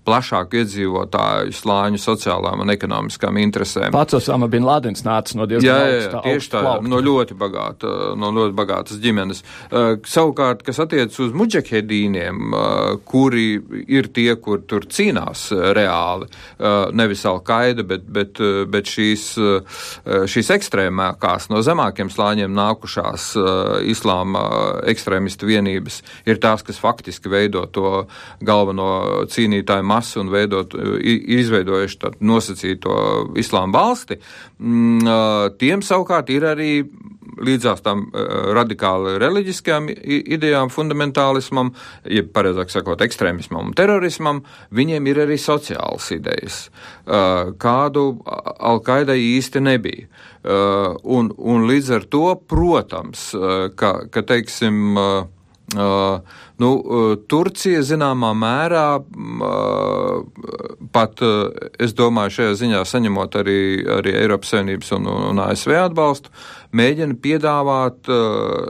plašāku 0.10 0.64
iedzīvotāju 0.64 1.53
slāņu 1.55 2.01
sociālām 2.01 2.64
un 2.64 2.74
ekonomiskām 2.74 3.38
interesēm. 3.41 3.93
Pats 3.93 4.18
Osama 4.18 4.49
bin 4.51 4.66
Ladens 4.68 5.05
nāca 5.05 5.38
no 5.38 5.45
diezgan 5.49 5.70
jā, 5.70 5.78
jā, 5.93 6.01
jā, 6.07 6.22
tieši 6.26 6.51
tā, 6.53 6.64
plaukta. 6.66 6.89
no 6.89 7.01
ļoti, 7.05 7.38
bagāta, 7.39 7.93
no 8.20 8.32
ļoti 8.36 8.55
bagātas 8.57 9.01
ģimenes. 9.03 9.43
Uh, 9.70 9.91
savukārt, 10.10 10.64
kas 10.66 10.82
attiec 10.82 11.16
uz 11.22 11.34
muģehedīniem, 11.38 12.41
uh, 12.49 12.97
kuri 13.10 13.47
ir 13.88 14.10
tie, 14.16 14.32
kur 14.41 14.64
tur 14.70 14.88
cīnās 14.89 15.49
uh, 15.55 15.70
reāli, 15.78 16.30
uh, 16.30 16.89
nevis 16.95 17.26
Al-Qaida, 17.30 17.86
bet, 17.88 18.07
bet, 18.10 18.39
bet 18.70 18.89
šīs, 18.89 19.26
šīs 20.32 20.49
ekstrēmākās 20.55 21.49
no 21.51 21.62
zemākiem 21.66 22.10
slāņiem 22.12 22.53
nākušās 22.55 23.26
islāma 23.89 24.43
ekstrēmistu 24.89 25.49
vienības 25.49 25.99
ir 26.30 26.39
tās, 26.41 26.64
kas 26.66 26.80
faktiski 26.82 27.32
veido 27.32 27.66
to 27.74 28.05
galveno 28.45 29.26
cīnītāju 29.30 29.86
masu 29.86 29.99
masu 30.00 30.24
un 30.24 30.34
veidot, 30.34 30.76
izveidojuši 31.39 32.02
tādu 32.02 32.28
nosacīto 32.32 32.97
islāma 33.39 33.80
valsti, 33.80 34.20
mm, 34.60 35.56
tiem 35.60 35.86
savukārt 35.86 36.32
ir 36.34 36.47
arī 36.56 36.74
līdzās 37.39 37.84
tam 37.86 38.06
radikāli 38.56 39.16
reliģiskajām 39.22 39.89
idejām, 40.36 40.72
fundamentālismam, 40.74 41.72
ja 42.10 42.24
pareizāk 42.36 42.74
sakot, 42.74 43.02
ekstrēmismam 43.06 43.70
un 43.70 43.76
terorismam, 43.78 44.43
viņiem 44.76 45.08
ir 45.12 45.24
arī 45.26 45.39
sociālas 45.39 46.10
idejas, 46.16 46.62
kādu 47.64 48.06
Alkaidai 48.26 49.20
īsti 49.38 49.64
nebija. 49.64 50.10
Un, 51.04 51.34
un 51.38 51.68
līdz 51.70 51.95
ar 52.00 52.08
to, 52.12 52.26
protams, 52.50 53.30
ka, 53.80 53.93
ka 54.12 54.26
teiksim, 54.34 54.97
Uh, 55.70 56.26
nu, 56.60 56.70
uh, 56.76 57.14
Turcija 57.32 57.82
zināmā 57.86 58.34
mērā 58.38 58.86
uh, 58.99 60.22
pat, 60.95 61.24
uh, 61.24 61.49
es 61.80 61.95
domāju, 61.97 62.36
šajā 62.39 62.57
ziņā 62.64 62.84
saņemot 62.91 63.39
arī, 63.41 63.60
arī 63.99 64.16
Eiropas 64.20 64.53
Savienības 64.53 64.93
un, 64.97 65.10
un 65.32 65.43
ASV 65.45 65.76
atbalstu, 65.80 66.34
mēģina 66.76 67.18
piedāvāt 67.24 68.10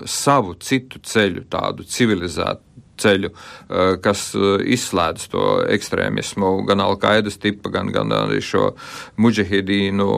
savu 0.08 0.54
citu 0.64 1.02
ceļu, 1.04 1.44
tādu 1.52 1.84
civilizētu 1.84 2.69
ceļu, 3.00 3.32
uh, 3.34 3.96
kas 4.04 4.30
izslēdz 4.36 5.28
to 5.34 5.46
ekstrēmismu, 5.76 6.52
gan 6.68 6.84
Alkaidas 6.84 7.40
tipa, 7.42 7.72
gan, 7.74 7.92
gan 7.96 8.14
arī 8.16 8.42
šo 8.44 8.72
muģehidīnu 9.22 10.10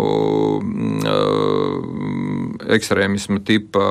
ekstrēmismu 2.77 3.41
tipa 3.47 3.85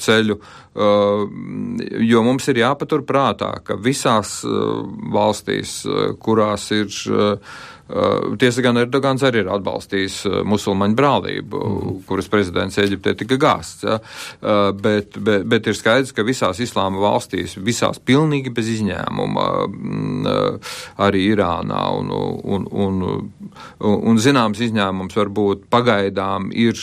ceļu. 0.00 0.38
Jo 2.02 2.22
mums 2.26 2.48
ir 2.50 2.58
jāpatur 2.58 3.04
prātā, 3.06 3.52
ka 3.62 3.76
visās 3.78 4.40
valstīs, 5.14 5.76
kurās 6.18 6.66
ir 6.74 6.90
tiesa 8.40 8.62
gan 8.64 8.80
Erdogans 8.80 9.22
arī 9.26 9.42
ir 9.42 9.50
atbalstījis 9.52 10.16
uh, 10.28 10.36
musulmaņu 10.48 10.96
brālību, 10.96 11.60
mm. 11.60 11.98
kuras 12.08 12.30
prezidents 12.32 12.80
Eģiptē 12.80 13.12
tika 13.20 13.36
gāsts. 13.40 13.84
Ja? 13.84 13.98
Uh, 14.40 14.70
bet, 14.72 15.18
bet, 15.20 15.44
bet 15.50 15.68
ir 15.68 15.76
skaidrs, 15.76 16.14
ka 16.16 16.24
visās 16.24 16.62
islāma 16.64 17.02
valstīs, 17.02 17.58
visās 17.60 18.00
pilnīgi 18.00 18.54
bez 18.56 18.72
izņēmuma, 18.78 19.46
mm, 19.68 20.34
arī 21.04 21.26
Irānā 21.34 21.84
un, 21.98 22.12
un, 22.14 22.68
un, 22.72 23.00
un, 23.04 23.96
un 24.10 24.20
zināms 24.22 24.64
izņēmums 24.64 25.16
varbūt 25.20 25.68
pagaidām 25.72 26.50
ir 26.56 26.78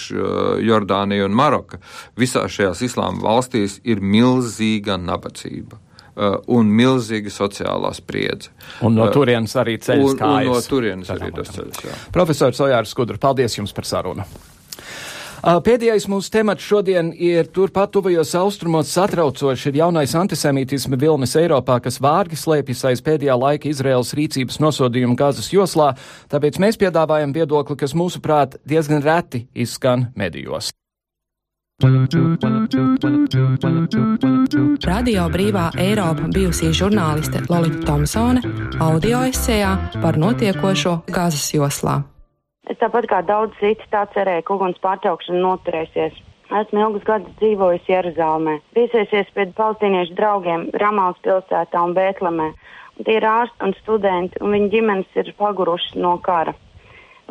Jordānija 0.62 1.26
un 1.26 1.38
Maroka. 1.38 1.82
Visās 2.20 2.54
šajās 2.54 2.86
islāma 2.86 3.24
valstīs 3.26 3.80
ir 3.84 4.04
milzīga 4.06 5.02
nabadzība. 5.02 5.82
Uh, 6.12 6.42
un 6.52 6.68
milzīga 6.76 7.32
sociālā 7.32 7.94
spriedze. 7.96 8.50
Un 8.84 8.98
no 9.00 9.06
uh, 9.06 9.14
turienes 9.16 9.54
arī 9.56 9.78
ceļš 9.80 10.18
kājas. 10.20 10.50
Un 10.50 10.52
no 10.52 10.64
turienes 10.68 11.12
arī 11.14 11.30
tas 11.38 11.54
ceļš, 11.56 11.78
jā. 11.88 11.94
Profesors 12.12 12.60
Ojārs 12.66 12.92
Skudra, 12.92 13.16
paldies 13.16 13.56
jums 13.56 13.72
par 13.72 13.88
sarunu. 13.88 14.26
Uh, 15.42 15.62
pēdējais 15.64 16.10
mūsu 16.12 16.34
temats 16.36 16.68
šodien 16.68 17.14
ir 17.16 17.48
turpat 17.56 17.94
tuvajos 17.96 18.36
austrumos 18.42 18.92
satraucoši 18.92 19.72
ir 19.72 19.80
jaunais 19.80 20.12
antisemītisma 20.20 21.00
vilnis 21.00 21.38
Eiropā, 21.40 21.80
kas 21.82 22.02
vārgi 22.04 22.36
slēpjas 22.36 22.84
aiz 22.92 23.06
pēdējā 23.08 23.40
laika 23.40 23.72
Izraels 23.72 24.12
rīcības 24.20 24.60
nosodījuma 24.62 25.16
gazas 25.24 25.48
joslā, 25.56 25.94
tāpēc 26.28 26.60
mēs 26.60 26.78
piedāvājam 26.84 27.32
viedokli, 27.40 27.80
kas 27.80 27.96
mūsuprāt 27.96 28.60
diezgan 28.68 29.00
reti 29.08 29.48
izskan 29.56 30.10
medijos. 30.20 30.74
Radio 34.86 35.24
Brīvā 35.34 35.64
Eiropa 35.82 36.28
bijusī 36.30 36.70
žurnāliste 36.78 37.42
Lorita 37.50 37.82
Thompsone 37.88 38.44
audio 38.86 39.24
esejā 39.26 39.72
par 40.04 40.20
notiekošo 40.22 40.94
Gāzes 41.10 41.48
joslā. 41.56 41.96
Es 42.70 42.78
tāpat 42.78 43.10
kā 43.10 43.24
daudz 43.26 43.58
citi 43.58 43.82
tā 43.90 44.06
cerēju, 44.14 44.46
ka 44.46 44.54
uguns 44.60 44.78
pārtraukšana 44.86 45.42
noturēsies. 45.42 46.14
Esmu 46.62 46.86
ilgus 46.86 47.08
gadus 47.10 47.34
dzīvojusi 47.42 47.90
Jeruzalemē, 47.96 48.60
viesiesies 48.78 49.34
pie 49.34 49.50
palestīniešu 49.58 50.14
draugiem 50.22 50.70
Ramāls 50.84 51.18
pilsētā 51.26 51.82
un 51.82 51.98
Bētlemē. 51.98 52.52
Un 53.00 53.10
tie 53.10 53.18
ir 53.18 53.26
ārsti 53.26 53.66
un 53.66 53.74
studenti, 53.82 54.38
un 54.46 54.54
viņu 54.54 54.70
ģimenes 54.76 55.18
ir 55.18 55.34
pagurušas 55.42 55.98
no 55.98 56.20
kara 56.22 56.54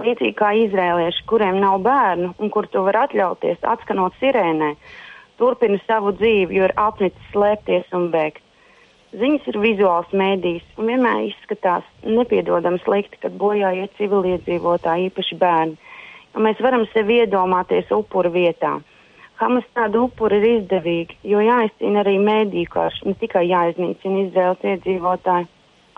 līdzīgi 0.04 0.36
kā 0.38 0.50
izrēlieši, 0.64 1.24
kuriem 1.30 1.60
nav 1.62 1.80
bērnu 1.84 2.34
un 2.38 2.52
kur 2.52 2.68
to 2.72 2.82
var 2.86 3.04
atļauties, 3.06 3.62
atskanot 3.72 4.16
sirēnē, 4.20 4.74
turpina 5.40 5.80
savu 5.86 6.14
dzīvi, 6.16 6.58
jo 6.58 6.68
ir 6.68 6.76
apnicis 6.76 7.32
slēpties 7.34 7.92
un 7.96 8.08
bēgt. 8.14 8.42
Ziņas 9.10 9.46
ir 9.50 9.56
vizuāls 9.58 10.12
mēdījis 10.14 10.66
un 10.78 10.90
vienmēr 10.92 11.24
izskatās 11.26 11.86
nepiedodami 12.06 12.78
slikti, 12.84 13.18
kad 13.24 13.34
bojā 13.40 13.72
iet 13.80 13.96
civiliedzīvotāji, 13.98 15.08
īpaši 15.10 15.38
bērni. 15.40 15.78
Un 16.36 16.46
mēs 16.46 16.60
varam 16.62 16.84
sevi 16.92 17.18
iedomāties 17.24 17.90
upuru 17.94 18.30
vietā. 18.30 18.76
Hamas 19.40 19.64
tādu 19.74 20.04
upuru 20.06 20.36
ir 20.38 20.46
izdevīgi, 20.60 21.16
jo 21.32 21.40
jāizcīna 21.42 22.04
arī 22.04 22.18
mēdīju 22.22 22.70
karš, 22.70 23.00
ne 23.08 23.16
tikai 23.18 23.48
jāiznīcina 23.48 24.26
Izraels 24.26 24.66
iedzīvotāji. 24.74 25.48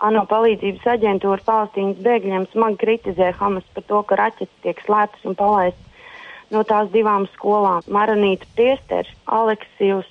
ANO 0.01 0.25
palīdzības 0.29 0.87
aģentūra 0.95 1.45
Palestīnas 1.45 2.01
bēgļiem 2.03 2.47
smagi 2.51 2.79
kritizē 2.81 3.31
Hamas 3.37 3.65
par 3.75 3.85
to, 3.87 4.01
ka 4.07 4.17
raķetes 4.19 4.63
tiek 4.65 4.81
slēptas 4.85 5.25
un 5.29 5.37
palaistas 5.39 5.91
no 6.53 6.63
tās 6.67 6.89
divām 6.93 7.27
skolām. 7.33 7.85
Maranīta 7.87 8.47
priesteris 8.57 9.13
Aleksijus 9.25 10.09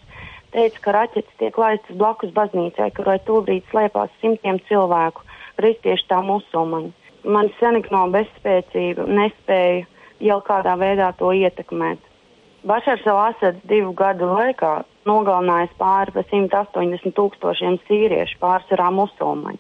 teica, 0.55 0.81
ka 0.85 0.95
raķetes 0.99 1.39
tiek 1.41 1.59
laistas 1.59 1.97
blakus 1.97 2.33
baznīcai, 2.37 2.91
kurai 2.97 3.19
tūlīt 3.27 3.69
slēpās 3.71 4.13
simtiem 4.21 4.61
cilvēku, 4.69 5.25
kristieši 5.61 6.09
tā 6.11 6.23
musulmaņi. 6.27 6.93
Man 7.25 7.53
senikno 7.61 8.07
bezspēcība 8.15 9.07
nespēja 9.07 9.85
jau 10.23 10.41
kādā 10.47 10.75
veidā 10.79 11.13
to 11.19 11.31
ietekmēt. 11.35 12.01
Bašars 12.67 13.07
Alasads 13.11 13.63
divu 13.67 13.91
gadu 13.99 14.29
laikā 14.31 14.83
nogalinājis 15.09 15.73
pāri 15.79 16.15
pa 16.15 16.23
180 16.31 17.15
tūkstošiem 17.17 17.79
sīriešu, 17.89 18.39
pārsvarā 18.43 18.91
musulmaņu. 18.95 19.59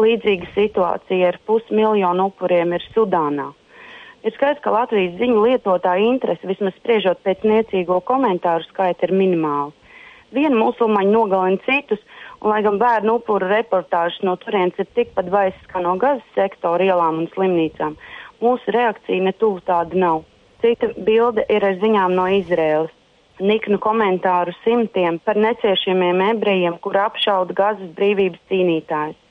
Līdzīga 0.00 0.48
situācija 0.56 1.28
ar 1.30 1.38
pusmiljonu 1.46 2.30
upuriem 2.32 2.74
ir 2.74 2.82
Sudānā. 2.94 3.52
Ir 4.24 4.32
skaidrs, 4.34 4.62
ka 4.64 4.72
Latvijas 4.72 5.18
ziņu 5.20 5.44
lietotāju 5.44 6.08
interese, 6.14 6.48
vismaz 6.48 6.74
spriežot 6.78 7.20
pēc 7.22 7.44
niecīgo 7.44 8.00
komentāru 8.08 8.64
skaita, 8.70 9.06
ir 9.06 9.14
minimāla. 9.14 9.70
Viena 10.34 10.56
musulmaņa 10.58 11.12
nogalina 11.12 11.60
citus, 11.66 12.00
un 12.40 12.50
lai 12.50 12.62
gan 12.66 12.80
bērnu 12.80 13.20
upuru 13.20 13.46
reportāžas 13.52 14.24
no 14.26 14.34
turienes 14.42 14.80
ir 14.82 14.88
tikpat 14.96 15.28
baisas 15.30 15.70
kā 15.70 15.82
no 15.84 15.94
gazas 16.00 16.26
sektora 16.34 16.88
ielām 16.88 17.20
un 17.22 17.30
slimnīcām, 17.36 17.94
Mūsu 18.42 18.72
reakcija 18.74 19.22
ne 19.24 19.32
tuvu 19.40 19.62
tāda 19.64 19.96
nav. 19.96 20.24
Cita 20.60 20.90
bilde 21.06 21.44
ir 21.48 21.64
ar 21.64 21.78
ziņām 21.80 22.14
no 22.18 22.26
Izraēlas. 22.40 22.92
Niknu 23.40 23.78
komentāru 23.82 24.52
simtiem 24.62 25.18
par 25.24 25.38
neciešamiem 25.40 26.20
ebrejiem, 26.30 26.76
kur 26.82 26.98
apšauda 27.02 27.56
gazas 27.56 27.94
brīvības 27.96 28.42
cīnītājus. 28.50 29.23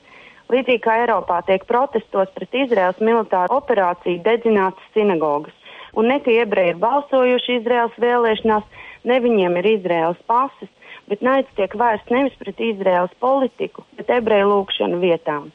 Līdzīgi 0.52 0.82
kā 0.84 0.98
Eiropā 1.02 1.40
tiek 1.48 1.64
protestos 1.64 2.32
pret 2.36 2.56
Izraels 2.64 3.00
militāru 3.00 3.56
operāciju 3.56 4.20
dedzinātas 4.26 4.92
sinagogas, 4.92 5.56
un 5.96 6.10
ne 6.12 6.18
tie 6.20 6.40
ebreji 6.42 6.74
ir 6.74 6.80
balsojuši 6.82 7.58
Izraels 7.60 7.96
vēlēšanās, 8.04 8.64
ne 9.08 9.20
viņiem 9.24 9.56
ir 9.60 9.70
Izraels 9.78 10.20
pases, 10.28 10.70
bet 11.08 11.24
naids 11.24 11.50
tiek 11.56 11.72
vērsts 11.80 12.12
nevis 12.12 12.36
pret 12.40 12.60
Izraels 12.60 13.14
politiku, 13.24 13.84
bet 13.96 14.12
ebreju 14.12 14.50
lūkšanu 14.52 15.00
vietām. 15.00 15.48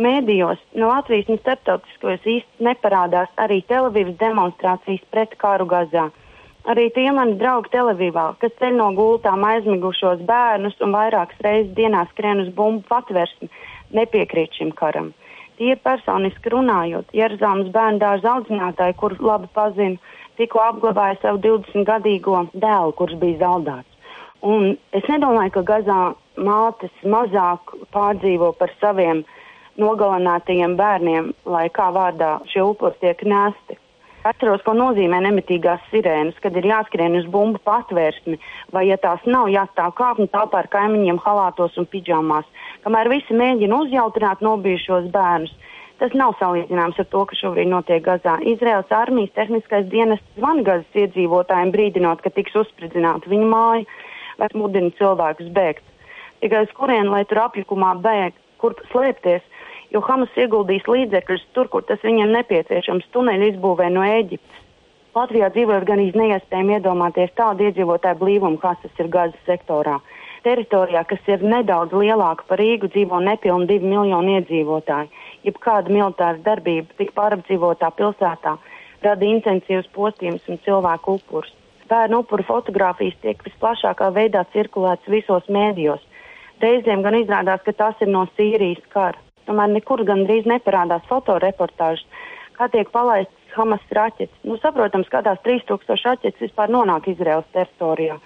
Mēdījos, 0.00 0.60
no 0.80 0.88
Latvijas 0.88 1.28
un 1.28 1.38
starptautiskajos 1.42 2.26
īsti 2.34 2.64
neparādās 2.64 3.28
arī 3.36 3.60
Televīvas 3.68 4.16
demonstrācijas 4.22 5.02
pret 5.12 5.34
karu 5.42 5.66
Gazā. 5.68 6.08
Arī 6.72 6.86
tie 6.94 7.10
mani 7.12 7.34
draugi 7.36 7.72
Televīvā, 7.74 8.24
kas 8.40 8.54
ceļ 8.60 8.78
no 8.78 8.88
gultām 8.96 9.42
aizmigušos 9.44 10.22
bērnus 10.24 10.78
un 10.80 10.94
vairākas 10.94 11.42
reizes 11.44 11.74
dienā 11.76 12.06
skrien 12.12 12.40
uz 12.44 12.52
bumbu 12.56 12.86
patversmi, 12.88 13.50
nepiekrīt 13.96 14.58
šim 14.58 14.72
karam. 14.78 15.12
Tie 15.60 15.76
personiski 15.76 16.50
runājot, 16.52 17.12
Jeruzalemes 17.14 17.70
bērnu 17.74 18.00
dārza 18.02 18.36
audzinātāji, 18.36 18.96
kurus 18.98 19.20
labi 19.22 19.50
pazinu, 19.54 20.00
tikko 20.40 20.62
apglabāja 20.64 21.18
savu 21.22 21.42
20-gadīgo 21.44 22.46
dēlu, 22.54 22.94
kurš 22.98 23.18
bija 23.20 23.42
zaudēts. 23.44 23.88
Un 24.42 24.72
es 24.96 25.06
nedomāju, 25.06 25.52
ka 25.54 25.62
Gazā 25.68 26.00
mātes 26.34 27.04
mazāk 27.06 27.76
pārdzīvo 27.94 28.50
par 28.58 28.72
saviem 28.80 29.22
nogalinātajiem 29.78 30.74
bērniem, 30.80 31.30
lai 31.46 31.68
kā 31.76 31.92
vārdā 31.94 32.38
šie 32.50 32.64
upuri 32.72 32.98
tiek 33.04 33.22
nesti. 33.22 33.78
Atceros, 34.22 34.62
ko 34.62 34.70
nozīmē 34.78 35.18
nemitīgās 35.24 35.82
sirēnas, 35.90 36.36
kad 36.42 36.54
ir 36.54 36.68
jāskrien 36.68 37.16
uz 37.18 37.24
bumbu 37.30 37.58
patvērsmi, 37.66 38.36
vai, 38.70 38.84
ja 38.86 38.98
tās 39.02 39.24
nav, 39.26 39.48
jāstāv 39.50 39.96
kāpņu 39.98 40.28
telpā 40.30 40.60
ar 40.62 40.68
kaimiņiem 40.70 41.18
halātos 41.24 41.74
un 41.80 41.88
pidžamās, 41.90 42.46
kamēr 42.84 43.10
visi 43.10 43.34
mēģina 43.34 43.80
uzjautrināt 43.82 44.44
nobijušos 44.46 45.08
bērnus. 45.16 45.56
Tas 45.98 46.14
nav 46.18 46.36
salīdzināms 46.38 47.00
ar 47.02 47.08
to, 47.10 47.24
kas 47.30 47.42
šobrīd 47.42 47.70
notiek 47.70 48.02
Gazā. 48.06 48.36
Izraels 48.46 48.94
armijas 48.94 49.34
tehniskais 49.34 49.90
dienests 49.90 50.38
zvana 50.38 50.62
Gazas 50.66 51.02
iedzīvotājiem, 51.02 51.74
brīdinot, 51.74 52.22
ka 52.22 52.30
tiks 52.34 52.54
uzspridzināta 52.62 53.30
viņa 53.30 53.50
māja, 53.50 53.84
vai 54.38 54.48
mudina 54.58 54.90
cilvēkus 54.98 55.50
bēgt. 55.54 55.82
Tikai 56.42 56.64
uz 56.66 56.74
kurien, 56.78 57.10
lai 57.10 57.24
tur 57.30 57.42
apjukumā 57.44 57.96
bēg, 58.02 58.38
kur 58.62 58.74
slēpties, 58.90 59.42
jo 59.92 60.00
Hamas 60.00 60.32
ieguldīs 60.36 60.88
līdzekļus 60.88 61.46
tur, 61.56 61.68
kur 61.68 61.84
tas 61.88 62.00
viņam 62.04 62.32
nepieciešams- 62.38 63.08
tuneļu 63.14 63.52
izbūvē 63.52 63.90
no 63.92 64.00
Ēģiptes. 64.00 64.60
Latvijā 65.12 65.50
dzīvojot 65.52 65.84
gan 65.84 66.00
iespējami 66.00 66.78
iedomāties 66.78 67.32
tādu 67.36 67.68
iedzīvotāju 67.68 68.16
blīvumu, 68.18 68.58
kāds 68.58 68.80
tas 68.82 68.98
ir 68.98 69.08
Gazas 69.08 69.42
sektorā. 69.46 70.00
Teritorijā, 70.42 71.04
kas 71.06 71.28
ir 71.28 71.44
nedaudz 71.44 71.92
lielāka 71.92 72.46
par 72.48 72.58
Rīgu, 72.58 72.88
dzīvo 72.90 73.20
nepilni 73.22 73.66
divi 73.66 73.86
miljoni 73.86 74.40
iedzīvotāji. 74.40 75.10
Jebkāda 75.44 75.92
militāra 75.92 76.40
darbība 76.42 76.88
tik 76.98 77.12
pārapdzīvotā 77.14 77.90
pilsētā 77.98 78.56
rada 79.02 79.24
intensīvus 79.26 79.90
postījumus 79.94 80.48
un 80.48 80.58
cilvēku 80.64 81.18
upurus. 81.18 81.52
Bērnu 81.90 82.22
upuru 82.24 82.46
fotografijas 82.48 83.18
tiek 83.20 83.42
visplašākā 83.44 84.08
veidā 84.16 84.46
cirkulētas 84.54 85.12
visos 85.12 85.46
mēdījos. 85.52 86.00
Reizēm 86.62 87.02
gan 87.02 87.18
izrādās, 87.20 87.62
ka 87.66 87.72
tas 87.72 88.00
ir 88.00 88.08
no 88.08 88.24
Sīrijas 88.38 88.82
kara. 88.94 89.18
Tomēr 89.48 89.72
nekur 89.74 90.04
gandrīz 90.08 90.46
neparādās 90.50 91.04
fotoreportāžas, 91.10 92.06
kā 92.58 92.68
tiek 92.72 92.90
palaistas 92.94 93.56
Hamas 93.56 93.82
raķetes. 93.92 94.32
Nu, 94.48 94.56
saprotams, 94.62 95.10
kādās 95.12 95.40
3000 95.44 96.06
raķetes 96.06 96.46
vispār 96.46 96.72
nonāk 96.72 97.10
Izraels 97.12 97.48
teritorijā. 97.52 98.16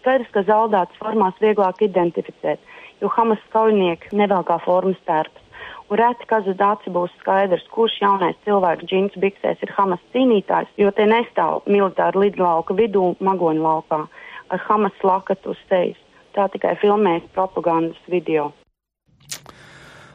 Skaidrs, 0.00 0.30
ka 0.32 0.44
zaudētas 0.48 0.96
formās 1.02 1.36
vieglāk 1.42 1.82
identificēt, 1.84 2.62
jo 3.02 3.10
Hamas 3.12 3.42
kaujinieki 3.52 4.16
nevelkā 4.16 4.56
formas 4.64 5.00
tērpas. 5.04 5.44
Un 5.90 5.98
reti, 5.98 6.24
uz 6.30 6.60
aci 6.62 6.92
būs 6.94 7.12
skaidrs, 7.20 7.66
kurš 7.74 7.98
jaunais 8.00 8.38
cilvēks 8.46 8.86
džins 8.86 9.16
biksēs 9.24 9.60
ir 9.66 9.74
Hamas 9.76 10.00
cīnītājs, 10.14 10.70
jo 10.78 10.92
te 10.94 11.04
nestāv 11.10 11.66
militāri 11.66 12.24
lidlauka 12.26 12.78
vidū 12.78 13.16
magoņu 13.18 13.66
laukā 13.66 14.04
ar 14.50 14.64
Hamas 14.68 15.02
lakatu 15.02 15.50
uz 15.50 15.60
sejas. 15.68 15.98
Tā 16.34 16.46
tikai 16.54 16.76
filmēs 16.78 17.26
propagandas 17.34 17.98
video. 18.06 18.52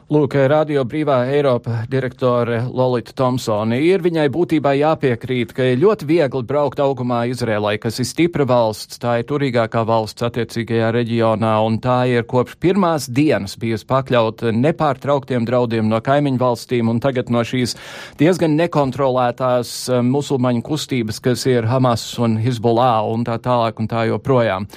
Lūk, 0.06 0.36
Radio 0.46 0.84
Brīvā 0.86 1.24
Eiropa 1.34 1.80
direktore 1.90 2.60
Lolita 2.70 3.10
Thompsone 3.18 3.80
ir 3.82 4.04
viņai 4.04 4.28
būtībā 4.30 4.76
jāpiekrīt, 4.78 5.50
ka 5.50 5.64
ir 5.66 5.80
ļoti 5.82 6.06
viegli 6.06 6.46
braukt 6.46 6.78
augumā 6.78 7.24
Izrēlai, 7.26 7.72
kas 7.82 7.98
ir 7.98 8.06
stipra 8.06 8.44
valsts, 8.46 9.00
tā 9.02 9.16
ir 9.18 9.26
turīgākā 9.26 9.82
valsts 9.82 10.22
attiecīgajā 10.28 10.92
reģionā, 10.94 11.56
un 11.66 11.80
tā 11.82 11.96
ir 12.06 12.22
kopš 12.30 12.54
pirmās 12.62 13.08
dienas 13.10 13.56
bijusi 13.58 13.88
pakļaut 13.90 14.44
nepārtrauktiem 14.54 15.48
draudiem 15.48 15.90
no 15.90 15.98
kaimiņu 15.98 16.38
valstīm, 16.38 16.92
un 16.92 17.02
tagad 17.02 17.34
no 17.34 17.42
šīs 17.42 17.74
diezgan 18.22 18.54
nekontrolētās 18.60 19.74
eh, 19.90 20.04
musulmaņu 20.06 20.62
kustības, 20.70 21.18
kas 21.18 21.48
ir 21.50 21.66
Hamas 21.66 22.06
un 22.22 22.38
Hezbollah 22.46 23.10
un 23.10 23.26
tā 23.26 23.40
tālāk 23.42 23.82
un 23.82 23.90
tā 23.90 24.06
joprojām. 24.12 24.70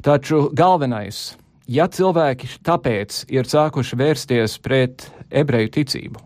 Taču 0.00 0.46
galvenais 0.56 1.34
ja 1.70 1.86
cilvēki 1.86 2.48
tāpēc 2.66 3.24
ir 3.30 3.46
sākuši 3.48 3.98
vērsties 4.00 4.58
pret 4.64 5.06
ebreju 5.30 5.70
ticību, 5.76 6.22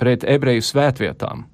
pret 0.00 0.24
ebreju 0.26 0.64
svētvietām, 0.66 1.44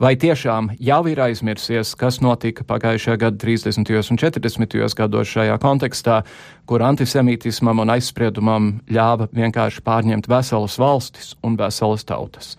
vai 0.00 0.14
tiešām 0.20 0.70
jau 0.80 1.00
ir 1.10 1.20
aizmirsies, 1.26 1.92
kas 1.98 2.20
notika 2.24 2.64
pagājušajā 2.68 3.18
gada 3.20 3.40
30. 3.42 3.92
un 4.14 4.20
40. 4.22 4.78
gados 4.96 5.34
šajā 5.34 5.58
kontekstā, 5.60 6.22
kur 6.68 6.84
antisemītismam 6.86 7.84
un 7.84 7.92
aizspriedumam 7.98 8.78
ļāva 8.88 9.28
vienkārši 9.34 9.84
pārņemt 9.84 10.30
veselas 10.30 10.78
valstis 10.80 11.34
un 11.44 11.58
veselas 11.60 12.06
tautas. 12.08 12.54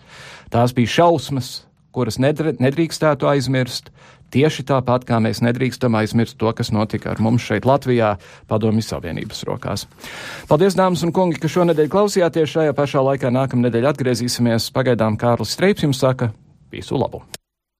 Tās 0.54 0.74
bija 0.76 1.00
šausmas, 1.00 1.64
kuras 1.90 2.20
nedrīkstētu 2.22 3.26
aizmirst, 3.26 3.90
Tieši 4.30 4.66
tāpat 4.68 5.06
kā 5.08 5.18
mēs 5.22 5.42
nedrīkstam 5.42 5.96
aizmirst 5.98 6.38
to, 6.40 6.52
kas 6.56 6.70
notika 6.74 7.10
ar 7.14 7.22
mums 7.22 7.46
šeit 7.46 7.66
Latvijā, 7.68 8.14
Padomju 8.50 8.84
Savienības 8.86 9.42
rokās. 9.48 9.86
Paldies, 10.50 10.78
dāmas 10.78 11.02
un 11.06 11.14
kungi, 11.16 11.40
ka 11.40 11.50
šonadēļ 11.50 11.90
klausījāties. 11.90 12.54
Šajā 12.54 12.76
pašā 12.78 13.02
laikā 13.10 13.34
nākamnedēļ 13.34 13.90
atgriezīsimies. 13.94 14.70
Pagaidām 14.76 15.18
Kārlis 15.20 15.58
Streips 15.58 15.86
jums 15.86 16.02
saka 16.02 16.32
visu 16.70 16.98
labu! 17.00 17.24